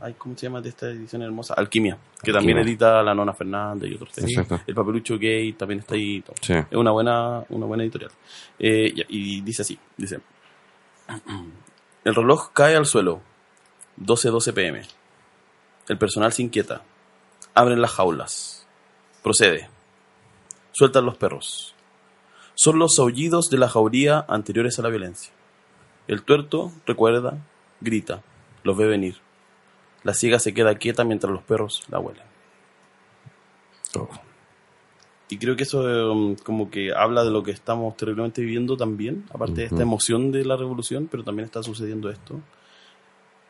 Ay, 0.01 0.15
¿Cómo 0.19 0.37
se 0.37 0.47
llama 0.49 0.61
de 0.61 0.71
esta 0.71 0.89
edición 0.91 1.23
hermosa? 1.23 1.55
Alquimia, 1.55 1.97
que 2.21 2.33
también 2.33 2.59
edita 2.59 3.01
la 3.05 3.15
Nona 3.15 3.33
Fernández 3.33 3.93
y 3.93 3.95
otros 3.95 4.11
textos. 4.11 4.33
Exacto. 4.39 4.61
El 4.67 4.75
papelucho 4.75 5.17
gay 5.21 5.53
también 5.53 5.79
está 5.79 5.95
ahí. 5.95 6.21
todo. 6.21 6.35
Sí. 6.41 6.53
Es 6.53 6.77
una 6.77 6.91
buena, 6.91 7.45
una 7.51 7.67
buena 7.67 7.85
editorial. 7.85 8.11
Eh, 8.59 8.93
y 9.09 9.41
dice 9.43 9.63
así, 9.63 9.79
dice... 9.97 10.19
El 12.05 12.15
reloj 12.15 12.53
cae 12.53 12.77
al 12.77 12.85
suelo. 12.85 13.23
12-12 13.99 14.53
pm. 14.53 14.83
El 15.89 15.99
personal 15.99 16.33
se 16.33 16.43
inquieta. 16.43 16.83
Abren 17.55 17.81
las 17.81 17.93
jaulas. 17.93 18.67
Procede. 19.23 19.71
Sueltan 20.73 21.07
los 21.07 21.17
perros. 21.17 21.75
Son 22.55 22.79
los 22.79 22.99
aullidos 22.99 23.49
de 23.49 23.57
la 23.57 23.69
jauría 23.69 24.25
anteriores 24.29 24.79
a 24.79 24.83
la 24.83 24.91
violencia. 24.91 25.33
El 26.07 26.23
tuerto 26.23 26.73
recuerda, 26.87 27.39
grita, 27.81 28.23
los 28.63 28.77
ve 28.77 28.87
venir. 28.87 29.17
La 30.03 30.13
ciega 30.13 30.39
se 30.39 30.53
queda 30.53 30.75
quieta 30.75 31.05
mientras 31.05 31.33
los 31.33 31.43
perros 31.43 31.83
la 31.89 31.99
huelen. 31.99 32.23
Y 35.31 35.39
creo 35.39 35.57
que 35.57 35.63
eso 35.63 36.13
um, 36.13 36.37
como 36.37 36.71
que 36.71 36.93
habla 36.95 37.25
de 37.25 37.31
lo 37.31 37.43
que 37.43 37.51
estamos 37.51 37.97
terriblemente 37.97 38.43
viviendo 38.43 38.77
también, 38.77 39.25
aparte 39.33 39.63
de 39.63 39.65
esta 39.67 39.83
emoción 39.83 40.31
de 40.33 40.45
la 40.45 40.57
revolución, 40.57 41.09
pero 41.11 41.25
también 41.25 41.47
está 41.47 41.63
sucediendo 41.63 42.11
esto. 42.11 42.41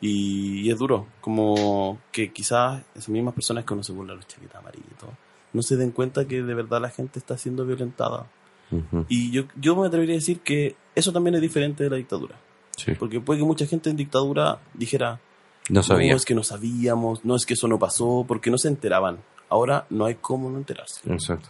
Y, 0.00 0.60
y 0.60 0.70
es 0.70 0.78
duro, 0.78 1.06
como 1.20 1.98
que 2.12 2.32
quizás 2.32 2.82
esas 2.94 3.08
mismas 3.08 3.34
personas 3.34 3.64
que 3.64 3.72
uno 3.74 3.82
se 3.82 3.92
burla 3.92 4.14
los 4.14 4.26
chaquetas 4.26 4.56
amarillas 4.56 4.86
y 4.90 4.94
todo, 5.00 5.12
no 5.52 5.62
se 5.62 5.76
den 5.76 5.92
cuenta 5.92 6.26
que 6.26 6.42
de 6.42 6.54
verdad 6.54 6.80
la 6.80 6.90
gente 6.90 7.18
está 7.18 7.38
siendo 7.38 7.64
violentada. 7.64 8.26
Ujú. 8.70 9.06
Y 9.08 9.30
yo, 9.30 9.44
yo 9.56 9.76
me 9.76 9.86
atrevería 9.86 10.14
a 10.14 10.18
decir 10.18 10.40
que 10.40 10.76
eso 10.94 11.12
también 11.12 11.34
es 11.36 11.40
diferente 11.40 11.84
de 11.84 11.90
la 11.90 11.96
dictadura. 11.96 12.36
Sí. 12.76 12.92
Porque 12.98 13.20
puede 13.20 13.40
que 13.40 13.46
mucha 13.46 13.66
gente 13.66 13.88
en 13.90 13.96
dictadura 13.96 14.58
dijera, 14.74 15.20
No 15.68 15.82
sabía. 15.82 16.10
no, 16.10 16.16
es 16.16 16.24
que 16.24 16.34
no 16.34 16.42
sabíamos, 16.42 17.24
no 17.24 17.36
es 17.36 17.46
que 17.46 17.54
eso 17.54 17.68
no 17.68 17.78
pasó, 17.78 18.24
porque 18.26 18.50
no 18.50 18.58
se 18.58 18.68
enteraban. 18.68 19.18
Ahora 19.48 19.86
no 19.90 20.04
hay 20.06 20.16
cómo 20.16 20.50
no 20.50 20.58
enterarse. 20.58 21.00
Exacto. 21.10 21.48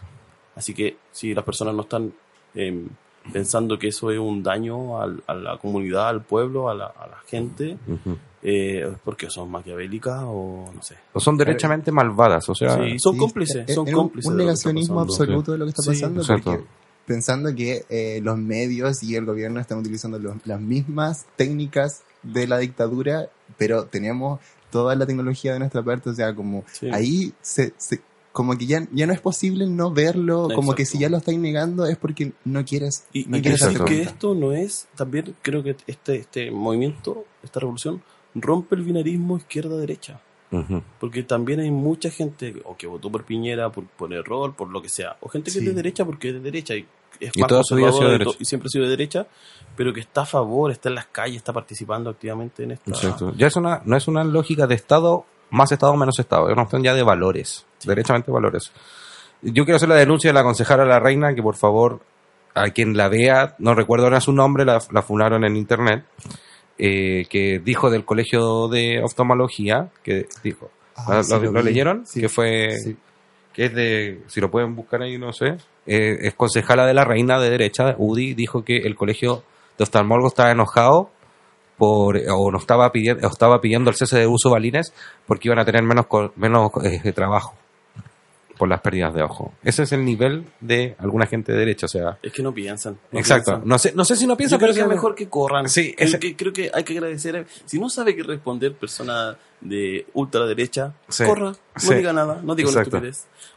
Así 0.55 0.73
que 0.73 0.97
si 1.11 1.33
las 1.33 1.43
personas 1.43 1.73
no 1.75 1.81
están 1.83 2.13
eh, 2.55 2.85
pensando 3.33 3.77
que 3.77 3.87
eso 3.89 4.11
es 4.11 4.19
un 4.19 4.41
daño 4.43 5.01
al- 5.01 5.23
a 5.27 5.33
la 5.33 5.57
comunidad, 5.57 6.07
al 6.09 6.21
pueblo, 6.23 6.69
a 6.69 6.75
la, 6.75 6.85
a 6.85 7.07
la 7.07 7.17
gente, 7.27 7.77
eh, 8.43 8.87
es 8.91 8.99
porque 9.03 9.29
son 9.29 9.49
maquiavélicas 9.49 10.21
o 10.25 10.69
no 10.73 10.81
sé. 10.83 10.95
O 11.13 11.19
son 11.19 11.35
derechamente 11.37 11.91
malvadas, 11.91 12.47
o 12.49 12.55
sea... 12.55 12.75
Sí, 12.77 12.99
son 12.99 13.13
Sí, 13.13 13.19
cómplices, 13.19 13.67
es- 13.67 13.75
son 13.75 13.87
un- 13.87 13.93
cómplices. 13.93 14.31
Un 14.31 14.37
negacionismo 14.37 14.99
absoluto 15.01 15.51
de 15.53 15.57
lo 15.57 15.65
que 15.65 15.71
está 15.71 15.83
pasando, 15.83 16.23
porque 16.25 16.63
pensando 17.05 17.53
que 17.53 17.83
eh, 17.89 18.19
los 18.23 18.37
medios 18.37 19.03
y 19.03 19.15
el 19.15 19.25
gobierno 19.25 19.59
están 19.59 19.79
utilizando 19.79 20.17
los- 20.19 20.35
las 20.45 20.61
mismas 20.61 21.25
técnicas 21.35 22.03
de 22.23 22.47
la 22.47 22.57
dictadura, 22.59 23.29
pero 23.57 23.85
tenemos 23.85 24.39
toda 24.71 24.95
la 24.95 25.05
tecnología 25.05 25.53
de 25.53 25.59
nuestra 25.59 25.81
parte, 25.83 26.09
o 26.09 26.13
sea, 26.13 26.33
como 26.35 26.63
Sí. 26.71 26.89
ahí 26.91 27.33
se, 27.41 27.73
se- 27.77 28.01
como 28.35 28.57
que 28.57 28.65
ya, 28.65 28.85
ya 28.91 29.07
no 29.07 29.13
es 29.13 29.21
posible 29.21 29.65
no 29.65 29.91
verlo, 29.91 30.49
como 30.53 30.75
que 30.75 30.85
si 30.85 30.99
ya 30.99 31.07
lo 31.07 31.15
estáis 31.15 31.39
negando 31.39 31.85
es 31.85 31.95
porque 31.95 32.33
no 32.43 32.65
quieres, 32.65 33.05
Y, 33.13 33.23
no 33.27 33.37
y 33.37 33.41
quieres 33.41 33.61
darte 33.61 33.85
que 33.85 34.01
esto 34.01 34.35
no 34.35 34.51
es, 34.51 34.89
también 34.97 35.37
creo 35.41 35.63
que 35.63 35.77
este, 35.87 36.17
este 36.17 36.51
movimiento, 36.51 37.23
esta 37.43 37.61
revolución, 37.61 38.03
rompe 38.35 38.75
el 38.75 38.81
binarismo 38.81 39.37
izquierda-derecha. 39.37 40.19
Porque 40.99 41.23
también 41.23 41.61
hay 41.61 41.71
mucha 41.71 42.09
gente 42.09 42.61
o 42.65 42.75
que 42.75 42.87
votó 42.87 43.09
por 43.09 43.23
Piñera 43.23 43.71
por, 43.71 43.85
por 43.85 44.13
error, 44.13 44.53
por 44.53 44.69
lo 44.69 44.81
que 44.81 44.89
sea, 44.89 45.15
o 45.21 45.29
gente 45.29 45.45
que 45.45 45.51
Sí. 45.51 45.59
es 45.59 45.65
de 45.67 45.73
derecha 45.73 46.03
porque 46.03 46.27
es 46.29 46.33
de 46.33 46.41
derecha 46.41 46.75
y 46.75 46.85
es 47.21 47.31
Y 47.35 47.39
más 47.39 47.47
toda 47.47 47.63
su 47.63 47.75
vida 47.75 47.87
ha 47.87 47.93
sido 47.93 48.05
de 48.07 48.17
derecha. 48.17 48.37
y 48.37 48.43
siempre 48.45 48.67
ha 48.67 48.69
sido 48.69 48.83
de 48.83 48.89
derecha, 48.91 49.27
pero 49.77 49.93
que 49.93 50.01
está 50.01 50.23
a 50.23 50.25
favor, 50.25 50.71
está 50.71 50.89
en 50.89 50.95
las 50.95 51.05
calles, 51.07 51.37
está 51.37 51.53
participando 51.53 52.09
activamente 52.09 52.63
en 52.63 52.71
esta... 52.71 52.91
Exacto. 52.91 53.33
Ya 53.37 53.47
es 53.47 53.55
una, 53.55 53.81
no 53.85 53.95
es 53.95 54.09
una 54.09 54.25
lógica 54.25 54.67
de 54.67 54.75
Estado, 54.75 55.25
más 55.51 55.71
Estado, 55.71 55.95
menos 55.95 56.19
Estado. 56.19 56.47
Es 56.47 56.53
una 56.53 56.63
cuestión 56.63 56.83
ya 56.83 56.93
de 56.93 57.03
valores. 57.03 57.65
Derechamente 57.85 58.31
valores. 58.31 58.71
Yo 59.41 59.63
quiero 59.65 59.75
hacer 59.77 59.89
la 59.89 59.95
denuncia 59.95 60.29
de 60.29 60.33
la 60.33 60.43
concejala 60.43 60.83
a 60.83 60.87
la 60.87 60.99
reina, 60.99 61.33
que 61.35 61.41
por 61.43 61.55
favor, 61.55 61.99
a 62.53 62.69
quien 62.71 62.95
la 62.97 63.09
vea, 63.09 63.55
no 63.59 63.75
recuerdo 63.75 64.05
ahora 64.05 64.21
su 64.21 64.31
nombre, 64.33 64.65
la, 64.65 64.79
la 64.91 65.01
funaron 65.01 65.43
en 65.45 65.55
internet, 65.55 66.03
eh, 66.77 67.25
que 67.29 67.59
dijo 67.59 67.89
del 67.89 68.05
colegio 68.05 68.67
de 68.67 69.01
oftalmología, 69.03 69.89
que 70.03 70.25
dijo, 70.43 70.69
Ah, 70.97 71.15
¿lo, 71.17 71.23
sí, 71.23 71.31
lo- 71.33 71.39
lo 71.39 71.51
lo 71.51 71.59
vi. 71.59 71.65
leyeron? 71.65 72.05
Sí. 72.05 72.21
Que 72.21 72.29
fue, 72.29 72.69
que 73.53 73.65
es 73.65 73.73
de, 73.75 74.21
si 74.27 74.39
lo 74.41 74.49
pueden 74.49 74.75
buscar 74.75 75.01
ahí, 75.01 75.17
no 75.17 75.31
sé, 75.33 75.57
eh, 75.85 76.17
es 76.21 76.33
concejala 76.35 76.85
de 76.85 76.93
la 76.93 77.03
reina 77.03 77.39
de 77.39 77.49
derecha, 77.49 77.95
UDI, 77.97 78.33
dijo 78.33 78.63
que 78.63 78.77
el 78.77 78.95
colegio 78.95 79.43
de 79.77 79.83
oftalmólogo 79.83 80.29
estaba 80.29 80.51
enojado 80.51 81.09
por, 81.77 82.17
o 82.29 82.51
no 82.51 82.57
estaba 82.57 82.91
pidiendo, 82.91 83.27
o 83.27 83.31
estaba 83.31 83.59
pidiendo 83.61 83.89
el 83.89 83.95
cese 83.95 84.19
de 84.19 84.27
uso 84.27 84.49
balines 84.49 84.93
porque 85.27 85.47
iban 85.49 85.59
a 85.59 85.65
tener 85.65 85.83
menos, 85.83 86.05
menos 86.35 86.71
eh, 86.83 87.11
trabajo 87.11 87.53
por 88.57 88.69
las 88.69 88.79
pérdidas 88.79 89.13
de 89.13 89.21
ojo. 89.21 89.51
Ese 89.65 89.83
es 89.83 89.91
el 89.91 90.05
nivel 90.05 90.45
de 90.61 90.95
alguna 90.99 91.25
gente 91.25 91.51
de 91.51 91.57
derecha, 91.57 91.87
o 91.87 91.89
sea, 91.89 92.17
Es 92.23 92.31
que 92.31 92.41
no 92.41 92.53
piensan. 92.53 92.97
no 93.11 93.19
exacto. 93.19 93.51
piensan. 93.51 93.67
No 93.67 93.77
sé, 93.77 93.91
no 93.93 94.05
sé 94.05 94.15
si 94.15 94.25
no 94.25 94.37
piensa, 94.37 94.55
Yo 94.55 94.59
creo 94.59 94.67
pero 94.69 94.73
que 94.75 94.79
es 94.79 94.87
que- 94.87 94.95
mejor 94.95 95.15
que 95.15 95.27
corran. 95.27 95.67
Sí, 95.67 95.93
creo, 95.93 96.07
ese- 96.07 96.19
que, 96.19 96.35
creo 96.37 96.53
que 96.53 96.71
hay 96.73 96.85
que 96.85 96.93
agradecer. 96.93 97.35
a- 97.35 97.45
Si 97.65 97.77
no 97.79 97.89
sabe 97.89 98.15
qué 98.15 98.23
responder 98.23 98.73
persona 98.73 99.35
de 99.59 100.05
ultraderecha, 100.13 100.93
Sí, 101.09 101.25
corra, 101.25 101.47
no 101.51 101.55
sí. 101.75 101.95
diga 101.95 102.13
nada, 102.13 102.39
no 102.41 102.55
diga 102.55 102.69
Exacto. 102.69 103.01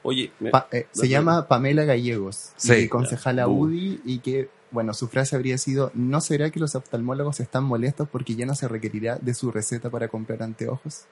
Oye, 0.02 0.32
me- 0.40 0.50
Pa- 0.50 0.66
eh, 0.72 0.88
se 0.90 1.06
llama 1.08 1.46
Pamela 1.46 1.84
Gallegos, 1.84 2.50
Sí. 2.56 2.74
y 2.74 2.88
concejala 2.88 3.46
Uh. 3.46 3.66
UDI, 3.66 4.00
y 4.04 4.18
que, 4.18 4.48
bueno, 4.70 4.92
su 4.94 5.08
frase 5.08 5.34
habría 5.36 5.56
sido, 5.58 5.90
¿no 5.94 6.20
será 6.20 6.50
que 6.50 6.60
los 6.60 6.74
oftalmólogos 6.74 7.40
están 7.40 7.64
molestos 7.64 8.08
porque 8.10 8.34
ya 8.34 8.46
no 8.46 8.54
se 8.54 8.68
requerirá 8.68 9.16
de 9.16 9.34
su 9.34 9.50
receta 9.50 9.90
para 9.90 10.08
comprar 10.08 10.42
anteojos? 10.42 11.04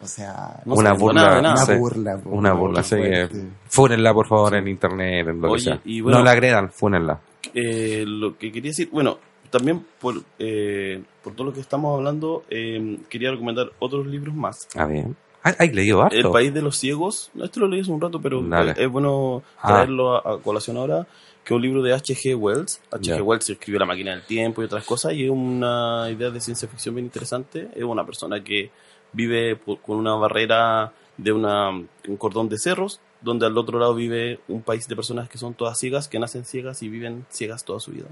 O 0.00 0.06
sea, 0.06 0.60
No 0.64 0.74
una 0.74 0.92
burla, 0.92 1.22
nada 1.22 1.42
nada. 1.42 1.54
una 1.54 1.66
sí. 1.66 1.74
burla. 1.74 2.20
Una 2.24 2.52
burla, 2.52 2.82
qué 2.82 3.28
sí, 3.32 3.48
fúnenla 3.68 4.14
por 4.14 4.28
favor 4.28 4.54
en 4.54 4.68
internet, 4.68 5.26
en 5.28 5.40
lo 5.40 5.50
Oye, 5.50 5.56
que 5.64 5.70
sea. 5.70 5.80
y 5.84 6.00
bueno- 6.00 6.18
no 6.18 6.24
la 6.24 6.30
agredan, 6.30 6.70
fúnenla. 6.70 7.20
eh, 7.54 8.04
lo 8.06 8.36
que 8.38 8.52
quería 8.52 8.70
decir, 8.70 8.88
bueno, 8.92 9.18
también 9.50 9.84
por, 10.00 10.14
eh, 10.38 11.02
por 11.24 11.32
todo 11.34 11.46
lo 11.48 11.52
que 11.52 11.60
estamos 11.60 11.96
hablando, 11.98 12.44
eh, 12.50 12.98
quería 13.08 13.30
recomendar 13.32 13.70
otros 13.80 14.06
libros 14.06 14.34
más. 14.34 14.68
Ah, 14.76 14.84
bien. 14.86 15.16
¿Hay, 15.42 15.70
leído 15.70 16.02
harto? 16.02 16.14
El 16.16 16.30
País 16.30 16.52
de 16.52 16.60
los 16.60 16.76
Ciegos, 16.76 17.30
no, 17.32 17.44
esto 17.44 17.60
lo 17.60 17.68
leí 17.68 17.80
hace 17.80 17.90
un 17.90 18.00
rato, 18.00 18.20
pero 18.20 18.42
Dale. 18.42 18.72
es, 18.72 18.78
es 18.80 18.88
bueno 18.88 19.42
Ah. 19.62 19.68
traerlo 19.68 20.14
a, 20.16 20.34
a 20.34 20.38
colación 20.38 20.76
ahora, 20.76 21.06
que 21.48 21.54
es 21.54 21.56
un 21.56 21.62
libro 21.62 21.82
de 21.82 21.94
H.G. 21.94 22.34
Wells. 22.36 22.78
H.G. 22.90 23.22
Wells 23.22 23.48
escribió 23.48 23.78
La 23.80 23.86
máquina 23.86 24.10
del 24.10 24.20
tiempo 24.22 24.60
y 24.60 24.66
otras 24.66 24.84
cosas, 24.84 25.14
y 25.14 25.24
es 25.24 25.30
una 25.30 26.06
idea 26.10 26.28
de 26.28 26.42
ciencia 26.42 26.68
ficción 26.68 26.94
bien 26.94 27.06
interesante. 27.06 27.70
Es 27.74 27.84
una 27.84 28.04
persona 28.04 28.44
que 28.44 28.70
vive 29.14 29.56
por- 29.56 29.80
con 29.80 29.96
una 29.96 30.14
barrera 30.14 30.92
de 31.16 31.32
una, 31.32 31.70
un 31.70 32.16
cordón 32.18 32.50
de 32.50 32.58
cerros, 32.58 33.00
donde 33.22 33.46
al 33.46 33.56
otro 33.56 33.78
lado 33.78 33.94
vive 33.94 34.40
un 34.46 34.60
país 34.60 34.86
de 34.88 34.94
personas 34.94 35.30
que 35.30 35.38
son 35.38 35.54
todas 35.54 35.78
ciegas, 35.78 36.06
que 36.06 36.18
nacen 36.18 36.44
ciegas 36.44 36.82
y 36.82 36.90
viven 36.90 37.24
ciegas 37.30 37.64
toda 37.64 37.80
su 37.80 37.92
vida. 37.92 38.08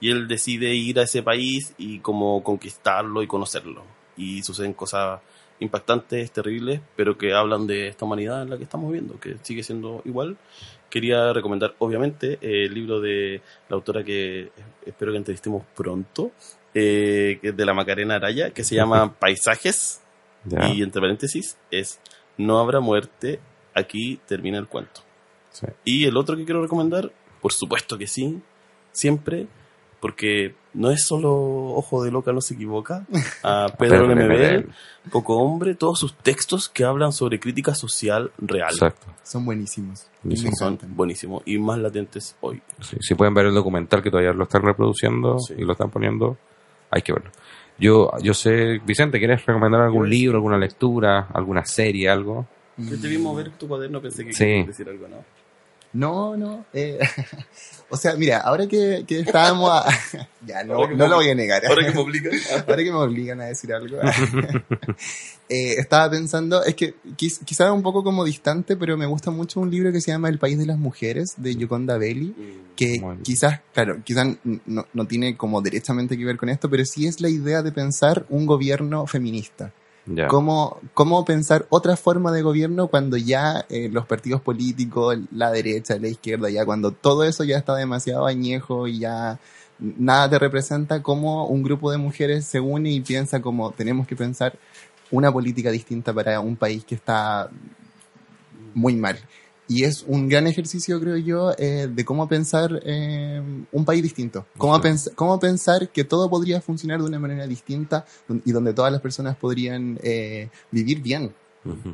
Y 0.00 0.10
él 0.10 0.26
decide 0.26 0.74
ir 0.74 0.98
a 0.98 1.02
ese 1.02 1.22
país 1.22 1.74
y 1.76 1.98
como 1.98 2.42
conquistarlo 2.42 3.22
y 3.22 3.26
conocerlo. 3.26 3.82
Y 4.16 4.42
suceden 4.42 4.72
cosas 4.72 5.20
impactantes, 5.60 6.30
terribles, 6.30 6.80
pero 6.96 7.18
que 7.18 7.34
hablan 7.34 7.66
de 7.66 7.88
esta 7.88 8.04
humanidad 8.04 8.42
en 8.42 8.50
la 8.50 8.56
que 8.56 8.62
estamos 8.64 8.90
viendo, 8.92 9.20
que 9.20 9.36
sigue 9.42 9.62
siendo 9.62 10.00
igual. 10.06 10.36
Quería 10.90 11.32
recomendar, 11.32 11.74
obviamente, 11.78 12.38
eh, 12.40 12.64
el 12.64 12.74
libro 12.74 13.00
de 13.00 13.42
la 13.68 13.76
autora 13.76 14.02
que 14.02 14.50
espero 14.86 15.12
que 15.12 15.18
entrevistemos 15.18 15.62
pronto, 15.76 16.32
eh, 16.74 17.38
que 17.42 17.48
es 17.48 17.56
de 17.56 17.66
la 17.66 17.74
Macarena 17.74 18.16
Araya, 18.16 18.50
que 18.50 18.64
se 18.64 18.74
llama 18.74 19.14
Paisajes, 19.20 20.00
y 20.72 20.82
entre 20.82 21.00
paréntesis 21.00 21.58
es 21.70 22.00
No 22.38 22.58
habrá 22.58 22.80
muerte, 22.80 23.40
aquí 23.74 24.18
termina 24.26 24.58
el 24.58 24.66
cuento. 24.66 25.02
sí. 25.50 25.66
Y 25.84 26.04
el 26.06 26.16
otro 26.16 26.36
que 26.36 26.44
quiero 26.44 26.62
recomendar, 26.62 27.12
por 27.42 27.52
supuesto 27.52 27.98
que 27.98 28.06
sí, 28.06 28.40
siempre, 28.92 29.46
porque 30.00 30.54
no 30.74 30.90
es 30.90 31.04
solo 31.06 31.32
Ojo 31.34 32.04
de 32.04 32.10
Loca 32.10 32.32
no 32.32 32.40
se 32.40 32.54
equivoca, 32.54 33.06
a 33.42 33.66
Pedro 33.78 34.06
Lemebel. 34.06 34.68
Poco 35.10 35.38
Hombre, 35.38 35.74
todos 35.74 35.98
sus 35.98 36.14
textos 36.14 36.68
que 36.68 36.84
hablan 36.84 37.12
sobre 37.12 37.40
crítica 37.40 37.74
social 37.74 38.30
real. 38.38 38.70
Exacto. 38.72 39.06
Son 39.22 39.44
buenísimos. 39.44 40.06
Me 40.22 40.36
son- 40.36 40.78
buenísimos 40.88 41.42
y 41.46 41.58
más 41.58 41.78
latentes 41.78 42.36
hoy. 42.40 42.60
Sí, 42.80 42.96
si 43.00 43.14
pueden 43.14 43.32
ver 43.34 43.46
el 43.46 43.54
documental 43.54 44.02
que 44.02 44.10
todavía 44.10 44.32
lo 44.32 44.44
están 44.44 44.62
reproduciendo 44.62 45.38
Sí. 45.38 45.54
y 45.56 45.62
lo 45.64 45.72
están 45.72 45.90
poniendo, 45.90 46.36
hay 46.90 47.02
que 47.02 47.12
verlo. 47.12 47.30
Yo, 47.78 48.10
yo 48.22 48.34
sé, 48.34 48.80
Vicente, 48.84 49.18
¿quieres 49.18 49.46
recomendar 49.46 49.80
algún 49.82 50.10
libro, 50.10 50.36
alguna 50.38 50.58
lectura, 50.58 51.28
alguna 51.32 51.64
serie, 51.64 52.08
algo? 52.10 52.46
Que 52.76 52.96
te 52.96 53.08
vimos 53.08 53.36
ver 53.36 53.50
tu 53.52 53.66
cuaderno, 53.68 54.00
pensé 54.02 54.24
que 54.24 54.32
Sí. 54.32 54.44
querías 54.44 54.66
decir 54.68 54.88
algo, 54.88 55.06
¿no? 55.08 55.24
No, 55.92 56.36
no. 56.36 56.64
eh, 56.72 56.98
o 57.90 57.96
sea, 57.96 58.14
mira, 58.16 58.38
ahora 58.38 58.66
que, 58.66 59.04
que 59.06 59.20
estábamos 59.20 59.70
a... 59.70 59.84
ya, 60.46 60.62
no, 60.64 60.86
que 60.88 60.94
no 60.94 61.04
me- 61.04 61.08
lo 61.08 61.16
voy 61.16 61.28
a 61.30 61.34
negar. 61.34 61.64
Ahora 61.66 61.86
que 61.86 61.92
me 61.92 62.00
obligan. 62.00 62.32
Ahora 62.68 62.76
que 62.76 62.90
me 62.90 62.96
obligan 62.98 63.40
a 63.40 63.44
decir 63.46 63.72
algo. 63.72 63.98
eh, 65.48 65.74
estaba 65.78 66.10
pensando, 66.10 66.62
es 66.64 66.74
que 66.74 66.94
quiz- 67.16 67.40
quizá 67.44 67.72
un 67.72 67.82
poco 67.82 68.02
como 68.04 68.24
distante, 68.24 68.76
pero 68.76 68.96
me 68.96 69.06
gusta 69.06 69.30
mucho 69.30 69.60
un 69.60 69.70
libro 69.70 69.92
que 69.92 70.00
se 70.00 70.10
llama 70.10 70.28
El 70.28 70.38
País 70.38 70.58
de 70.58 70.66
las 70.66 70.78
Mujeres, 70.78 71.34
de 71.36 71.56
Yoconda 71.56 71.96
Belli, 71.98 72.34
que 72.76 73.00
Muy 73.00 73.14
bien. 73.14 73.22
quizás, 73.22 73.60
claro, 73.72 73.98
quizás 74.04 74.26
no, 74.44 74.86
no 74.92 75.06
tiene 75.06 75.36
como 75.36 75.62
directamente 75.62 76.16
que 76.18 76.24
ver 76.24 76.36
con 76.36 76.48
esto, 76.48 76.68
pero 76.68 76.84
sí 76.84 77.06
es 77.06 77.20
la 77.20 77.28
idea 77.28 77.62
de 77.62 77.72
pensar 77.72 78.26
un 78.28 78.46
gobierno 78.46 79.06
feminista. 79.06 79.72
¿Cómo, 80.28 80.78
¿Cómo 80.94 81.24
pensar 81.24 81.66
otra 81.70 81.96
forma 81.96 82.32
de 82.32 82.42
gobierno 82.42 82.88
cuando 82.88 83.16
ya 83.16 83.66
eh, 83.68 83.88
los 83.92 84.06
partidos 84.06 84.40
políticos, 84.40 85.18
la 85.30 85.50
derecha, 85.50 85.98
la 85.98 86.08
izquierda, 86.08 86.48
ya 86.50 86.64
cuando 86.64 86.92
todo 86.92 87.24
eso 87.24 87.44
ya 87.44 87.58
está 87.58 87.74
demasiado 87.74 88.26
añejo 88.26 88.86
y 88.86 89.00
ya 89.00 89.38
nada 89.78 90.30
te 90.30 90.38
representa, 90.38 91.02
cómo 91.02 91.46
un 91.46 91.62
grupo 91.62 91.90
de 91.90 91.98
mujeres 91.98 92.46
se 92.46 92.60
une 92.60 92.90
y 92.90 93.00
piensa 93.00 93.40
como 93.42 93.70
tenemos 93.72 94.06
que 94.06 94.16
pensar 94.16 94.58
una 95.10 95.32
política 95.32 95.70
distinta 95.70 96.12
para 96.12 96.40
un 96.40 96.56
país 96.56 96.84
que 96.84 96.94
está 96.94 97.50
muy 98.74 98.94
mal. 98.96 99.18
Y 99.68 99.84
es 99.84 100.02
un 100.08 100.28
gran 100.28 100.46
ejercicio, 100.46 100.98
creo 100.98 101.16
yo, 101.18 101.52
eh, 101.58 101.88
de 101.92 102.04
cómo 102.04 102.26
pensar 102.26 102.80
eh, 102.84 103.42
un 103.70 103.84
país 103.84 104.02
distinto. 104.02 104.46
Cómo, 104.56 104.80
pens- 104.80 105.12
cómo 105.14 105.38
pensar 105.38 105.90
que 105.90 106.04
todo 106.04 106.30
podría 106.30 106.60
funcionar 106.62 107.00
de 107.00 107.06
una 107.06 107.18
manera 107.18 107.46
distinta 107.46 108.06
y 108.46 108.52
donde 108.52 108.72
todas 108.72 108.90
las 108.90 109.02
personas 109.02 109.36
podrían 109.36 109.98
eh, 110.02 110.48
vivir 110.70 111.02
bien. 111.02 111.34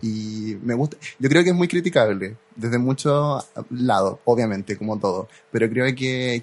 Y 0.03 0.57
me 0.63 0.75
gusta, 0.75 0.97
yo 1.19 1.29
creo 1.29 1.43
que 1.43 1.51
es 1.51 1.57
muy 1.57 1.69
criticable 1.69 2.37
desde 2.55 2.79
muchos 2.79 3.45
lados, 3.71 4.19
obviamente, 4.25 4.77
como 4.77 4.99
todo, 4.99 5.29
pero 5.51 5.69
creo 5.69 5.87
que, 5.95 6.43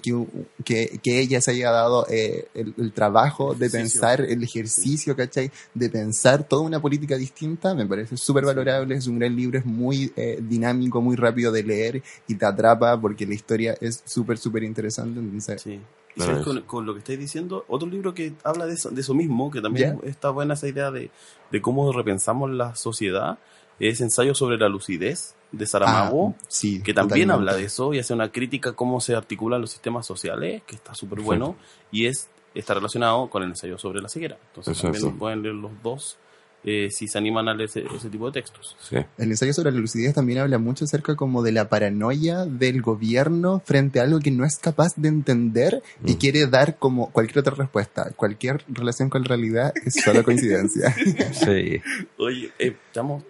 que, 0.64 1.00
que, 1.02 1.20
ella 1.20 1.40
se 1.40 1.52
haya 1.52 1.70
dado 1.70 2.06
eh, 2.10 2.48
el, 2.54 2.74
el 2.76 2.92
trabajo 2.92 3.54
de 3.54 3.70
pensar, 3.70 4.20
el 4.20 4.42
ejercicio, 4.42 5.16
¿cachai? 5.16 5.50
De 5.74 5.88
pensar 5.88 6.46
toda 6.46 6.62
una 6.62 6.80
política 6.80 7.16
distinta, 7.16 7.74
me 7.74 7.86
parece 7.86 8.16
súper 8.16 8.44
valorable, 8.44 8.94
es 8.94 9.06
un 9.06 9.18
gran 9.18 9.34
libro, 9.34 9.58
es 9.58 9.64
muy 9.64 10.12
eh, 10.16 10.38
dinámico, 10.42 11.00
muy 11.00 11.16
rápido 11.16 11.50
de 11.52 11.62
leer 11.62 12.02
y 12.28 12.34
te 12.34 12.44
atrapa 12.44 13.00
porque 13.00 13.26
la 13.26 13.34
historia 13.34 13.76
es 13.80 14.02
súper, 14.04 14.38
súper 14.38 14.64
interesante, 14.64 15.20
entonces... 15.20 15.62
Sí. 15.62 15.80
Y 16.14 16.20
sabes, 16.20 16.44
con, 16.44 16.60
con 16.62 16.86
lo 16.86 16.92
que 16.92 16.98
estáis 16.98 17.18
diciendo, 17.18 17.64
otro 17.68 17.88
libro 17.88 18.12
que 18.14 18.34
habla 18.44 18.66
de 18.66 18.74
eso, 18.74 18.90
de 18.90 19.00
eso 19.00 19.14
mismo, 19.14 19.50
que 19.50 19.60
también 19.62 19.98
está 20.04 20.30
buena 20.30 20.54
esa 20.54 20.68
idea 20.68 20.90
de, 20.90 21.10
de 21.50 21.62
cómo 21.62 21.90
repensamos 21.92 22.50
la 22.50 22.74
sociedad, 22.74 23.38
es 23.80 24.00
Ensayo 24.00 24.34
sobre 24.34 24.58
la 24.58 24.68
lucidez 24.68 25.34
de 25.50 25.66
Saramago, 25.66 26.34
Ah, 26.38 26.44
sí, 26.48 26.82
que 26.82 26.94
también 26.94 27.28
totalmente. 27.28 27.50
habla 27.50 27.54
de 27.60 27.64
eso 27.66 27.92
y 27.94 27.98
hace 27.98 28.12
una 28.14 28.30
crítica 28.30 28.70
a 28.70 28.72
cómo 28.74 29.00
se 29.00 29.14
articulan 29.14 29.60
los 29.60 29.70
sistemas 29.70 30.06
sociales, 30.06 30.62
que 30.66 30.76
está 30.76 30.94
súper 30.94 31.20
bueno, 31.20 31.56
y 31.90 32.06
es 32.06 32.28
está 32.54 32.74
relacionado 32.74 33.30
con 33.30 33.42
el 33.42 33.48
ensayo 33.50 33.78
sobre 33.78 34.02
la 34.02 34.08
ceguera. 34.10 34.36
Entonces 34.48 34.76
Exacto. 34.76 34.98
también 34.98 35.18
pueden 35.18 35.42
leer 35.42 35.54
los 35.54 35.70
dos 35.82 36.18
eh, 36.64 36.88
si 36.90 37.08
se 37.08 37.18
animan 37.18 37.48
a 37.48 37.54
leer 37.54 37.68
ese, 37.68 37.84
ese 37.94 38.08
tipo 38.08 38.26
de 38.30 38.40
textos. 38.40 38.76
Sí. 38.80 38.96
El 39.18 39.30
ensayo 39.30 39.52
sobre 39.52 39.72
la 39.72 39.78
lucidez 39.78 40.14
también 40.14 40.38
habla 40.38 40.58
mucho 40.58 40.84
acerca 40.84 41.16
como 41.16 41.42
de 41.42 41.52
la 41.52 41.68
paranoia 41.68 42.44
del 42.46 42.82
gobierno 42.82 43.60
frente 43.64 43.98
a 44.00 44.04
algo 44.04 44.20
que 44.20 44.30
no 44.30 44.44
es 44.44 44.58
capaz 44.58 44.90
de 44.96 45.08
entender 45.08 45.82
y 46.04 46.14
Mm. 46.14 46.18
quiere 46.18 46.46
dar 46.46 46.76
como 46.78 47.10
cualquier 47.10 47.40
otra 47.40 47.54
respuesta. 47.54 48.10
Cualquier 48.16 48.62
relación 48.68 49.08
con 49.10 49.22
la 49.22 49.28
realidad 49.28 49.72
es 49.84 49.94
solo 50.04 50.22
coincidencia. 50.24 50.94
Sí. 51.32 51.80
Oye, 52.18 52.50
eh, 52.58 52.76
estamos... 52.86 53.24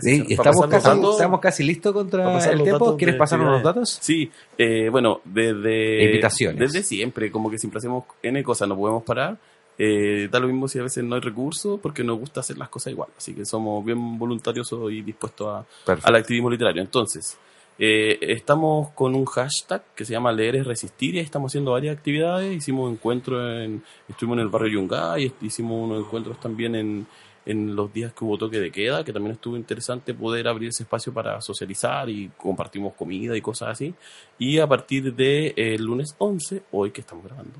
Sí, 0.00 0.24
estamos, 0.28 0.66
casi, 0.66 0.88
datos- 0.88 1.14
estamos 1.14 1.40
casi 1.40 1.62
listos 1.62 1.92
contra 1.92 2.50
el 2.50 2.62
tiempo. 2.64 2.96
¿Quieres 2.96 3.14
pasarnos 3.14 3.52
los 3.52 3.62
datos? 3.62 3.98
Sí, 4.02 4.28
eh, 4.58 4.88
bueno, 4.90 5.20
desde... 5.24 6.04
Invitaciones. 6.04 6.58
Desde 6.58 6.82
siempre, 6.82 7.30
como 7.30 7.48
que 7.48 7.58
siempre 7.58 7.78
hacemos 7.78 8.04
N 8.22 8.42
cosas, 8.42 8.68
no 8.68 8.76
podemos 8.76 9.04
parar. 9.04 9.38
Eh, 9.78 10.28
da 10.30 10.40
lo 10.40 10.48
mismo 10.48 10.66
si 10.66 10.78
a 10.80 10.82
veces 10.82 11.04
no 11.04 11.14
hay 11.14 11.20
recursos, 11.20 11.78
porque 11.80 12.02
nos 12.02 12.18
gusta 12.18 12.40
hacer 12.40 12.58
las 12.58 12.68
cosas 12.68 12.92
igual. 12.92 13.10
Así 13.16 13.34
que 13.34 13.44
somos 13.44 13.84
bien 13.84 14.18
voluntarios 14.18 14.68
y 14.90 15.02
dispuestos 15.02 15.46
a, 15.46 15.64
al 16.02 16.16
activismo 16.16 16.50
literario. 16.50 16.82
Entonces, 16.82 17.38
eh, 17.78 18.18
estamos 18.20 18.90
con 18.90 19.14
un 19.14 19.24
hashtag 19.24 19.84
que 19.94 20.04
se 20.04 20.12
llama 20.12 20.32
Leer 20.32 20.56
es 20.56 20.66
Resistir 20.66 21.14
y 21.14 21.18
ahí 21.18 21.24
estamos 21.24 21.52
haciendo 21.52 21.72
varias 21.72 21.96
actividades. 21.96 22.56
Hicimos 22.56 22.90
encuentros 22.90 23.40
en, 23.40 23.84
estuvimos 24.08 24.38
en 24.38 24.42
el 24.42 24.48
barrio 24.48 24.80
Yungay, 24.80 25.32
hicimos 25.42 25.84
unos 25.88 26.04
encuentros 26.04 26.40
también 26.40 26.74
en, 26.74 27.06
en 27.46 27.76
los 27.76 27.92
días 27.92 28.12
que 28.12 28.24
hubo 28.24 28.36
toque 28.36 28.58
de 28.58 28.72
queda, 28.72 29.04
que 29.04 29.12
también 29.12 29.32
estuvo 29.32 29.56
interesante 29.56 30.12
poder 30.12 30.48
abrir 30.48 30.68
ese 30.68 30.82
espacio 30.82 31.14
para 31.14 31.40
socializar 31.40 32.10
y 32.10 32.30
compartimos 32.36 32.94
comida 32.94 33.36
y 33.36 33.40
cosas 33.40 33.70
así. 33.70 33.94
Y 34.38 34.58
a 34.58 34.66
partir 34.66 35.14
de 35.14 35.46
eh, 35.48 35.74
el 35.74 35.84
lunes 35.84 36.14
11, 36.18 36.64
hoy 36.72 36.90
que 36.90 37.00
estamos 37.00 37.24
grabando, 37.24 37.54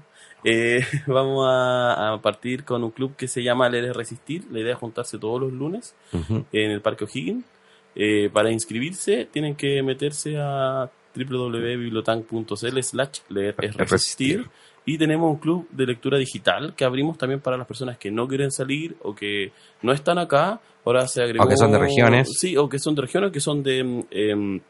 eh, 0.45 0.81
vamos 1.07 1.47
a, 1.49 2.13
a 2.15 2.23
partir 2.23 2.65
con 2.65 2.85
un 2.85 2.91
club 2.91 3.17
que 3.17 3.29
se 3.29 3.43
llama 3.43 3.69
Leer 3.69 3.87
es 3.87 3.97
Resistir. 3.97 4.45
La 4.51 4.61
idea 4.61 4.73
es 4.75 4.79
juntarse 4.79 5.19
todos 5.19 5.41
los 5.41 5.53
lunes 5.53 5.95
Ujú. 6.13 6.45
en 6.53 6.71
el 6.71 6.81
Parque 6.81 7.05
O'Higgins. 7.05 7.45
Eh, 7.95 8.31
para 8.33 8.51
inscribirse 8.53 9.29
tienen 9.33 9.57
que 9.57 9.83
meterse 9.83 10.37
a 10.39 10.89
www.bibliotank.cl 11.17 12.83
slash 12.83 13.21
leer 13.29 13.55
es 13.63 13.77
resistir. 13.77 14.47
Y 14.85 14.97
tenemos 14.97 15.31
un 15.31 15.39
club 15.39 15.69
de 15.71 15.85
lectura 15.85 16.17
digital 16.17 16.75
que 16.75 16.85
abrimos 16.85 17.19
también 17.19 17.41
para 17.41 17.57
las 17.59 17.67
personas 17.67 17.99
que 17.99 18.11
no 18.11 18.27
quieren 18.27 18.51
salir 18.51 18.97
o 19.03 19.15
que 19.15 19.53
no 19.83 19.93
están 19.93 20.19
acá. 20.19 20.61
Ahora 20.85 21.07
se 21.07 21.23
agregó. 21.23 21.45
O 21.45 21.49
que 21.49 21.57
son 21.59 21.73
de 21.73 21.79
regiones. 21.79 22.31
Sí, 22.39 22.57
o 22.57 22.69
que 22.71 22.79
son 22.79 22.95
de 22.95 23.03
regiones, 23.03 23.31
que 23.31 23.41
son 23.41 23.63
de. 23.63 24.05
em, 24.11 24.61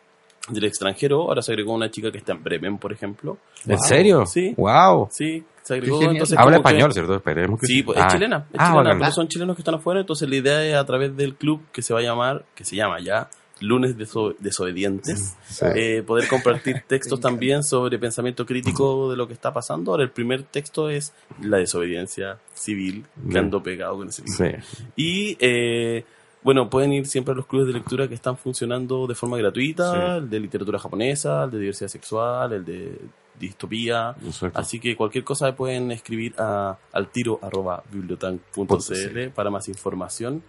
del 0.49 0.64
extranjero, 0.64 1.22
ahora 1.22 1.42
se 1.42 1.53
agregó 1.53 1.72
una 1.74 1.90
chica 1.90 2.11
que 2.11 2.18
está 2.18 2.32
en 2.32 2.42
Bremen, 2.42 2.78
por 2.78 2.92
ejemplo. 2.92 3.38
¿En 3.66 3.78
serio? 3.78 4.26
Sí. 4.26 4.55
Wow. 4.57 5.09
Sí, 5.11 5.44
se 5.62 5.74
agregó. 5.74 6.03
Entonces, 6.03 6.36
Habla 6.38 6.57
como 6.57 6.62
que- 6.64 6.68
español, 6.70 6.92
¿cierto? 6.92 7.14
Esperemos 7.16 7.61
que 7.61 7.66
Sí, 7.66 7.82
pues, 7.82 7.99
Ah. 8.01 8.07
es 8.07 8.12
chilena, 8.14 8.36
es 8.53 8.61
Ah, 8.61 8.72
chilena, 8.72 8.99
pero 8.99 9.12
son 9.12 9.28
chilenos 9.28 9.57
que 9.57 9.62
están 9.62 9.74
afuera, 9.74 10.01
entonces 10.01 10.28
la 10.28 10.36
idea 10.36 10.64
es 10.64 10.74
a 10.74 10.84
través 10.84 11.16
del 11.16 11.34
club 11.34 11.62
que 11.72 11.82
se 11.82 11.92
va 11.94 12.01
a 12.01 12.03
llamar, 12.03 12.44
que 12.55 12.64
se 12.64 12.76
llama 12.76 13.01
ya 13.01 13.28
Lunes 13.61 13.96
Deso- 13.99 14.36
Desobedientes, 14.38 15.36
Sí. 15.49 15.64
eh, 15.74 16.03
poder 16.07 16.28
compartir 16.28 16.82
textos 16.86 17.20
también 17.20 17.64
sobre 17.64 17.99
pensamiento 17.99 18.46
crítico 18.46 19.11
de 19.11 19.16
lo 19.16 19.26
que 19.26 19.32
está 19.34 19.53
pasando. 19.53 19.90
Ahora 19.90 20.05
el 20.05 20.11
primer 20.11 20.44
texto 20.44 20.88
es 20.90 21.12
la 21.42 21.57
desobediencia 21.59 22.38
civil, 22.55 23.05
que 23.30 23.38
ando 23.38 23.61
pegado 23.62 23.96
con 23.96 24.09
ese 24.11 24.22
libro. 24.22 24.61
Sí. 24.62 24.84
Y 24.96 25.36
eh, 25.40 26.05
bueno, 26.43 26.70
pueden 26.70 26.93
ir 26.93 27.07
siempre 27.07 27.32
a 27.32 27.34
los 27.36 27.47
clubes 27.47 27.66
de 27.66 27.72
lectura 27.74 28.09
que 28.09 28.14
están 28.14 28.36
funcionando 28.36 29.07
de 29.07 29.14
forma 29.14 29.36
gratuita, 29.36 29.93
Sí. 29.93 30.22
el 30.22 30.30
de 30.30 30.41
literatura 30.41 30.78
japonesa, 30.78 31.45
el 31.45 31.51
de 31.51 31.59
diversidad 31.59 31.89
sexual, 31.89 32.53
el 32.53 32.64
de 32.64 32.99
distopía. 33.39 34.14
Exacto. 34.24 34.59
Así 34.59 34.80
que 34.80 34.97
cualquier 34.97 35.24
cosa 35.24 35.55
pueden 35.55 35.91
escribir 35.93 36.34
a, 36.39 36.76
al 36.93 37.09
tiro 37.11 37.39
arroba 37.43 37.82
bibliotan.cl 37.93 39.30
para 39.34 39.51
más 39.51 39.68
información. 39.68 40.43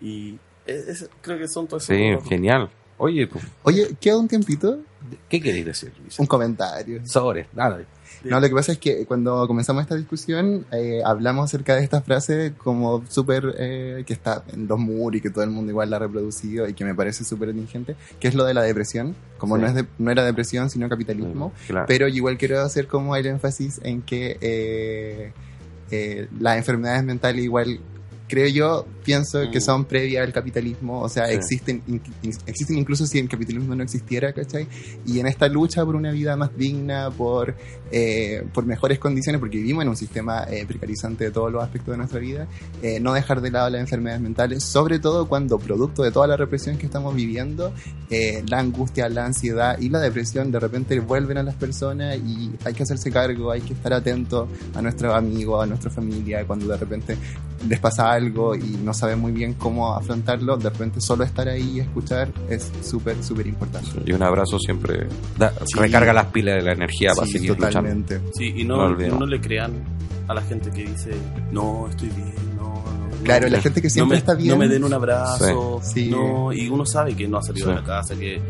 Y 0.00 0.38
es- 0.66 0.88
es- 0.88 1.10
creo 1.20 1.38
que 1.38 1.48
son 1.48 1.66
todos 1.66 1.84
Sí, 1.84 1.94
esos- 1.94 2.28
genial. 2.28 2.68
Oye, 2.98 3.26
pues, 3.26 3.44
Oye, 3.64 3.96
queda 4.00 4.16
un 4.18 4.28
tiempito, 4.28 4.78
¿qué 5.28 5.40
queréis 5.40 5.64
decir? 5.66 5.92
Luis? 6.00 6.18
un 6.20 6.26
comentario. 6.26 7.04
Sobre, 7.04 7.48
dale. 7.52 7.86
No, 8.30 8.40
lo 8.40 8.48
que 8.48 8.54
pasa 8.54 8.72
es 8.72 8.78
que 8.78 9.04
cuando 9.06 9.46
comenzamos 9.46 9.82
esta 9.82 9.94
discusión 9.96 10.64
eh, 10.72 11.02
hablamos 11.04 11.44
acerca 11.46 11.74
de 11.76 11.82
esta 11.84 12.02
frase 12.02 12.52
como 12.56 13.02
súper 13.08 13.54
eh, 13.58 14.04
que 14.06 14.12
está 14.12 14.44
en 14.52 14.66
los 14.68 14.78
muros 14.78 15.18
y 15.18 15.20
que 15.20 15.30
todo 15.30 15.44
el 15.44 15.50
mundo 15.50 15.70
igual 15.70 15.90
la 15.90 15.96
ha 15.96 16.00
reproducido 16.00 16.68
y 16.68 16.74
que 16.74 16.84
me 16.84 16.94
parece 16.94 17.24
súper 17.24 17.48
atingente, 17.50 17.96
que 18.20 18.28
es 18.28 18.34
lo 18.34 18.44
de 18.44 18.54
la 18.54 18.62
depresión. 18.62 19.14
Como 19.38 19.56
Sí. 19.56 19.62
no, 19.62 19.68
es 19.68 19.74
de- 19.74 19.86
no 19.98 20.10
era 20.10 20.24
depresión, 20.24 20.70
sino 20.70 20.88
capitalismo. 20.88 21.52
Claro. 21.66 21.86
Pero 21.88 22.06
igual 22.08 22.38
quiero 22.38 22.60
hacer 22.60 22.86
como 22.86 23.16
el 23.16 23.26
énfasis 23.26 23.80
en 23.82 24.02
que 24.02 24.36
eh, 24.40 25.32
eh, 25.90 26.28
las 26.38 26.56
enfermedades 26.58 27.04
mentales 27.04 27.44
igual, 27.44 27.80
creo 28.32 28.48
yo, 28.48 28.86
pienso 29.04 29.50
que 29.50 29.58
Mm. 29.58 29.62
son 29.62 29.84
previas 29.84 30.24
al 30.26 30.32
capitalismo, 30.32 31.02
o 31.02 31.08
sea, 31.10 31.26
Sí. 31.26 31.34
existen, 31.34 31.82
in- 31.86 32.00
in- 32.22 32.32
existen 32.46 32.78
incluso 32.78 33.06
si 33.06 33.18
el 33.18 33.28
capitalismo 33.28 33.74
no 33.74 33.82
existiera, 33.82 34.32
¿cachai? 34.32 34.66
Y 35.04 35.20
en 35.20 35.26
esta 35.26 35.48
lucha 35.48 35.84
por 35.84 35.96
una 35.96 36.10
vida 36.12 36.34
más 36.34 36.56
digna, 36.56 37.10
por, 37.10 37.54
eh, 37.90 38.42
por 38.54 38.64
mejores 38.64 38.98
condiciones, 38.98 39.38
porque 39.38 39.58
vivimos 39.58 39.82
en 39.82 39.90
un 39.90 39.96
sistema 39.98 40.44
eh, 40.48 40.64
precarizante 40.66 41.24
de 41.24 41.30
todos 41.30 41.52
los 41.52 41.62
aspectos 41.62 41.92
de 41.92 41.98
nuestra 41.98 42.20
vida, 42.20 42.46
eh, 42.82 43.00
no 43.00 43.12
dejar 43.12 43.42
de 43.42 43.50
lado 43.50 43.68
las 43.68 43.82
enfermedades 43.82 44.22
mentales, 44.22 44.64
sobre 44.64 44.98
todo 44.98 45.28
cuando 45.28 45.58
producto 45.58 46.02
de 46.02 46.10
toda 46.10 46.26
la 46.26 46.38
represión 46.38 46.78
que 46.78 46.86
estamos 46.86 47.14
viviendo, 47.14 47.74
eh, 48.08 48.42
la 48.48 48.60
angustia, 48.60 49.10
la 49.10 49.26
ansiedad 49.26 49.78
y 49.78 49.90
la 49.90 50.00
depresión 50.00 50.50
de 50.50 50.58
repente 50.58 50.98
vuelven 51.00 51.36
a 51.36 51.42
las 51.42 51.56
personas 51.56 52.16
y 52.16 52.50
hay 52.64 52.72
que 52.72 52.82
hacerse 52.84 53.10
cargo, 53.10 53.50
hay 53.50 53.60
que 53.60 53.74
estar 53.74 53.92
atento 53.92 54.48
a 54.74 54.80
nuestros 54.80 55.14
amigos, 55.14 55.62
a 55.62 55.66
nuestra 55.66 55.90
familia, 55.90 56.46
cuando 56.46 56.66
de 56.68 56.78
repente 56.78 57.16
les 57.68 57.78
pasa 57.78 58.10
algo 58.10 58.21
y 58.54 58.78
no 58.82 58.94
saben 58.94 59.18
muy 59.18 59.32
bien 59.32 59.54
cómo 59.54 59.94
afrontarlo, 59.94 60.56
de 60.56 60.70
repente 60.70 61.00
solo 61.00 61.24
estar 61.24 61.48
ahí 61.48 61.76
y 61.76 61.80
escuchar 61.80 62.28
es 62.48 62.70
súper, 62.82 63.22
súper 63.22 63.46
importante. 63.46 63.90
Y 64.04 64.12
un 64.12 64.22
abrazo 64.22 64.58
siempre 64.58 65.06
da- 65.38 65.52
Sí. 65.64 65.78
recarga 65.78 66.12
las 66.12 66.26
pilas 66.26 66.56
de 66.56 66.62
la 66.62 66.72
energía 66.72 67.12
para 67.14 67.26
Sí, 67.26 67.32
seguir 67.34 67.50
luchando. 67.50 67.68
totalmente. 67.80 68.20
Sí, 68.34 68.52
y 68.56 68.64
No 68.64 68.88
no, 68.88 69.18
no 69.18 69.26
le 69.26 69.40
crean 69.40 69.72
a 70.28 70.34
la 70.34 70.42
gente 70.42 70.70
que 70.70 70.84
dice, 70.84 71.10
no, 71.50 71.88
estoy 71.88 72.08
bien, 72.10 72.34
no, 72.56 72.62
no. 72.74 73.24
Claro, 73.24 73.48
la 73.48 73.60
gente 73.60 73.80
que 73.80 73.88
no 73.88 73.92
siempre 73.92 74.14
me, 74.16 74.18
está 74.18 74.34
bien. 74.34 74.48
No 74.50 74.56
me 74.56 74.68
den 74.68 74.84
un 74.84 74.92
abrazo, 74.94 75.80
no, 76.10 76.52
y 76.52 76.68
uno 76.68 76.84
sabe 76.86 77.14
que 77.14 77.26
no 77.28 77.38
ha 77.38 77.42
salido 77.42 77.66
Sí. 77.68 77.74
de 77.74 77.80
la 77.80 77.86
casa, 77.86 78.14
que 78.16 78.40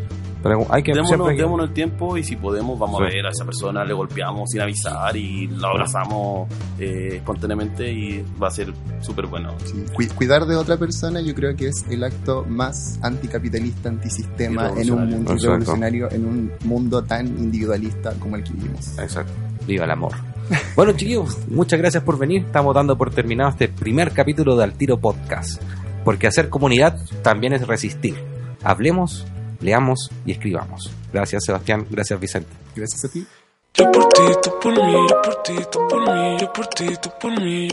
Pero 0.43 0.67
hay 0.71 0.83
que 0.83 0.93
démonos, 0.93 1.09
siempre 1.09 1.37
démonos 1.37 1.69
el 1.69 1.73
tiempo 1.75 2.17
y 2.17 2.25
si 2.25 2.37
podemos 2.37 2.79
vamos 2.79 3.01
a 3.01 3.07
Sí. 3.09 3.15
ver 3.17 3.27
a 3.27 3.31
esa 3.31 3.45
persona, 3.45 3.85
le 3.85 3.93
golpeamos 3.95 4.51
sin 4.51 4.61
avisar 4.61 5.17
y 5.17 5.47
la 5.49 5.69
abrazamos 5.69 6.49
eh, 6.79 7.11
espontáneamente 7.17 7.93
y 7.93 8.25
va 8.43 8.49
a 8.49 8.51
ser 8.51 8.73
súper 9.01 9.27
bueno. 9.27 9.55
Sí, 9.65 9.85
cu- 9.95 10.15
cuidar 10.17 10.47
de 10.47 10.57
otra 10.57 10.77
persona 10.77 11.21
yo 11.21 11.35
creo 11.35 11.55
que 11.55 11.69
es 11.69 11.85
el 11.91 12.03
acto 12.03 12.45
más 12.49 12.99
anticapitalista, 13.03 13.89
antisistema 13.89 14.73
en 14.77 14.91
un 14.93 14.99
mundo 15.09 15.33
Exacto. 15.33 15.47
revolucionario, 15.47 16.11
en 16.11 16.27
un 16.27 16.53
mundo 16.65 17.03
tan 17.05 17.27
individualista 17.27 18.13
como 18.19 18.37
el 18.37 18.43
que 18.45 18.53
vivimos. 18.53 18.99
Exacto. 18.99 19.33
Viva 19.67 19.85
el 19.85 19.91
amor. 19.91 20.13
Bueno, 20.77 20.93
chiquillos, 20.93 21.39
muchas 21.49 21.79
gracias 21.79 22.03
por 22.03 22.19
venir. 22.19 22.43
Estamos 22.45 22.75
dando 22.75 22.99
por 22.99 23.11
terminado 23.11 23.51
este 23.51 23.69
primer 23.69 24.11
capítulo 24.11 24.57
de 24.57 24.65
Al 24.65 24.73
Tiro 24.73 24.99
Podcast. 24.99 25.63
Porque 26.05 26.27
hacer 26.27 26.49
comunidad 26.49 26.99
también 27.23 27.53
es 27.53 27.67
resistir. 27.67 28.17
Hablemos, 28.65 29.25
leamos 29.63 30.11
y 30.27 30.33
escribamos. 30.33 30.91
Gracias, 31.13 31.45
Sebastián. 31.45 31.87
Gracias, 31.91 32.19
Vicente. 32.19 32.51
Gracias 32.75 33.05
a 33.05 33.09
ti. 33.09 33.27
Yo 33.75 33.91
por 33.91 34.07
ti, 34.11 34.23
tú 34.43 34.51
por 34.61 34.73
mí, 34.75 34.93
yo 35.09 35.23
por 35.23 35.43
ti, 35.43 35.55
tú 35.71 35.89
por 35.89 36.15
mí, 36.15 36.37
yo 36.39 36.53
por 36.53 36.67
ti, 36.67 36.87
tú 37.01 37.11
por 37.19 37.41
mí. 37.41 37.69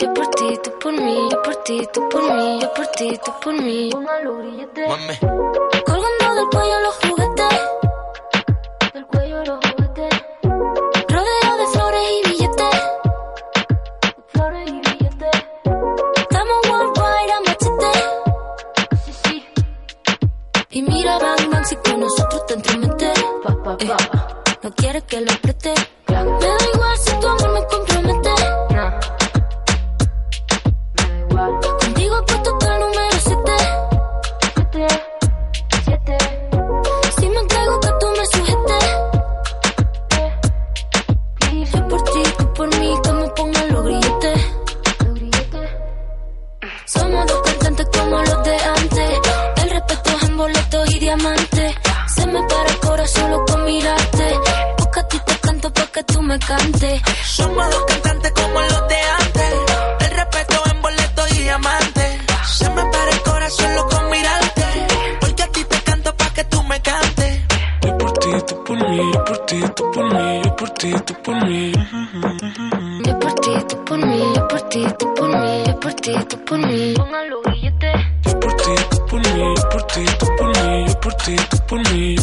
Yo 0.00 0.14
por 0.14 0.26
ti, 0.28 0.58
tú 0.64 0.70
por 0.80 0.92
mí, 0.94 1.28
yo 1.30 1.42
por 1.42 1.56
ti, 1.56 1.88
tú 1.92 2.08
por 2.08 2.34
mí, 2.34 2.60
yo 2.62 2.72
por 2.72 2.86
ti, 2.86 3.20
tú 3.22 3.32
por 3.42 3.62
mí. 3.62 3.90
Colgando 5.84 6.34
del 6.34 6.46
cuello 6.50 6.80
los 6.80 6.94
juguetes. 6.96 7.21
Y 20.74 20.80
mira, 20.80 21.18
bang, 21.18 21.50
bang, 21.50 21.64
si 21.66 21.76
con 21.76 22.00
nosotros 22.00 22.46
te 22.46 22.54
entromete. 22.54 23.12
Eh, 23.80 23.90
no 24.62 24.74
quieres 24.74 25.02
que 25.04 25.20
lo 25.20 25.30
apriete. 25.30 25.74
Me 26.08 26.14
da 26.14 26.56
igual 26.74 26.98
si 26.98 27.12
tu 27.20 27.26
amor 27.26 27.52
me 27.52 27.60
compromete. 27.60 27.91
Para 53.02 53.08
solo 53.08 53.44
con 53.46 53.64
mirarte. 53.64 54.40
Porque 54.76 55.00
a 55.00 55.08
ti 55.08 55.18
te 55.26 55.34
canto 55.38 55.72
pa' 55.72 55.86
que 55.86 56.04
tú 56.04 56.22
me 56.22 56.38
cantes. 56.38 57.02
Somos 57.24 57.70
dos 57.70 57.84
cantantes 57.86 58.32
como 58.32 58.60
los 58.60 58.88
de 58.88 59.00
antes. 59.20 59.52
El 60.00 60.10
respeto 60.10 60.62
en 60.70 60.82
boleto 60.82 61.22
y 61.30 61.38
diamante. 61.38 62.18
Se 62.46 62.68
me 62.70 62.84
para 62.84 63.10
el 63.10 63.22
corazón 63.22 63.74
loco 63.74 63.96
con 63.96 64.10
mirarte. 64.10 64.64
Porque 65.20 65.42
a 65.42 65.46
ti 65.48 65.64
te 65.64 65.78
canto 65.82 66.16
pa' 66.16 66.30
que 66.32 66.44
tú 66.44 66.62
me 66.62 66.80
cantes. 66.80 67.40
Yo 67.82 67.98
por 67.98 68.12
ti, 68.12 68.30
tú 68.46 68.64
por 68.64 68.88
mí, 68.88 69.12
yo 69.12 69.24
por 69.24 69.38
ti, 69.46 69.60
tú 69.74 69.90
por 69.90 70.04
mí, 70.14 70.42
yo 70.44 70.56
por 70.56 70.70
ti, 70.70 70.92
tú 71.06 71.14
por 71.24 71.46
mí. 71.46 71.72
Yo 73.04 73.18
por 73.18 73.34
ti, 73.34 73.52
tú 73.68 73.84
por 73.84 73.98
mí, 73.98 74.32
yo 74.34 74.48
por 74.48 74.62
ti, 74.68 74.86
tú 74.98 75.14
por 75.14 75.28
mí, 75.28 75.64
yo 75.66 75.80
por 75.80 75.94
ti, 75.94 76.14
tú 76.28 76.44
por 76.44 76.58
mí. 76.58 76.94
Pongan 76.94 77.30
los 77.30 77.42
billetes. 77.50 77.96
Yo 78.26 78.38
por 78.38 78.54
ti, 78.54 78.74
tú 78.90 79.06
por 79.06 79.20
mí, 79.20 79.54
yo 79.56 79.68
por 79.70 79.82
ti, 79.88 80.04
tú 80.20 80.26
por 80.38 80.48
mí, 80.48 80.86
yo 80.86 81.00
por 81.00 81.14
ti, 81.14 81.36
tú 81.50 81.56
por 81.66 81.92
mí. 81.92 82.16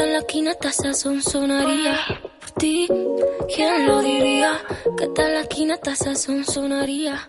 Sentada 0.00 0.06
en 0.06 0.12
la 0.14 0.18
esquina 0.20 0.50
esta 0.52 0.72
sonaría 0.72 1.98
Por 2.40 2.50
ti, 2.52 2.88
¿quién 3.54 3.86
lo 3.86 4.00
diría? 4.00 4.58
Que 4.96 5.08
tal 5.08 5.34
la 5.34 5.40
esquina 5.40 5.74
esta 5.74 5.94
sonaría 5.94 7.28